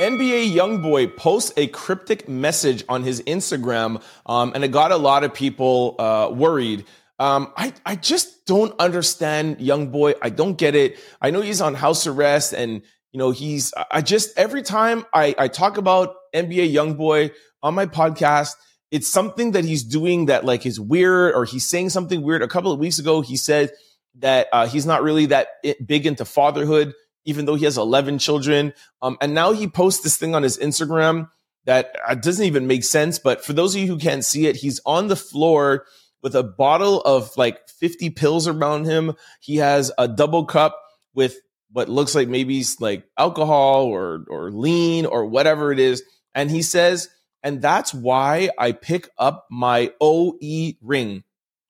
NBA 0.00 0.52
YoungBoy 0.52 1.16
posts 1.16 1.54
a 1.56 1.68
cryptic 1.68 2.28
message 2.28 2.84
on 2.86 3.02
his 3.02 3.22
Instagram, 3.22 4.02
um, 4.26 4.52
and 4.54 4.62
it 4.62 4.68
got 4.68 4.92
a 4.92 4.96
lot 4.96 5.24
of 5.24 5.32
people 5.32 5.96
uh, 5.98 6.28
worried. 6.30 6.84
Um, 7.18 7.50
I, 7.56 7.72
I 7.86 7.96
just 7.96 8.44
don't 8.44 8.78
understand 8.78 9.58
YoungBoy. 9.58 10.16
I 10.20 10.28
don't 10.28 10.58
get 10.58 10.74
it. 10.74 10.98
I 11.22 11.30
know 11.30 11.40
he's 11.40 11.62
on 11.62 11.74
house 11.74 12.06
arrest, 12.06 12.52
and 12.52 12.82
you 13.12 13.18
know 13.18 13.30
he's. 13.30 13.72
I 13.90 14.02
just 14.02 14.36
every 14.38 14.62
time 14.62 15.06
I, 15.14 15.34
I 15.38 15.48
talk 15.48 15.78
about 15.78 16.14
NBA 16.34 16.74
YoungBoy 16.74 17.32
on 17.62 17.74
my 17.74 17.86
podcast, 17.86 18.54
it's 18.90 19.08
something 19.08 19.52
that 19.52 19.64
he's 19.64 19.82
doing 19.82 20.26
that 20.26 20.44
like 20.44 20.66
is 20.66 20.78
weird, 20.78 21.34
or 21.34 21.46
he's 21.46 21.64
saying 21.64 21.88
something 21.88 22.20
weird. 22.20 22.42
A 22.42 22.48
couple 22.48 22.70
of 22.70 22.78
weeks 22.78 22.98
ago, 22.98 23.22
he 23.22 23.38
said 23.38 23.70
that 24.18 24.48
uh, 24.52 24.66
he's 24.66 24.84
not 24.84 25.02
really 25.02 25.24
that 25.26 25.48
big 25.86 26.06
into 26.06 26.26
fatherhood 26.26 26.92
even 27.26 27.44
though 27.44 27.56
he 27.56 27.64
has 27.64 27.76
11 27.76 28.18
children. 28.18 28.72
Um, 29.02 29.18
and 29.20 29.34
now 29.34 29.52
he 29.52 29.68
posts 29.68 30.02
this 30.02 30.16
thing 30.16 30.34
on 30.34 30.42
his 30.42 30.56
Instagram 30.58 31.28
that 31.66 31.94
uh, 32.08 32.14
doesn't 32.14 32.46
even 32.46 32.66
make 32.66 32.84
sense. 32.84 33.18
But 33.18 33.44
for 33.44 33.52
those 33.52 33.74
of 33.74 33.82
you 33.82 33.88
who 33.88 33.98
can't 33.98 34.24
see 34.24 34.46
it, 34.46 34.56
he's 34.56 34.80
on 34.86 35.08
the 35.08 35.16
floor 35.16 35.84
with 36.22 36.34
a 36.34 36.42
bottle 36.42 37.00
of 37.02 37.36
like 37.36 37.68
50 37.68 38.10
pills 38.10 38.48
around 38.48 38.86
him. 38.86 39.14
He 39.40 39.56
has 39.56 39.92
a 39.98 40.08
double 40.08 40.46
cup 40.46 40.80
with 41.14 41.36
what 41.72 41.88
looks 41.88 42.14
like 42.14 42.28
maybe 42.28 42.64
like 42.80 43.04
alcohol 43.18 43.84
or 43.84 44.24
or 44.30 44.50
lean 44.50 45.04
or 45.04 45.26
whatever 45.26 45.72
it 45.72 45.78
is. 45.78 46.02
And 46.34 46.50
he 46.50 46.62
says, 46.62 47.08
and 47.42 47.60
that's 47.60 47.92
why 47.92 48.50
I 48.58 48.72
pick 48.72 49.08
up 49.18 49.46
my 49.50 49.92
OE 50.00 50.72
ring. 50.80 51.24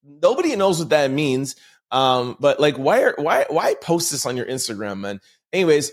Nobody 0.05 0.55
knows 0.55 0.79
what 0.79 0.91
that 0.91 1.11
means. 1.11 1.57
Um, 1.91 2.37
but 2.41 2.61
like, 2.61 2.77
why 2.77 3.03
are, 3.03 3.15
why 3.19 3.47
why 3.49 3.75
post 3.75 4.11
this 4.11 4.27
on 4.27 4.37
your 4.37 4.47
Instagram, 4.47 5.01
man? 5.01 5.21
Anyways, 5.53 5.93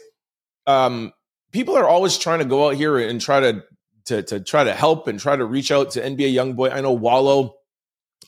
um, 0.68 1.12
people 1.52 1.76
are 1.78 1.88
always 1.88 2.18
trying 2.18 2.40
to 2.40 2.46
go 2.46 2.68
out 2.68 2.76
here 2.76 2.98
and 2.98 3.20
try 3.22 3.40
to 3.40 3.64
to 4.06 4.24
to 4.24 4.40
try 4.40 4.64
to 4.64 4.74
help 4.74 5.08
and 5.08 5.20
try 5.20 5.36
to 5.36 5.46
reach 5.46 5.72
out 5.72 5.92
to 5.92 6.02
NBA 6.02 6.34
YoungBoy. 6.34 6.74
I 6.74 6.82
know 6.82 6.94
Wallo 6.94 7.56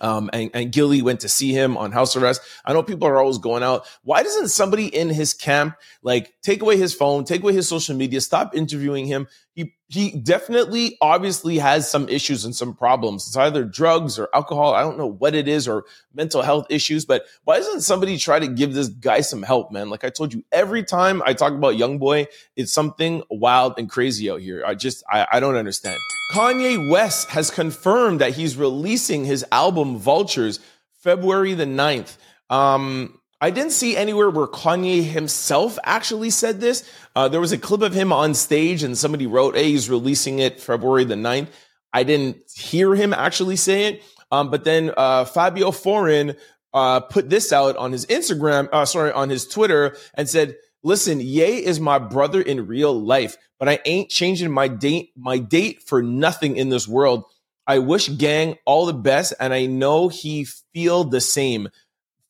um, 0.02 0.30
and, 0.34 0.52
and 0.54 0.72
Gillie 0.72 1.02
went 1.02 1.22
to 1.22 1.30
see 1.30 1.52
him 1.52 1.78
on 1.78 1.92
house 1.92 2.16
arrest. 2.16 2.42
I 2.66 2.74
know 2.74 2.84
people 2.84 3.08
are 3.08 3.18
always 3.18 3.38
going 3.38 3.64
out. 3.64 3.88
Why 4.04 4.24
doesn't 4.24 4.50
somebody 4.50 4.88
in 4.88 5.10
his 5.10 5.34
camp 5.34 5.76
like 6.04 6.34
take 6.44 6.62
away 6.62 6.78
his 6.78 6.94
phone, 6.94 7.24
take 7.24 7.42
away 7.42 7.54
his 7.54 7.68
social 7.68 7.96
media, 7.96 8.22
stop 8.22 8.56
interviewing 8.56 9.06
him? 9.06 9.28
He 9.56 9.74
he 9.88 10.12
definitely 10.12 10.98
obviously 11.02 11.58
has 11.60 11.90
some 11.90 12.10
issues 12.10 12.44
and 12.44 12.54
some 12.54 12.76
problems. 12.76 13.26
It's 13.26 13.38
either 13.38 13.64
drugs 13.64 14.20
or 14.20 14.28
alcohol. 14.34 14.74
I 14.74 14.82
don't 14.82 14.98
know 14.98 15.08
what 15.08 15.34
it 15.34 15.48
is 15.48 15.68
or 15.68 15.86
mental 16.14 16.42
health 16.42 16.68
issues, 16.70 17.06
but 17.06 17.26
why 17.46 17.58
doesn't 17.58 17.82
somebody 17.82 18.18
try 18.18 18.38
to 18.38 18.48
give 18.48 18.74
this 18.74 18.90
guy 18.90 19.22
some 19.22 19.44
help, 19.44 19.72
man? 19.72 19.90
Like 19.90 20.04
I 20.04 20.10
told 20.10 20.34
you, 20.34 20.44
every 20.52 20.84
time 20.84 21.24
I 21.26 21.34
talk 21.34 21.54
about 21.54 21.76
YoungBoy, 21.76 22.28
it's 22.58 22.74
something 22.74 23.24
wild 23.30 23.76
and 23.78 23.90
crazy 23.90 24.30
out 24.30 24.42
here. 24.42 24.64
I 24.66 24.76
just 24.76 25.04
I, 25.10 25.26
I 25.32 25.40
don't 25.40 25.56
understand. 25.56 25.98
Kanye 26.34 26.90
West 26.92 27.30
has 27.30 27.50
confirmed 27.50 28.20
that 28.20 28.36
he's 28.36 28.58
releasing 28.58 29.24
his 29.24 29.46
album 29.52 29.98
Vultures 29.98 30.60
February 31.00 31.54
the 31.54 31.66
9th. 31.66 32.18
Um, 32.50 33.20
I 33.42 33.52
didn't 33.52 33.72
see 33.72 33.98
anywhere 33.98 34.30
where 34.30 34.48
Kanye 34.48 35.04
himself 35.04 35.78
actually 35.84 36.30
said 36.30 36.62
this. 36.62 36.90
Uh, 37.16 37.28
there 37.28 37.42
was 37.42 37.52
a 37.52 37.58
clip 37.58 37.82
of 37.82 37.94
him 37.94 38.14
on 38.14 38.34
stage 38.34 38.82
and 38.82 38.98
somebody 38.98 39.28
wrote, 39.28 39.56
hey, 39.56 39.70
he's 39.70 39.90
releasing 39.90 40.40
it 40.40 40.60
February 40.62 41.04
the 41.04 41.16
9th. 41.16 41.50
I 41.92 42.04
didn't 42.04 42.38
hear 42.56 42.96
him 42.96 43.14
actually 43.14 43.56
say 43.56 43.86
it. 43.86 44.04
Um, 44.32 44.50
but 44.50 44.64
then 44.64 44.92
uh, 44.96 45.26
Fabio 45.26 45.72
Foreign 45.72 46.36
uh, 46.74 47.00
put 47.00 47.30
this 47.30 47.54
out 47.54 47.78
on 47.78 47.92
his 47.92 48.06
Instagram, 48.08 48.68
uh, 48.72 48.86
sorry, 48.86 49.12
on 49.12 49.30
his 49.30 49.48
Twitter, 49.48 49.96
and 50.14 50.28
said, 50.28 50.58
"Listen, 50.84 51.22
Ye 51.22 51.64
is 51.64 51.80
my 51.80 52.00
brother 52.00 52.42
in 52.42 52.68
real 52.68 52.94
life, 52.94 53.38
but 53.60 53.70
I 53.70 53.80
ain't 53.86 54.10
changing 54.10 54.52
my 54.52 54.68
date 54.68 55.12
my 55.16 55.38
date 55.38 55.84
for 55.84 56.04
nothing 56.04 56.58
in 56.58 56.70
this 56.70 56.88
world. 56.88 57.24
I 57.66 57.80
wish 57.80 58.10
Gang 58.10 58.58
all 58.66 58.86
the 58.86 58.94
best, 58.94 59.34
and 59.40 59.54
I 59.54 59.68
know 59.68 60.10
he 60.10 60.46
feel 60.74 61.06
the 61.06 61.22
same. 61.22 61.70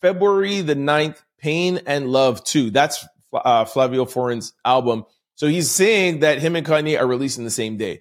February 0.01 0.62
the 0.62 0.75
9th, 0.75 1.21
Pain 1.38 1.81
and 1.86 2.08
Love 2.10 2.43
2. 2.43 2.71
That's 2.71 3.05
uh, 3.34 3.65
Fivio 3.65 4.10
Foreign's 4.10 4.53
album. 4.63 5.05
So 5.36 5.47
he's 5.47 5.69
saying 5.69 6.21
that 6.21 6.39
him 6.39 6.55
and 6.55 6.65
Kanye 6.65 6.99
are 6.99 7.08
releasing 7.08 7.43
the 7.43 7.51
same 7.51 7.77
day. 7.77 7.99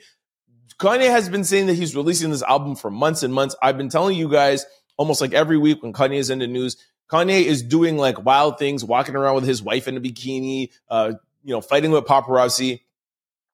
Kanye 0.79 1.11
has 1.11 1.29
been 1.29 1.45
saying 1.45 1.67
that 1.67 1.75
he's 1.75 1.95
releasing 1.95 2.31
this 2.31 2.43
album 2.43 2.77
for 2.77 2.91
months 2.91 3.23
and 3.23 3.33
months. 3.33 3.57
I've 3.63 3.77
been 3.77 3.89
telling 3.89 4.17
you 4.17 4.29
guys 4.29 4.67
almost 4.97 5.21
like 5.21 5.33
every 5.33 5.59
week 5.59 5.83
when 5.83 5.93
Kanye 5.93 6.19
is 6.19 6.31
in 6.31 6.39
the 6.39 6.47
news, 6.47 6.77
Kanye 7.11 7.43
is 7.43 7.63
doing 7.63 7.97
like 7.97 8.25
wild 8.25 8.59
things, 8.59 8.85
walking 8.85 9.17
around 9.17 9.35
with 9.35 9.47
his 9.47 9.63
wife 9.63 9.89
in 9.89 9.97
a 9.97 10.01
bikini, 10.01 10.71
uh, 10.89 11.13
you 11.43 11.53
know, 11.53 11.61
fighting 11.61 11.91
with 11.91 12.05
paparazzi. 12.05 12.81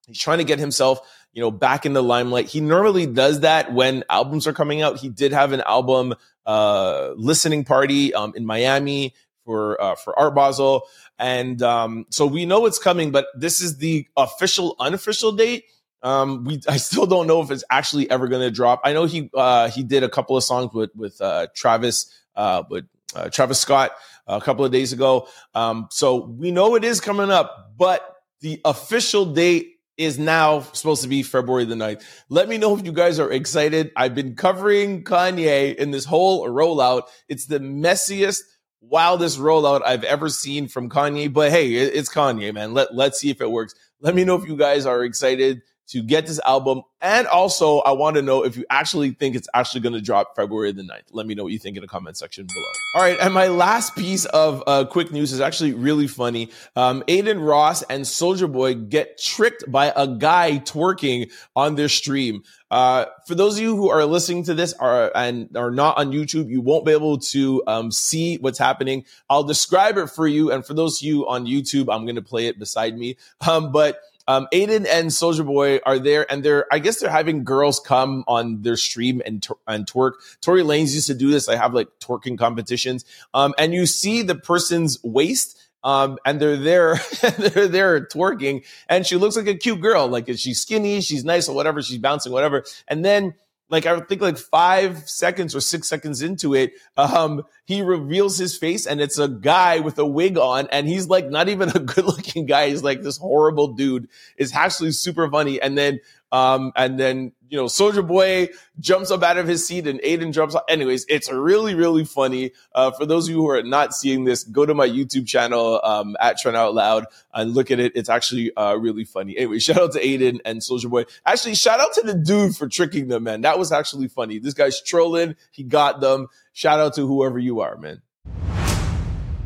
He's 0.07 0.19
trying 0.19 0.39
to 0.39 0.43
get 0.43 0.59
himself, 0.59 0.99
you 1.33 1.41
know, 1.41 1.51
back 1.51 1.85
in 1.85 1.93
the 1.93 2.03
limelight. 2.03 2.47
He 2.47 2.59
normally 2.59 3.05
does 3.05 3.41
that 3.41 3.73
when 3.73 4.03
albums 4.09 4.47
are 4.47 4.53
coming 4.53 4.81
out. 4.81 4.97
He 4.97 5.09
did 5.09 5.31
have 5.31 5.51
an 5.51 5.61
album 5.61 6.15
uh, 6.45 7.11
listening 7.15 7.63
party 7.63 8.13
um, 8.13 8.33
in 8.35 8.45
Miami 8.45 9.13
for 9.45 9.81
uh, 9.81 9.95
for 9.95 10.17
Art 10.17 10.35
Basel, 10.35 10.83
and 11.17 11.61
um, 11.61 12.05
so 12.09 12.25
we 12.25 12.45
know 12.45 12.65
it's 12.65 12.79
coming. 12.79 13.11
But 13.11 13.27
this 13.35 13.61
is 13.61 13.77
the 13.77 14.07
official, 14.17 14.75
unofficial 14.79 15.31
date. 15.31 15.65
Um, 16.03 16.43
we 16.43 16.61
I 16.67 16.77
still 16.77 17.05
don't 17.05 17.27
know 17.27 17.41
if 17.41 17.51
it's 17.51 17.63
actually 17.69 18.09
ever 18.09 18.27
going 18.27 18.41
to 18.41 18.51
drop. 18.51 18.81
I 18.83 18.93
know 18.93 19.05
he 19.05 19.29
uh, 19.33 19.69
he 19.69 19.83
did 19.83 20.03
a 20.03 20.09
couple 20.09 20.37
of 20.37 20.43
songs 20.43 20.73
with 20.73 20.91
with 20.95 21.19
uh, 21.21 21.47
Travis 21.55 22.11
uh, 22.35 22.63
with 22.69 22.85
uh, 23.15 23.29
Travis 23.29 23.59
Scott 23.59 23.91
a 24.27 24.39
couple 24.39 24.63
of 24.63 24.71
days 24.71 24.93
ago. 24.93 25.27
Um, 25.53 25.87
so 25.91 26.25
we 26.25 26.51
know 26.51 26.75
it 26.75 26.83
is 26.83 27.01
coming 27.01 27.29
up, 27.29 27.73
but 27.77 28.15
the 28.39 28.61
official 28.63 29.25
date 29.25 29.80
is 30.01 30.19
now 30.19 30.61
supposed 30.61 31.03
to 31.03 31.07
be 31.07 31.23
February 31.23 31.65
the 31.65 31.75
9th. 31.75 32.03
Let 32.29 32.49
me 32.49 32.57
know 32.57 32.75
if 32.77 32.85
you 32.85 32.91
guys 32.91 33.19
are 33.19 33.31
excited. 33.31 33.91
I've 33.95 34.15
been 34.15 34.35
covering 34.35 35.03
Kanye 35.03 35.75
in 35.75 35.91
this 35.91 36.05
whole 36.05 36.47
rollout. 36.47 37.03
It's 37.27 37.45
the 37.45 37.59
messiest, 37.59 38.41
wildest 38.81 39.39
rollout 39.39 39.81
I've 39.85 40.03
ever 40.03 40.29
seen 40.29 40.67
from 40.67 40.89
Kanye. 40.89 41.31
But 41.31 41.51
hey, 41.51 41.73
it's 41.73 42.09
Kanye, 42.09 42.53
man. 42.53 42.73
Let, 42.73 42.93
let's 42.93 43.19
see 43.19 43.29
if 43.29 43.41
it 43.41 43.51
works. 43.51 43.73
Let 44.01 44.15
me 44.15 44.23
know 44.23 44.35
if 44.35 44.47
you 44.47 44.57
guys 44.57 44.85
are 44.85 45.03
excited 45.03 45.61
to 45.91 46.01
get 46.01 46.25
this 46.25 46.39
album. 46.45 46.81
And 47.01 47.27
also, 47.27 47.79
I 47.79 47.91
want 47.91 48.15
to 48.15 48.21
know 48.21 48.45
if 48.45 48.55
you 48.55 48.63
actually 48.69 49.11
think 49.11 49.35
it's 49.35 49.49
actually 49.53 49.81
going 49.81 49.93
to 49.93 50.01
drop 50.01 50.35
February 50.35 50.71
the 50.71 50.83
9th. 50.83 51.01
Let 51.11 51.25
me 51.25 51.35
know 51.35 51.43
what 51.43 51.51
you 51.51 51.59
think 51.59 51.75
in 51.75 51.81
the 51.81 51.87
comment 51.87 52.15
section 52.15 52.45
below. 52.45 52.65
All 52.95 53.01
right. 53.01 53.17
And 53.19 53.33
my 53.33 53.47
last 53.47 53.95
piece 53.95 54.25
of 54.25 54.63
uh, 54.67 54.85
quick 54.85 55.11
news 55.11 55.33
is 55.33 55.41
actually 55.41 55.73
really 55.73 56.07
funny. 56.07 56.49
Um, 56.75 57.03
Adin 57.09 57.39
Ross 57.39 57.81
and 57.83 58.03
Soulja 58.03 58.49
Boy 58.51 58.75
get 58.75 59.17
tricked 59.17 59.69
by 59.69 59.91
a 59.95 60.07
guy 60.07 60.59
twerking 60.59 61.31
on 61.55 61.75
their 61.75 61.89
stream. 61.89 62.43
Uh, 62.69 63.05
for 63.27 63.35
those 63.35 63.57
of 63.57 63.63
you 63.63 63.75
who 63.75 63.89
are 63.89 64.05
listening 64.05 64.45
to 64.45 64.53
this 64.53 64.71
are, 64.73 65.11
and 65.13 65.49
are 65.57 65.71
not 65.71 65.97
on 65.97 66.11
YouTube, 66.11 66.49
you 66.49 66.61
won't 66.61 66.85
be 66.85 66.93
able 66.93 67.17
to 67.17 67.61
um, 67.67 67.91
see 67.91 68.37
what's 68.37 68.59
happening. 68.59 69.03
I'll 69.29 69.43
describe 69.43 69.97
it 69.97 70.09
for 70.09 70.25
you. 70.25 70.51
And 70.51 70.65
for 70.65 70.73
those 70.73 71.01
of 71.01 71.03
you 71.03 71.27
on 71.27 71.45
YouTube, 71.45 71.93
I'm 71.93 72.05
going 72.05 72.15
to 72.15 72.21
play 72.21 72.47
it 72.47 72.57
beside 72.57 72.97
me. 72.97 73.17
Um, 73.45 73.71
but 73.73 73.99
um, 74.31 74.47
Adin 74.53 74.85
and 74.85 75.09
Soulja 75.09 75.45
Boy 75.45 75.79
are 75.85 75.99
there, 75.99 76.31
and 76.31 76.43
they're 76.43 76.65
I 76.71 76.79
guess 76.79 76.99
they're 76.99 77.09
having 77.09 77.43
girls 77.43 77.79
come 77.79 78.23
on 78.27 78.61
their 78.61 78.77
stream 78.77 79.21
and 79.25 79.45
and 79.67 79.85
twerk. 79.85 80.13
Tory 80.41 80.63
Lanez 80.63 80.93
used 80.93 81.07
to 81.07 81.13
do 81.13 81.29
this. 81.29 81.49
I 81.49 81.55
have 81.55 81.73
like 81.73 81.87
twerking 81.99 82.37
competitions, 82.37 83.05
um, 83.33 83.53
and 83.57 83.73
you 83.73 83.85
see 83.85 84.21
the 84.21 84.35
person's 84.35 85.03
waist. 85.03 85.57
Um, 85.83 86.19
and 86.27 86.39
they're 86.39 86.57
there, 86.57 86.99
they're 87.39 87.67
there 87.67 88.05
twerking, 88.05 88.63
and 88.87 89.03
she 89.03 89.15
looks 89.15 89.35
like 89.35 89.47
a 89.47 89.55
cute 89.55 89.81
girl. 89.81 90.07
Like 90.07 90.27
she's 90.27 90.61
skinny, 90.61 91.01
she's 91.01 91.25
nice, 91.25 91.49
or 91.49 91.55
whatever. 91.55 91.81
She's 91.81 91.97
bouncing, 91.97 92.31
whatever. 92.31 92.63
And 92.87 93.03
then 93.03 93.33
like 93.71 93.85
I 93.85 93.99
think 94.01 94.21
like 94.21 94.37
five 94.37 95.09
seconds 95.09 95.55
or 95.55 95.61
six 95.61 95.87
seconds 95.87 96.21
into 96.21 96.53
it, 96.53 96.73
um, 96.97 97.43
he 97.63 97.81
reveals 97.81 98.37
his 98.37 98.57
face 98.57 98.85
and 98.85 98.99
it's 98.99 99.17
a 99.17 99.29
guy 99.29 99.79
with 99.79 99.97
a 99.97 100.05
wig 100.05 100.37
on 100.37 100.67
and 100.71 100.87
he's 100.87 101.07
like 101.07 101.29
not 101.29 101.47
even 101.47 101.69
a 101.69 101.79
good 101.79 102.05
looking 102.05 102.45
guy. 102.45 102.69
He's 102.69 102.83
like 102.83 103.01
this 103.01 103.17
horrible 103.17 103.69
dude. 103.69 104.09
It's 104.37 104.53
actually 104.53 104.91
super 104.91 105.29
funny. 105.31 105.61
And 105.61 105.77
then 105.77 106.01
um, 106.31 106.71
and 106.75 106.99
then, 106.99 107.33
you 107.49 107.57
know, 107.57 107.65
Soulja 107.65 108.07
Boy 108.07 108.49
jumps 108.79 109.11
up 109.11 109.23
out 109.23 109.37
of 109.37 109.47
his 109.47 109.67
seat 109.67 109.85
and 109.85 109.99
Adin 109.99 110.31
jumps 110.31 110.55
up. 110.55 110.65
Anyways, 110.69 111.05
it's 111.09 111.31
really, 111.31 111.75
really 111.75 112.05
funny. 112.05 112.51
Uh, 112.73 112.91
for 112.91 113.05
those 113.05 113.27
of 113.27 113.35
you 113.35 113.41
who 113.41 113.49
are 113.49 113.63
not 113.63 113.93
seeing 113.93 114.23
this, 114.23 114.43
go 114.45 114.65
to 114.65 114.73
my 114.73 114.87
YouTube 114.87 115.27
channel, 115.27 115.81
um, 115.83 116.15
at 116.21 116.37
Trent 116.37 116.55
Out 116.55 116.73
Loud 116.73 117.05
and 117.33 117.53
look 117.53 117.71
at 117.71 117.79
it. 117.79 117.91
It's 117.95 118.09
actually, 118.09 118.55
uh, 118.55 118.75
really 118.75 119.03
funny. 119.03 119.37
Anyway, 119.37 119.59
shout 119.59 119.77
out 119.77 119.91
to 119.93 119.99
Adin 119.99 120.39
and 120.45 120.61
Soulja 120.61 120.89
Boy. 120.89 121.05
Actually, 121.25 121.55
shout 121.55 121.79
out 121.79 121.93
to 121.95 122.01
the 122.01 122.13
dude 122.13 122.55
for 122.55 122.69
tricking 122.69 123.09
them, 123.09 123.23
man. 123.23 123.41
That 123.41 123.59
was 123.59 123.71
actually 123.71 124.07
funny. 124.07 124.39
This 124.39 124.53
guy's 124.53 124.81
trolling. 124.81 125.35
He 125.51 125.63
got 125.63 125.99
them. 125.99 126.27
Shout 126.53 126.79
out 126.79 126.95
to 126.95 127.05
whoever 127.05 127.39
you 127.39 127.59
are, 127.59 127.75
man. 127.77 128.01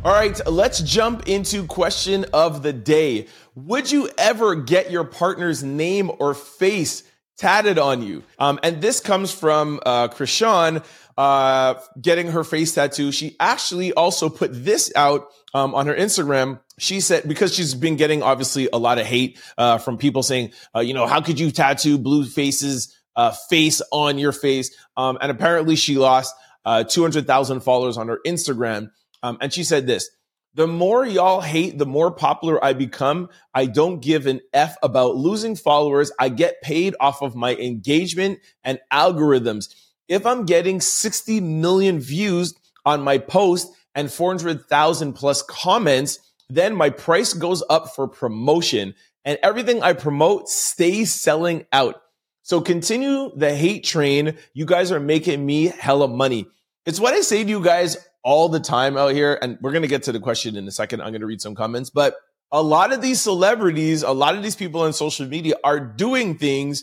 All 0.06 0.12
right, 0.12 0.40
let's 0.46 0.82
jump 0.82 1.28
into 1.28 1.66
question 1.66 2.26
of 2.32 2.62
the 2.62 2.72
day. 2.72 3.26
Would 3.56 3.90
you 3.90 4.08
ever 4.16 4.54
get 4.54 4.88
your 4.88 5.02
partner's 5.02 5.64
name 5.64 6.12
or 6.20 6.32
face 6.32 7.02
tatted 7.36 7.76
on 7.76 8.02
you? 8.02 8.22
Um, 8.38 8.60
and 8.62 8.80
this 8.80 9.00
comes 9.00 9.32
from 9.32 9.80
uh, 9.84 10.06
Chrisean 10.06 10.84
uh, 11.18 11.74
getting 12.00 12.28
her 12.28 12.44
face 12.44 12.72
tattoo. 12.72 13.10
She 13.10 13.34
actually 13.40 13.92
also 13.94 14.28
put 14.28 14.50
this 14.52 14.92
out 14.94 15.26
um, 15.54 15.74
on 15.74 15.88
her 15.88 15.94
Instagram. 15.96 16.60
She 16.78 17.00
said 17.00 17.26
because 17.26 17.52
she's 17.52 17.74
been 17.74 17.96
getting 17.96 18.22
obviously 18.22 18.68
a 18.72 18.78
lot 18.78 19.00
of 19.00 19.06
hate 19.06 19.40
uh, 19.58 19.78
from 19.78 19.98
people 19.98 20.22
saying, 20.22 20.52
uh, 20.72 20.78
you 20.82 20.94
know, 20.94 21.08
how 21.08 21.20
could 21.20 21.40
you 21.40 21.50
tattoo 21.50 21.98
Blueface's 21.98 22.96
uh, 23.16 23.32
face 23.50 23.82
on 23.90 24.18
your 24.18 24.30
face? 24.30 24.70
Um, 24.96 25.18
and 25.20 25.32
apparently 25.32 25.74
she 25.74 25.98
lost 25.98 26.32
uh, 26.64 26.84
200,000 26.84 27.58
followers 27.58 27.96
on 27.96 28.06
her 28.06 28.20
Instagram. 28.24 28.92
Um, 29.22 29.38
and 29.40 29.52
she 29.52 29.64
said 29.64 29.86
this 29.86 30.10
the 30.56 30.66
more 30.66 31.04
y'all 31.04 31.42
hate, 31.42 31.76
the 31.76 31.84
more 31.84 32.10
popular 32.10 32.62
I 32.64 32.72
become. 32.72 33.28
I 33.52 33.66
don't 33.66 34.00
give 34.00 34.26
an 34.26 34.40
F 34.54 34.74
about 34.82 35.14
losing 35.14 35.54
followers. 35.54 36.10
I 36.18 36.30
get 36.30 36.62
paid 36.62 36.96
off 36.98 37.20
of 37.20 37.36
my 37.36 37.54
engagement 37.56 38.38
and 38.64 38.80
algorithms. 38.90 39.74
If 40.08 40.24
I'm 40.24 40.46
getting 40.46 40.80
60 40.80 41.40
million 41.40 42.00
views 42.00 42.54
on 42.86 43.02
my 43.02 43.18
post 43.18 43.70
and 43.94 44.10
400,000 44.10 45.12
plus 45.12 45.42
comments, 45.42 46.20
then 46.48 46.74
my 46.74 46.88
price 46.88 47.34
goes 47.34 47.62
up 47.68 47.94
for 47.94 48.08
promotion 48.08 48.94
and 49.26 49.38
everything 49.42 49.82
I 49.82 49.92
promote 49.92 50.48
stays 50.48 51.12
selling 51.12 51.66
out. 51.70 52.00
So 52.42 52.62
continue 52.62 53.30
the 53.36 53.54
hate 53.54 53.84
train. 53.84 54.38
You 54.54 54.64
guys 54.64 54.90
are 54.90 55.00
making 55.00 55.44
me 55.44 55.66
hella 55.66 56.08
money. 56.08 56.46
It's 56.86 57.00
what 57.00 57.12
I 57.12 57.20
say 57.20 57.42
to 57.42 57.50
you 57.50 57.62
guys 57.62 57.98
all 58.26 58.48
the 58.48 58.58
time 58.58 58.96
out 58.96 59.12
here. 59.12 59.38
And 59.40 59.56
we're 59.62 59.70
going 59.70 59.82
to 59.82 59.88
get 59.88 60.02
to 60.02 60.12
the 60.12 60.18
question 60.18 60.56
in 60.56 60.66
a 60.66 60.72
second. 60.72 61.00
I'm 61.00 61.12
going 61.12 61.20
to 61.20 61.26
read 61.26 61.40
some 61.40 61.54
comments, 61.54 61.90
but 61.90 62.16
a 62.50 62.60
lot 62.60 62.92
of 62.92 63.00
these 63.00 63.22
celebrities, 63.22 64.02
a 64.02 64.10
lot 64.10 64.34
of 64.36 64.42
these 64.42 64.56
people 64.56 64.80
on 64.80 64.92
social 64.92 65.28
media 65.28 65.54
are 65.62 65.78
doing 65.78 66.36
things 66.36 66.82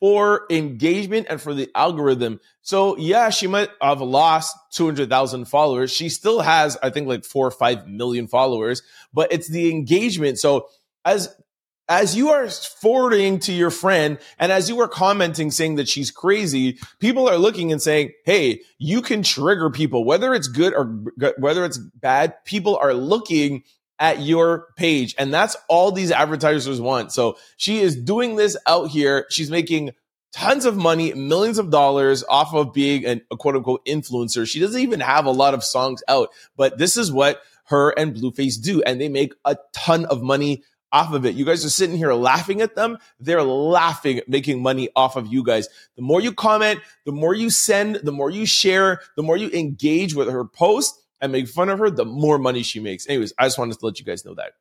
for 0.00 0.46
engagement 0.48 1.26
and 1.28 1.42
for 1.42 1.52
the 1.52 1.68
algorithm. 1.74 2.40
So 2.62 2.96
yeah, 2.96 3.28
she 3.28 3.46
might 3.46 3.68
have 3.82 4.00
lost 4.00 4.56
200,000 4.72 5.44
followers. 5.44 5.92
She 5.92 6.08
still 6.08 6.40
has, 6.40 6.78
I 6.82 6.88
think 6.88 7.06
like 7.06 7.24
four 7.24 7.46
or 7.46 7.50
five 7.50 7.86
million 7.86 8.26
followers, 8.26 8.82
but 9.12 9.30
it's 9.30 9.50
the 9.50 9.70
engagement. 9.70 10.38
So 10.38 10.68
as 11.04 11.34
as 11.88 12.14
you 12.14 12.30
are 12.30 12.48
forwarding 12.48 13.38
to 13.40 13.52
your 13.52 13.70
friend 13.70 14.18
and 14.38 14.52
as 14.52 14.68
you 14.68 14.80
are 14.80 14.88
commenting 14.88 15.50
saying 15.50 15.76
that 15.76 15.88
she's 15.88 16.10
crazy, 16.10 16.78
people 16.98 17.28
are 17.28 17.38
looking 17.38 17.72
and 17.72 17.80
saying, 17.80 18.12
Hey, 18.24 18.60
you 18.78 19.00
can 19.02 19.22
trigger 19.22 19.70
people, 19.70 20.04
whether 20.04 20.34
it's 20.34 20.48
good 20.48 20.74
or 20.74 20.84
whether 21.38 21.64
it's 21.64 21.78
bad. 21.78 22.44
People 22.44 22.76
are 22.76 22.94
looking 22.94 23.64
at 23.98 24.20
your 24.20 24.68
page. 24.76 25.14
And 25.18 25.32
that's 25.32 25.56
all 25.68 25.90
these 25.90 26.12
advertisers 26.12 26.80
want. 26.80 27.12
So 27.12 27.36
she 27.56 27.80
is 27.80 27.96
doing 27.96 28.36
this 28.36 28.56
out 28.66 28.90
here. 28.90 29.26
She's 29.30 29.50
making 29.50 29.90
tons 30.32 30.64
of 30.66 30.76
money, 30.76 31.12
millions 31.14 31.58
of 31.58 31.70
dollars 31.70 32.22
off 32.28 32.54
of 32.54 32.72
being 32.72 33.04
an, 33.06 33.22
a 33.30 33.36
quote 33.36 33.56
unquote 33.56 33.84
influencer. 33.86 34.46
She 34.46 34.60
doesn't 34.60 34.80
even 34.80 35.00
have 35.00 35.26
a 35.26 35.30
lot 35.30 35.54
of 35.54 35.64
songs 35.64 36.02
out, 36.06 36.28
but 36.56 36.78
this 36.78 36.96
is 36.96 37.10
what 37.10 37.40
her 37.64 37.90
and 37.90 38.14
Blueface 38.14 38.60
do. 38.60 38.82
And 38.82 39.00
they 39.00 39.08
make 39.08 39.34
a 39.44 39.56
ton 39.72 40.04
of 40.04 40.22
money 40.22 40.62
off 40.92 41.12
of 41.12 41.24
it. 41.26 41.34
You 41.34 41.44
guys 41.44 41.64
are 41.64 41.70
sitting 41.70 41.96
here 41.96 42.12
laughing 42.12 42.60
at 42.60 42.74
them. 42.74 42.98
They're 43.20 43.42
laughing, 43.42 44.20
making 44.26 44.62
money 44.62 44.88
off 44.96 45.16
of 45.16 45.26
you 45.26 45.42
guys. 45.42 45.68
The 45.96 46.02
more 46.02 46.20
you 46.20 46.32
comment, 46.32 46.80
the 47.04 47.12
more 47.12 47.34
you 47.34 47.50
send, 47.50 47.96
the 47.96 48.12
more 48.12 48.30
you 48.30 48.46
share, 48.46 49.00
the 49.16 49.22
more 49.22 49.36
you 49.36 49.50
engage 49.50 50.14
with 50.14 50.30
her 50.30 50.44
post 50.44 50.94
and 51.20 51.32
make 51.32 51.48
fun 51.48 51.68
of 51.68 51.78
her, 51.78 51.90
the 51.90 52.04
more 52.04 52.38
money 52.38 52.62
she 52.62 52.80
makes. 52.80 53.08
Anyways, 53.08 53.32
I 53.38 53.46
just 53.46 53.58
wanted 53.58 53.78
to 53.78 53.84
let 53.84 53.98
you 53.98 54.04
guys 54.04 54.24
know 54.24 54.34
that. 54.34 54.52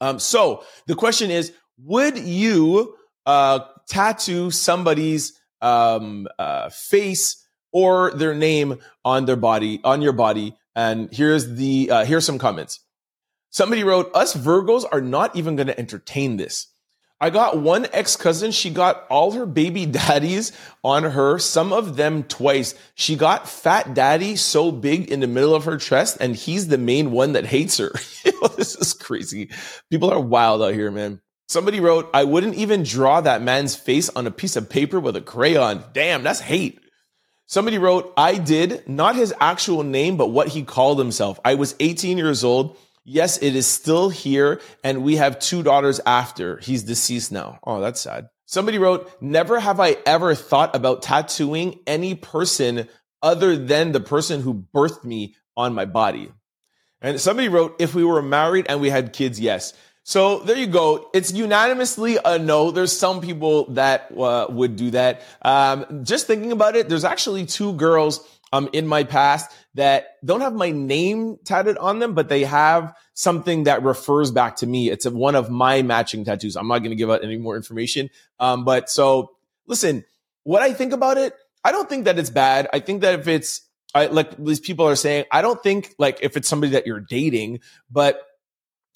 Um, 0.00 0.18
so 0.18 0.64
the 0.86 0.94
question 0.94 1.30
is, 1.30 1.52
would 1.78 2.18
you 2.18 2.94
uh, 3.26 3.60
tattoo 3.86 4.50
somebody's 4.50 5.38
um, 5.60 6.26
uh, 6.38 6.70
face 6.70 7.46
or 7.72 8.12
their 8.12 8.34
name 8.34 8.78
on 9.04 9.26
their 9.26 9.36
body, 9.36 9.80
on 9.84 10.02
your 10.02 10.12
body. 10.12 10.56
And 10.74 11.12
here's 11.12 11.54
the, 11.56 11.90
uh, 11.90 12.04
here's 12.04 12.24
some 12.24 12.38
comments. 12.38 12.80
Somebody 13.50 13.84
wrote, 13.84 14.10
us 14.14 14.34
Virgos 14.34 14.84
are 14.90 15.00
not 15.00 15.36
even 15.36 15.56
going 15.56 15.68
to 15.68 15.78
entertain 15.78 16.36
this. 16.36 16.68
I 17.20 17.30
got 17.30 17.58
one 17.58 17.86
ex 17.92 18.14
cousin. 18.14 18.52
She 18.52 18.70
got 18.70 19.04
all 19.10 19.32
her 19.32 19.46
baby 19.46 19.86
daddies 19.86 20.52
on 20.84 21.02
her, 21.02 21.38
some 21.38 21.72
of 21.72 21.96
them 21.96 22.22
twice. 22.22 22.74
She 22.94 23.16
got 23.16 23.48
fat 23.48 23.94
daddy 23.94 24.36
so 24.36 24.70
big 24.70 25.10
in 25.10 25.20
the 25.20 25.26
middle 25.26 25.54
of 25.54 25.64
her 25.64 25.76
chest, 25.76 26.18
and 26.20 26.36
he's 26.36 26.68
the 26.68 26.78
main 26.78 27.10
one 27.10 27.32
that 27.32 27.46
hates 27.46 27.78
her. 27.78 27.90
this 28.56 28.76
is 28.76 28.92
crazy. 28.94 29.50
People 29.90 30.10
are 30.10 30.20
wild 30.20 30.62
out 30.62 30.74
here, 30.74 30.90
man. 30.90 31.20
Somebody 31.48 31.80
wrote, 31.80 32.10
I 32.12 32.24
wouldn't 32.24 32.56
even 32.56 32.82
draw 32.82 33.22
that 33.22 33.42
man's 33.42 33.74
face 33.74 34.10
on 34.10 34.26
a 34.26 34.30
piece 34.30 34.54
of 34.54 34.68
paper 34.68 35.00
with 35.00 35.16
a 35.16 35.22
crayon. 35.22 35.82
Damn, 35.94 36.22
that's 36.22 36.40
hate. 36.40 36.78
Somebody 37.46 37.78
wrote, 37.78 38.12
I 38.18 38.36
did, 38.36 38.86
not 38.86 39.16
his 39.16 39.32
actual 39.40 39.82
name, 39.82 40.18
but 40.18 40.28
what 40.28 40.48
he 40.48 40.62
called 40.62 40.98
himself. 40.98 41.40
I 41.42 41.54
was 41.54 41.74
18 41.80 42.18
years 42.18 42.44
old. 42.44 42.76
Yes, 43.10 43.38
it 43.38 43.56
is 43.56 43.66
still 43.66 44.10
here, 44.10 44.60
and 44.84 45.02
we 45.02 45.16
have 45.16 45.38
two 45.38 45.62
daughters 45.62 45.98
after. 46.04 46.58
He's 46.58 46.82
deceased 46.82 47.32
now. 47.32 47.58
Oh, 47.64 47.80
that's 47.80 48.02
sad. 48.02 48.28
Somebody 48.44 48.76
wrote, 48.76 49.10
Never 49.22 49.58
have 49.58 49.80
I 49.80 49.96
ever 50.04 50.34
thought 50.34 50.76
about 50.76 51.00
tattooing 51.00 51.80
any 51.86 52.14
person 52.14 52.86
other 53.22 53.56
than 53.56 53.92
the 53.92 54.00
person 54.00 54.42
who 54.42 54.66
birthed 54.74 55.04
me 55.04 55.36
on 55.56 55.72
my 55.72 55.86
body. 55.86 56.30
And 57.00 57.18
somebody 57.18 57.48
wrote, 57.48 57.76
If 57.78 57.94
we 57.94 58.04
were 58.04 58.20
married 58.20 58.66
and 58.68 58.78
we 58.78 58.90
had 58.90 59.14
kids, 59.14 59.40
yes. 59.40 59.72
So 60.02 60.40
there 60.40 60.56
you 60.56 60.66
go. 60.66 61.10
It's 61.14 61.32
unanimously 61.32 62.18
a 62.22 62.38
no. 62.38 62.70
There's 62.70 62.96
some 62.96 63.22
people 63.22 63.70
that 63.72 64.10
uh, 64.18 64.46
would 64.50 64.76
do 64.76 64.90
that. 64.90 65.22
Um, 65.40 66.04
just 66.04 66.26
thinking 66.26 66.52
about 66.52 66.76
it, 66.76 66.90
there's 66.90 67.04
actually 67.04 67.46
two 67.46 67.72
girls 67.74 68.26
um, 68.52 68.68
in 68.72 68.86
my 68.86 69.04
past 69.04 69.50
that 69.74 70.16
don't 70.24 70.40
have 70.40 70.54
my 70.54 70.70
name 70.70 71.36
tatted 71.44 71.76
on 71.78 71.98
them, 71.98 72.14
but 72.14 72.28
they 72.28 72.44
have 72.44 72.94
something 73.14 73.64
that 73.64 73.82
refers 73.82 74.30
back 74.30 74.56
to 74.56 74.66
me. 74.66 74.90
It's 74.90 75.06
a, 75.06 75.10
one 75.10 75.34
of 75.34 75.50
my 75.50 75.82
matching 75.82 76.24
tattoos. 76.24 76.56
I'm 76.56 76.68
not 76.68 76.78
going 76.78 76.90
to 76.90 76.96
give 76.96 77.10
out 77.10 77.24
any 77.24 77.36
more 77.36 77.56
information. 77.56 78.10
Um, 78.38 78.64
but 78.64 78.90
so 78.90 79.32
listen, 79.66 80.04
what 80.44 80.62
I 80.62 80.72
think 80.72 80.92
about 80.92 81.18
it, 81.18 81.34
I 81.64 81.72
don't 81.72 81.88
think 81.88 82.06
that 82.06 82.18
it's 82.18 82.30
bad. 82.30 82.68
I 82.72 82.80
think 82.80 83.02
that 83.02 83.20
if 83.20 83.28
it's 83.28 83.62
I, 83.94 84.06
like 84.06 84.36
these 84.36 84.60
people 84.60 84.86
are 84.86 84.96
saying, 84.96 85.24
I 85.32 85.42
don't 85.42 85.62
think 85.62 85.94
like 85.98 86.18
if 86.22 86.36
it's 86.36 86.48
somebody 86.48 86.72
that 86.72 86.86
you're 86.86 87.00
dating, 87.00 87.60
but 87.90 88.20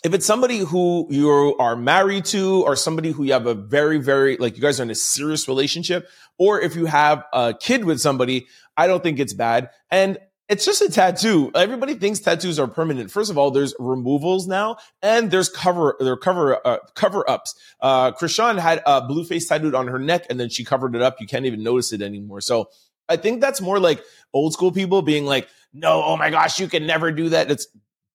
if 0.02 0.14
it's 0.14 0.26
somebody 0.26 0.58
who 0.58 1.06
you 1.10 1.56
are 1.58 1.76
married 1.76 2.24
to 2.26 2.62
or 2.64 2.74
somebody 2.74 3.12
who 3.12 3.24
you 3.24 3.32
have 3.32 3.46
a 3.46 3.54
very, 3.54 3.98
very, 3.98 4.36
like 4.36 4.56
you 4.56 4.62
guys 4.62 4.80
are 4.80 4.82
in 4.82 4.90
a 4.90 4.96
serious 4.96 5.46
relationship, 5.46 6.08
or 6.38 6.60
if 6.60 6.74
you 6.74 6.86
have 6.86 7.24
a 7.32 7.54
kid 7.58 7.84
with 7.84 8.00
somebody, 8.00 8.46
I 8.76 8.86
don't 8.88 9.02
think 9.02 9.20
it's 9.20 9.32
bad. 9.32 9.70
And 9.90 10.18
it's 10.48 10.64
just 10.64 10.82
a 10.82 10.90
tattoo. 10.90 11.52
Everybody 11.54 11.94
thinks 11.94 12.18
tattoos 12.18 12.58
are 12.58 12.66
permanent. 12.66 13.10
First 13.10 13.30
of 13.30 13.38
all, 13.38 13.52
there's 13.52 13.74
removals 13.78 14.46
now, 14.48 14.76
and 15.00 15.30
there's 15.30 15.48
cover 15.48 15.96
there 16.00 16.16
cover 16.16 16.66
uh, 16.66 16.78
cover 16.94 17.28
ups. 17.30 17.54
Uh, 17.80 18.12
Chrisean 18.12 18.58
had 18.58 18.82
a 18.84 19.02
Blueface 19.02 19.48
tattooed 19.48 19.74
on 19.74 19.86
her 19.86 19.98
neck, 19.98 20.26
and 20.28 20.38
then 20.38 20.48
she 20.48 20.64
covered 20.64 20.96
it 20.96 21.00
up. 21.00 21.20
You 21.20 21.26
can't 21.26 21.46
even 21.46 21.62
notice 21.62 21.92
it 21.92 22.02
anymore. 22.02 22.40
So 22.40 22.68
I 23.08 23.16
think 23.16 23.40
that's 23.40 23.60
more 23.60 23.78
like 23.78 24.02
old 24.34 24.52
school 24.52 24.72
people 24.72 25.00
being 25.00 25.24
like, 25.24 25.48
"No, 25.72 26.02
oh 26.04 26.16
my 26.16 26.28
gosh, 26.28 26.58
you 26.60 26.68
can 26.68 26.86
never 26.86 27.12
do 27.12 27.30
that." 27.30 27.50
It's 27.50 27.68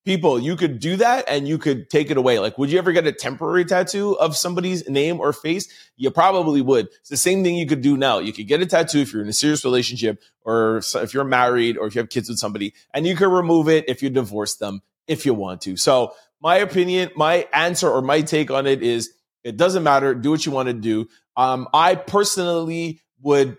people, 0.08 0.40
you 0.40 0.56
could 0.56 0.80
do 0.80 0.96
that 0.96 1.26
and 1.28 1.50
you 1.50 1.58
could 1.58 1.90
take 1.90 2.10
it 2.10 2.16
away. 2.16 2.40
Like, 2.40 2.58
would 2.58 2.72
you 2.72 2.78
ever 2.78 2.94
get 2.94 3.06
a 3.06 3.12
temporary 3.12 3.66
tattoo 3.66 4.18
of 4.18 4.38
somebody's 4.38 4.88
name 4.88 5.20
or 5.20 5.34
face? 5.34 5.68
You 5.98 6.12
probably 6.12 6.62
would. 6.62 6.88
It's 7.02 7.10
the 7.10 7.18
same 7.18 7.44
thing 7.44 7.56
you 7.56 7.68
could 7.68 7.82
do 7.82 7.98
now. 7.98 8.20
You 8.20 8.32
could 8.32 8.48
get 8.48 8.62
a 8.62 8.66
tattoo 8.66 9.00
if 9.00 9.12
you're 9.12 9.22
in 9.22 9.28
a 9.28 9.34
serious 9.34 9.66
relationship 9.66 10.24
or 10.46 10.78
if 10.96 11.14
you're 11.14 11.26
married 11.26 11.78
or 11.78 11.88
if 11.88 11.96
you 11.96 12.00
have 12.00 12.08
kids 12.08 12.30
with 12.30 12.40
somebody 12.40 12.74
and 12.94 13.06
you 13.06 13.18
can 13.18 13.30
remove 13.30 13.68
it 13.68 13.90
if 13.90 14.02
you 14.02 14.10
divorce 14.10 14.56
them 14.56 14.82
if 15.08 15.26
you 15.26 15.34
want 15.34 15.60
to. 15.64 15.76
So 15.76 16.14
my 16.40 16.56
opinion, 16.56 17.12
my 17.18 17.46
answer 17.52 17.90
or 17.90 18.02
my 18.02 18.22
take 18.22 18.50
on 18.50 18.66
it 18.66 18.82
is 18.82 19.12
it 19.44 19.58
doesn't 19.58 19.84
matter. 19.84 20.16
Do 20.16 20.32
what 20.32 20.46
you 20.46 20.54
want 20.54 20.68
to 20.68 20.74
do. 20.74 21.10
Um, 21.36 21.68
I 21.74 21.96
personally 21.96 23.02
would 23.22 23.58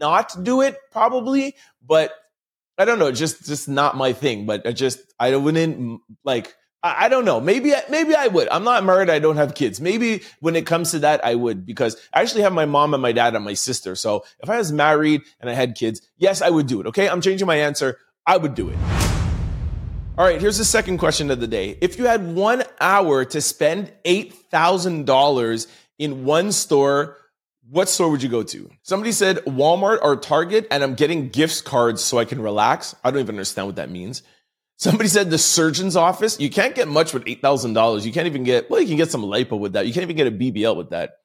not 0.00 0.34
do 0.42 0.62
it 0.62 0.78
probably, 0.90 1.56
but 1.86 2.10
I 2.78 2.84
don't 2.84 2.98
know, 2.98 3.10
just 3.10 3.44
just 3.44 3.68
not 3.68 3.96
my 3.96 4.12
thing. 4.12 4.46
But 4.46 4.66
I 4.66 4.72
just 4.72 5.00
I 5.18 5.34
wouldn't 5.36 6.00
like. 6.24 6.54
I, 6.82 7.06
I 7.06 7.08
don't 7.08 7.24
know. 7.24 7.40
Maybe 7.40 7.74
maybe 7.90 8.14
I 8.14 8.28
would. 8.28 8.48
I'm 8.48 8.64
not 8.64 8.84
married. 8.84 9.10
I 9.10 9.18
don't 9.18 9.36
have 9.36 9.54
kids. 9.54 9.80
Maybe 9.80 10.22
when 10.40 10.54
it 10.54 10.64
comes 10.64 10.92
to 10.92 11.00
that, 11.00 11.24
I 11.24 11.34
would 11.34 11.66
because 11.66 11.96
I 12.14 12.22
actually 12.22 12.42
have 12.42 12.52
my 12.52 12.66
mom 12.66 12.94
and 12.94 13.02
my 13.02 13.12
dad 13.12 13.34
and 13.34 13.44
my 13.44 13.54
sister. 13.54 13.96
So 13.96 14.24
if 14.40 14.48
I 14.48 14.58
was 14.58 14.70
married 14.70 15.22
and 15.40 15.50
I 15.50 15.54
had 15.54 15.74
kids, 15.74 16.00
yes, 16.18 16.40
I 16.40 16.50
would 16.50 16.68
do 16.68 16.80
it. 16.80 16.86
Okay, 16.86 17.08
I'm 17.08 17.20
changing 17.20 17.46
my 17.46 17.56
answer. 17.56 17.98
I 18.26 18.36
would 18.36 18.54
do 18.54 18.68
it. 18.68 18.76
All 20.18 20.24
right, 20.24 20.40
here's 20.40 20.58
the 20.58 20.64
second 20.64 20.98
question 20.98 21.30
of 21.30 21.38
the 21.38 21.46
day. 21.46 21.78
If 21.80 21.96
you 21.96 22.06
had 22.06 22.34
one 22.34 22.64
hour 22.80 23.24
to 23.26 23.40
spend 23.40 23.92
$8,000 24.04 25.66
in 25.98 26.24
one 26.24 26.50
store 26.50 27.16
what 27.70 27.88
store 27.88 28.10
would 28.10 28.22
you 28.22 28.28
go 28.28 28.42
to? 28.42 28.70
Somebody 28.82 29.12
said 29.12 29.38
Walmart 29.38 29.98
or 30.02 30.16
Target, 30.16 30.66
and 30.70 30.82
I'm 30.82 30.94
getting 30.94 31.28
gift 31.28 31.64
cards 31.64 32.02
so 32.02 32.18
I 32.18 32.24
can 32.24 32.40
relax. 32.40 32.94
I 33.04 33.10
don't 33.10 33.20
even 33.20 33.34
understand 33.34 33.66
what 33.66 33.76
that 33.76 33.90
means. 33.90 34.22
Somebody 34.76 35.08
said 35.08 35.30
the 35.30 35.38
surgeon's 35.38 35.96
office. 35.96 36.38
You 36.38 36.50
can't 36.50 36.74
get 36.74 36.88
much 36.88 37.12
with 37.12 37.24
$8,000. 37.24 38.04
You 38.06 38.12
can't 38.12 38.26
even 38.26 38.44
get, 38.44 38.70
well, 38.70 38.80
you 38.80 38.86
can 38.86 38.96
get 38.96 39.10
some 39.10 39.22
lipo 39.22 39.58
with 39.58 39.72
that. 39.72 39.86
You 39.86 39.92
can't 39.92 40.04
even 40.04 40.16
get 40.16 40.28
a 40.28 40.30
BBL 40.30 40.76
with 40.76 40.90
that. 40.90 41.16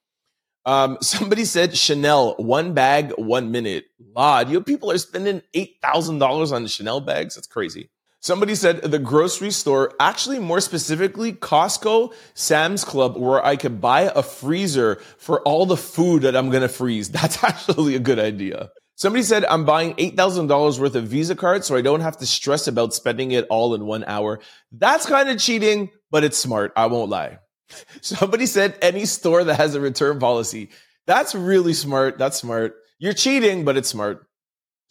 Um, 0.66 0.98
somebody 1.02 1.46
said 1.46 1.78
Chanel, 1.78 2.36
one 2.38 2.74
bag, 2.74 3.14
one 3.18 3.52
minute. 3.52 3.86
Lord, 4.16 4.50
you 4.50 4.56
know, 4.56 4.64
people 4.64 4.92
are 4.92 4.98
spending 4.98 5.44
$8,000 5.56 6.52
on 6.52 6.68
Chanel 6.68 7.00
bags. 7.00 7.36
That's 7.36 7.48
crazy. 7.48 7.90
Somebody 8.24 8.56
said 8.56 8.82
the 8.84 9.00
grocery 9.00 9.52
store, 9.52 9.92
actually 10.00 10.40
more 10.40 10.62
specifically 10.62 11.34
Costco, 11.34 12.14
Sam's 12.36 12.86
Club, 12.86 13.18
where 13.18 13.46
I 13.46 13.58
could 13.58 13.82
buy 13.82 14.04
a 14.16 14.24
freezer 14.24 15.02
for 15.18 15.42
all 15.42 15.66
the 15.66 15.76
food 15.76 16.22
that 16.22 16.34
I'm 16.34 16.50
going 16.50 16.62
to 16.62 16.70
freeze. 16.70 17.10
That's 17.12 17.44
actually 17.44 17.96
a 17.96 18.00
good 18.00 18.20
idea. 18.20 18.72
Somebody 18.96 19.24
said 19.24 19.44
I'm 19.44 19.66
buying 19.66 19.94
$8,000 19.96 20.80
worth 20.80 20.96
of 20.96 21.04
Visa 21.04 21.36
cards 21.36 21.68
so 21.68 21.76
I 21.76 21.82
don't 21.82 22.00
have 22.00 22.16
to 22.20 22.26
stress 22.26 22.66
about 22.66 22.94
spending 22.94 23.32
it 23.32 23.46
all 23.50 23.76
in 23.76 23.86
one 23.86 24.06
hour. 24.06 24.40
That's 24.72 25.06
kind 25.06 25.28
of 25.28 25.38
cheating, 25.38 25.90
but 26.10 26.24
it's 26.24 26.38
smart. 26.38 26.72
I 26.78 26.86
won't 26.86 27.10
lie. 27.10 27.40
Somebody 28.02 28.46
said 28.46 28.78
any 28.82 29.04
store 29.04 29.44
that 29.44 29.56
has 29.56 29.76
a 29.76 29.82
return 29.82 30.20
policy. 30.20 30.70
That's 31.08 31.36
really 31.36 31.74
smart. 31.74 32.20
That's 32.20 32.38
smart. 32.38 32.76
You're 33.00 33.12
cheating, 33.12 33.66
but 33.66 33.76
it's 33.76 33.90
smart. 33.90 34.26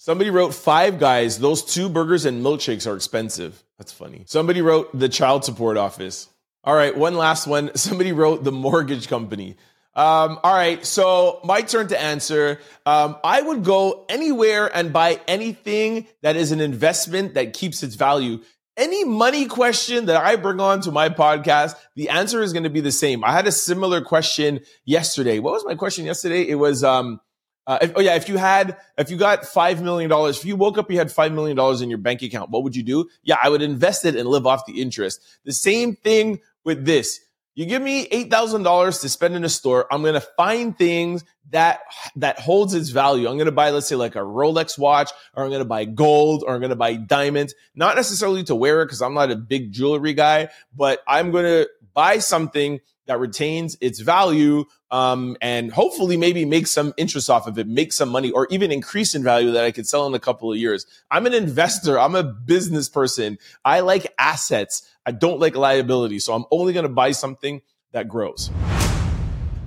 Somebody 0.04 0.30
wrote 0.30 0.52
Five 0.52 0.98
Guys. 0.98 1.38
Those 1.38 1.62
two 1.62 1.88
burgers 1.88 2.24
and 2.24 2.44
milkshakes 2.44 2.90
are 2.90 2.96
expensive. 2.96 3.62
That's 3.78 3.92
funny. 3.92 4.24
Somebody 4.26 4.60
wrote 4.60 4.90
the 4.98 5.08
child 5.08 5.44
support 5.44 5.76
office. 5.76 6.28
All 6.64 6.74
right, 6.74 6.96
one 6.96 7.14
last 7.14 7.46
one. 7.46 7.70
Somebody 7.76 8.10
wrote 8.10 8.42
the 8.42 8.50
mortgage 8.50 9.06
company. 9.06 9.50
Um, 9.94 10.40
all 10.42 10.54
right, 10.54 10.84
so 10.84 11.38
my 11.44 11.62
turn 11.62 11.86
to 11.86 12.02
answer. 12.02 12.58
Um, 12.84 13.14
I 13.22 13.42
would 13.42 13.62
go 13.62 14.04
anywhere 14.08 14.76
and 14.76 14.92
buy 14.92 15.20
anything 15.28 16.08
that 16.22 16.34
is 16.34 16.50
an 16.50 16.60
investment 16.60 17.34
that 17.34 17.52
keeps 17.52 17.84
its 17.84 17.94
value. 17.94 18.40
Any 18.76 19.04
money 19.04 19.46
question 19.46 20.06
that 20.06 20.20
I 20.20 20.34
bring 20.34 20.58
on 20.58 20.80
to 20.80 20.90
my 20.90 21.10
podcast, 21.10 21.76
the 21.94 22.08
answer 22.08 22.42
is 22.42 22.52
going 22.52 22.64
to 22.64 22.70
be 22.70 22.80
the 22.80 22.90
same. 22.90 23.22
I 23.22 23.30
had 23.30 23.46
a 23.46 23.52
similar 23.52 24.00
question 24.00 24.62
yesterday. 24.84 25.38
What 25.38 25.52
was 25.52 25.64
my 25.64 25.76
question 25.76 26.06
yesterday? 26.06 26.42
It 26.42 26.56
was, 26.56 26.82
um, 26.82 27.20
uh, 27.66 27.78
if, 27.82 27.92
oh 27.96 28.00
yeah, 28.00 28.16
if 28.16 28.28
you 28.28 28.36
had, 28.36 28.76
if 28.98 29.10
you 29.10 29.16
got 29.16 29.44
five 29.44 29.82
million 29.82 30.10
dollars, 30.10 30.38
if 30.38 30.44
you 30.44 30.56
woke 30.56 30.78
up, 30.78 30.90
you 30.90 30.98
had 30.98 31.12
five 31.12 31.32
million 31.32 31.56
dollars 31.56 31.80
in 31.80 31.88
your 31.88 31.98
bank 31.98 32.22
account, 32.22 32.50
what 32.50 32.64
would 32.64 32.74
you 32.74 32.82
do? 32.82 33.08
Yeah, 33.22 33.36
I 33.42 33.48
would 33.48 33.62
invest 33.62 34.04
it 34.04 34.16
and 34.16 34.28
live 34.28 34.46
off 34.46 34.66
the 34.66 34.80
interest. 34.80 35.20
The 35.44 35.52
same 35.52 35.94
thing 35.96 36.40
with 36.64 36.84
this. 36.84 37.20
You 37.54 37.66
give 37.66 37.82
me 37.82 38.08
eight 38.10 38.30
thousand 38.30 38.62
dollars 38.62 39.00
to 39.00 39.08
spend 39.08 39.36
in 39.36 39.44
a 39.44 39.48
store. 39.48 39.86
I'm 39.92 40.02
gonna 40.02 40.22
find 40.36 40.76
things 40.76 41.22
that 41.50 41.80
that 42.16 42.38
holds 42.38 42.72
its 42.74 42.88
value. 42.88 43.28
I'm 43.28 43.36
gonna 43.36 43.52
buy, 43.52 43.70
let's 43.70 43.86
say, 43.86 43.94
like 43.94 44.16
a 44.16 44.20
Rolex 44.20 44.78
watch, 44.78 45.10
or 45.34 45.44
I'm 45.44 45.50
gonna 45.50 45.64
buy 45.66 45.84
gold, 45.84 46.44
or 46.46 46.54
I'm 46.54 46.60
gonna 46.62 46.76
buy 46.76 46.94
diamonds. 46.94 47.54
Not 47.74 47.94
necessarily 47.94 48.42
to 48.44 48.54
wear 48.54 48.80
it 48.80 48.86
because 48.86 49.02
I'm 49.02 49.14
not 49.14 49.30
a 49.30 49.36
big 49.36 49.70
jewelry 49.70 50.14
guy, 50.14 50.48
but 50.74 51.00
I'm 51.06 51.30
gonna 51.30 51.66
buy 51.92 52.18
something 52.18 52.80
that 53.12 53.18
retains 53.18 53.76
its 53.82 54.00
value 54.00 54.64
um, 54.90 55.36
and 55.42 55.70
hopefully 55.70 56.16
maybe 56.16 56.46
make 56.46 56.66
some 56.66 56.94
interest 56.96 57.28
off 57.28 57.46
of 57.46 57.58
it, 57.58 57.68
make 57.68 57.92
some 57.92 58.08
money, 58.08 58.30
or 58.30 58.46
even 58.50 58.72
increase 58.72 59.14
in 59.14 59.22
value 59.22 59.50
that 59.50 59.64
I 59.64 59.70
could 59.70 59.86
sell 59.86 60.06
in 60.06 60.14
a 60.14 60.18
couple 60.18 60.50
of 60.50 60.56
years. 60.56 60.86
I'm 61.10 61.26
an 61.26 61.34
investor. 61.34 62.00
I'm 62.00 62.14
a 62.14 62.22
business 62.22 62.88
person. 62.88 63.38
I 63.66 63.80
like 63.80 64.06
assets. 64.18 64.88
I 65.04 65.12
don't 65.12 65.40
like 65.40 65.56
liability. 65.56 66.20
So 66.20 66.32
I'm 66.32 66.46
only 66.50 66.72
going 66.72 66.84
to 66.86 66.92
buy 66.92 67.12
something 67.12 67.60
that 67.92 68.08
grows. 68.08 68.50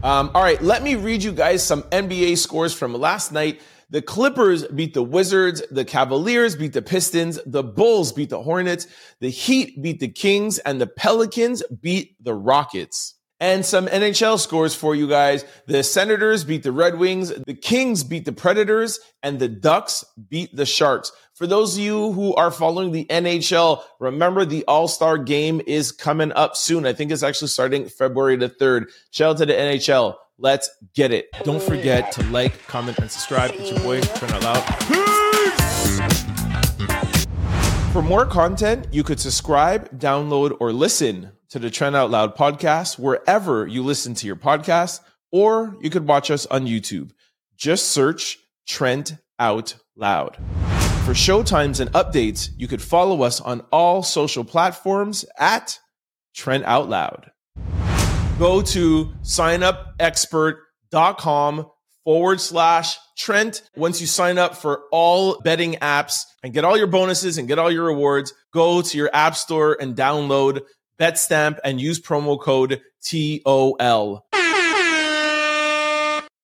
Um, 0.02 0.32
all 0.34 0.41
right, 0.41 0.60
let 0.62 0.82
me 0.82 0.96
read 0.96 1.22
you 1.22 1.32
guys 1.32 1.64
some 1.64 1.84
NBA 1.84 2.39
scores 2.39 2.74
from 2.74 2.96
last 2.96 3.32
night. 3.32 3.62
The 3.91 4.02
Clippers 4.02 4.66
beat 4.68 4.93
the 4.93 5.04
Wizards. 5.04 5.62
The 5.70 5.86
Cavaliers 5.86 6.56
beat 6.56 6.74
the 6.74 6.82
Pistons. 6.82 7.39
The 7.46 7.64
Bulls 7.64 8.12
beat 8.12 8.30
the 8.30 8.41
Hornets. 8.41 8.88
The 9.20 9.30
Heat 9.30 9.82
beat 9.82 10.00
the 10.00 10.08
Kings 10.08 10.58
and 10.60 10.82
the 10.82 10.88
Pelicans 10.88 11.62
beat 11.82 12.16
the 12.24 12.34
Rockets. 12.34 13.14
And 13.39 13.65
some 13.65 13.88
NHL 13.88 14.39
scores 14.39 14.75
for 14.75 14.95
you 14.95 15.09
guys. 15.09 15.43
The 15.67 15.83
Senators 15.83 16.45
beat 16.45 16.63
the 16.63 16.71
Red 16.71 16.97
Wings, 16.97 17.33
the 17.45 17.53
Kings 17.53 18.03
beat 18.03 18.23
the 18.23 18.31
Predators, 18.31 18.99
and 19.21 19.39
the 19.39 19.49
Ducks 19.49 20.05
beat 20.29 20.55
the 20.55 20.65
Sharks. 20.65 21.11
For 21.33 21.45
those 21.45 21.75
of 21.75 21.83
you 21.83 22.13
who 22.13 22.33
are 22.36 22.49
following 22.49 22.93
the 22.93 23.03
NHL, 23.09 23.83
remember 23.99 24.45
the 24.45 24.63
All 24.69 24.88
Star 24.88 25.17
game 25.17 25.61
is 25.67 25.91
coming 25.91 26.31
up 26.31 26.55
soon. 26.55 26.86
I 26.86 26.93
think 26.93 27.11
it's 27.11 27.23
actually 27.23 27.49
starting 27.49 27.89
February 27.89 28.38
the 28.38 28.47
3rd. 28.47 28.86
Shout 29.11 29.31
out 29.31 29.38
to 29.39 29.45
the 29.45 29.53
NHL. 29.53 30.15
Let's 30.38 30.69
get 30.93 31.11
it. 31.11 31.27
Don't 31.43 31.61
forget 31.61 32.13
to 32.13 32.23
like, 32.23 32.65
comment, 32.67 32.99
and 32.99 33.11
subscribe. 33.11 33.51
It's 33.55 33.69
your 33.69 33.79
boy, 33.81 33.99
Trent 33.99 34.33
Out 34.33 34.43
Loud. 34.43 34.63
For 37.91 38.01
more 38.01 38.25
content, 38.25 38.88
you 38.91 39.03
could 39.03 39.19
subscribe, 39.19 39.99
download, 39.99 40.55
or 40.61 40.71
listen 40.71 41.31
to 41.56 41.60
the 41.60 41.70
Trent 41.70 41.95
Out 41.95 42.12
Loud 42.12 42.36
podcast 42.36 42.99
wherever 42.99 43.66
you 43.66 43.82
listen 43.82 44.14
to 44.16 44.28
your 44.28 44.36
podcast, 44.36 44.99
or 45.32 45.78
you 45.80 45.89
could 45.89 46.06
watch 46.06 46.30
us 46.30 46.45
on 46.47 46.68
YouTube. 46.68 47.12
Just 47.56 47.91
search 47.91 48.39
Trent 48.68 49.16
Out 49.39 49.78
Loud. 49.95 50.36
For 51.06 51.14
showtimes 51.14 51.80
and 51.80 51.89
updates, 51.93 52.49
you 52.58 52.68
could 52.68 52.82
follow 52.82 53.24
us 53.24 53.39
on 53.39 53.62
all 53.72 54.03
social 54.03 54.43
platforms 54.43 55.24
at 55.39 55.80
Trent 56.36 56.66
Out 56.66 56.89
Loud. 56.89 57.32
Go 58.38 58.62
to 58.62 59.14
signupexpert.com 59.24 61.72
forward 62.03 62.41
slash 62.41 62.97
Trent. 63.18 63.62
Once 63.78 64.01
you 64.01 64.08
sign 64.08 64.38
up 64.38 64.58
for 64.58 64.82
all 64.91 65.39
betting 65.39 65.76
apps 65.76 66.24
and 66.43 66.53
get 66.53 66.66
all 66.66 66.78
your 66.78 66.88
bonuses 66.88 67.38
and 67.38 67.47
get 67.47 67.60
all 67.60 67.72
your 67.72 67.86
rewards, 67.86 68.34
go 68.53 68.82
to 68.82 68.97
your 68.97 69.10
app 69.14 69.38
store 69.38 69.78
and 69.80 69.95
download 69.95 70.64
BetStamp 71.00 71.60
and 71.64 71.80
use 71.80 72.00
promo 72.00 72.39
code 72.39 72.82
TOL. 73.02 74.26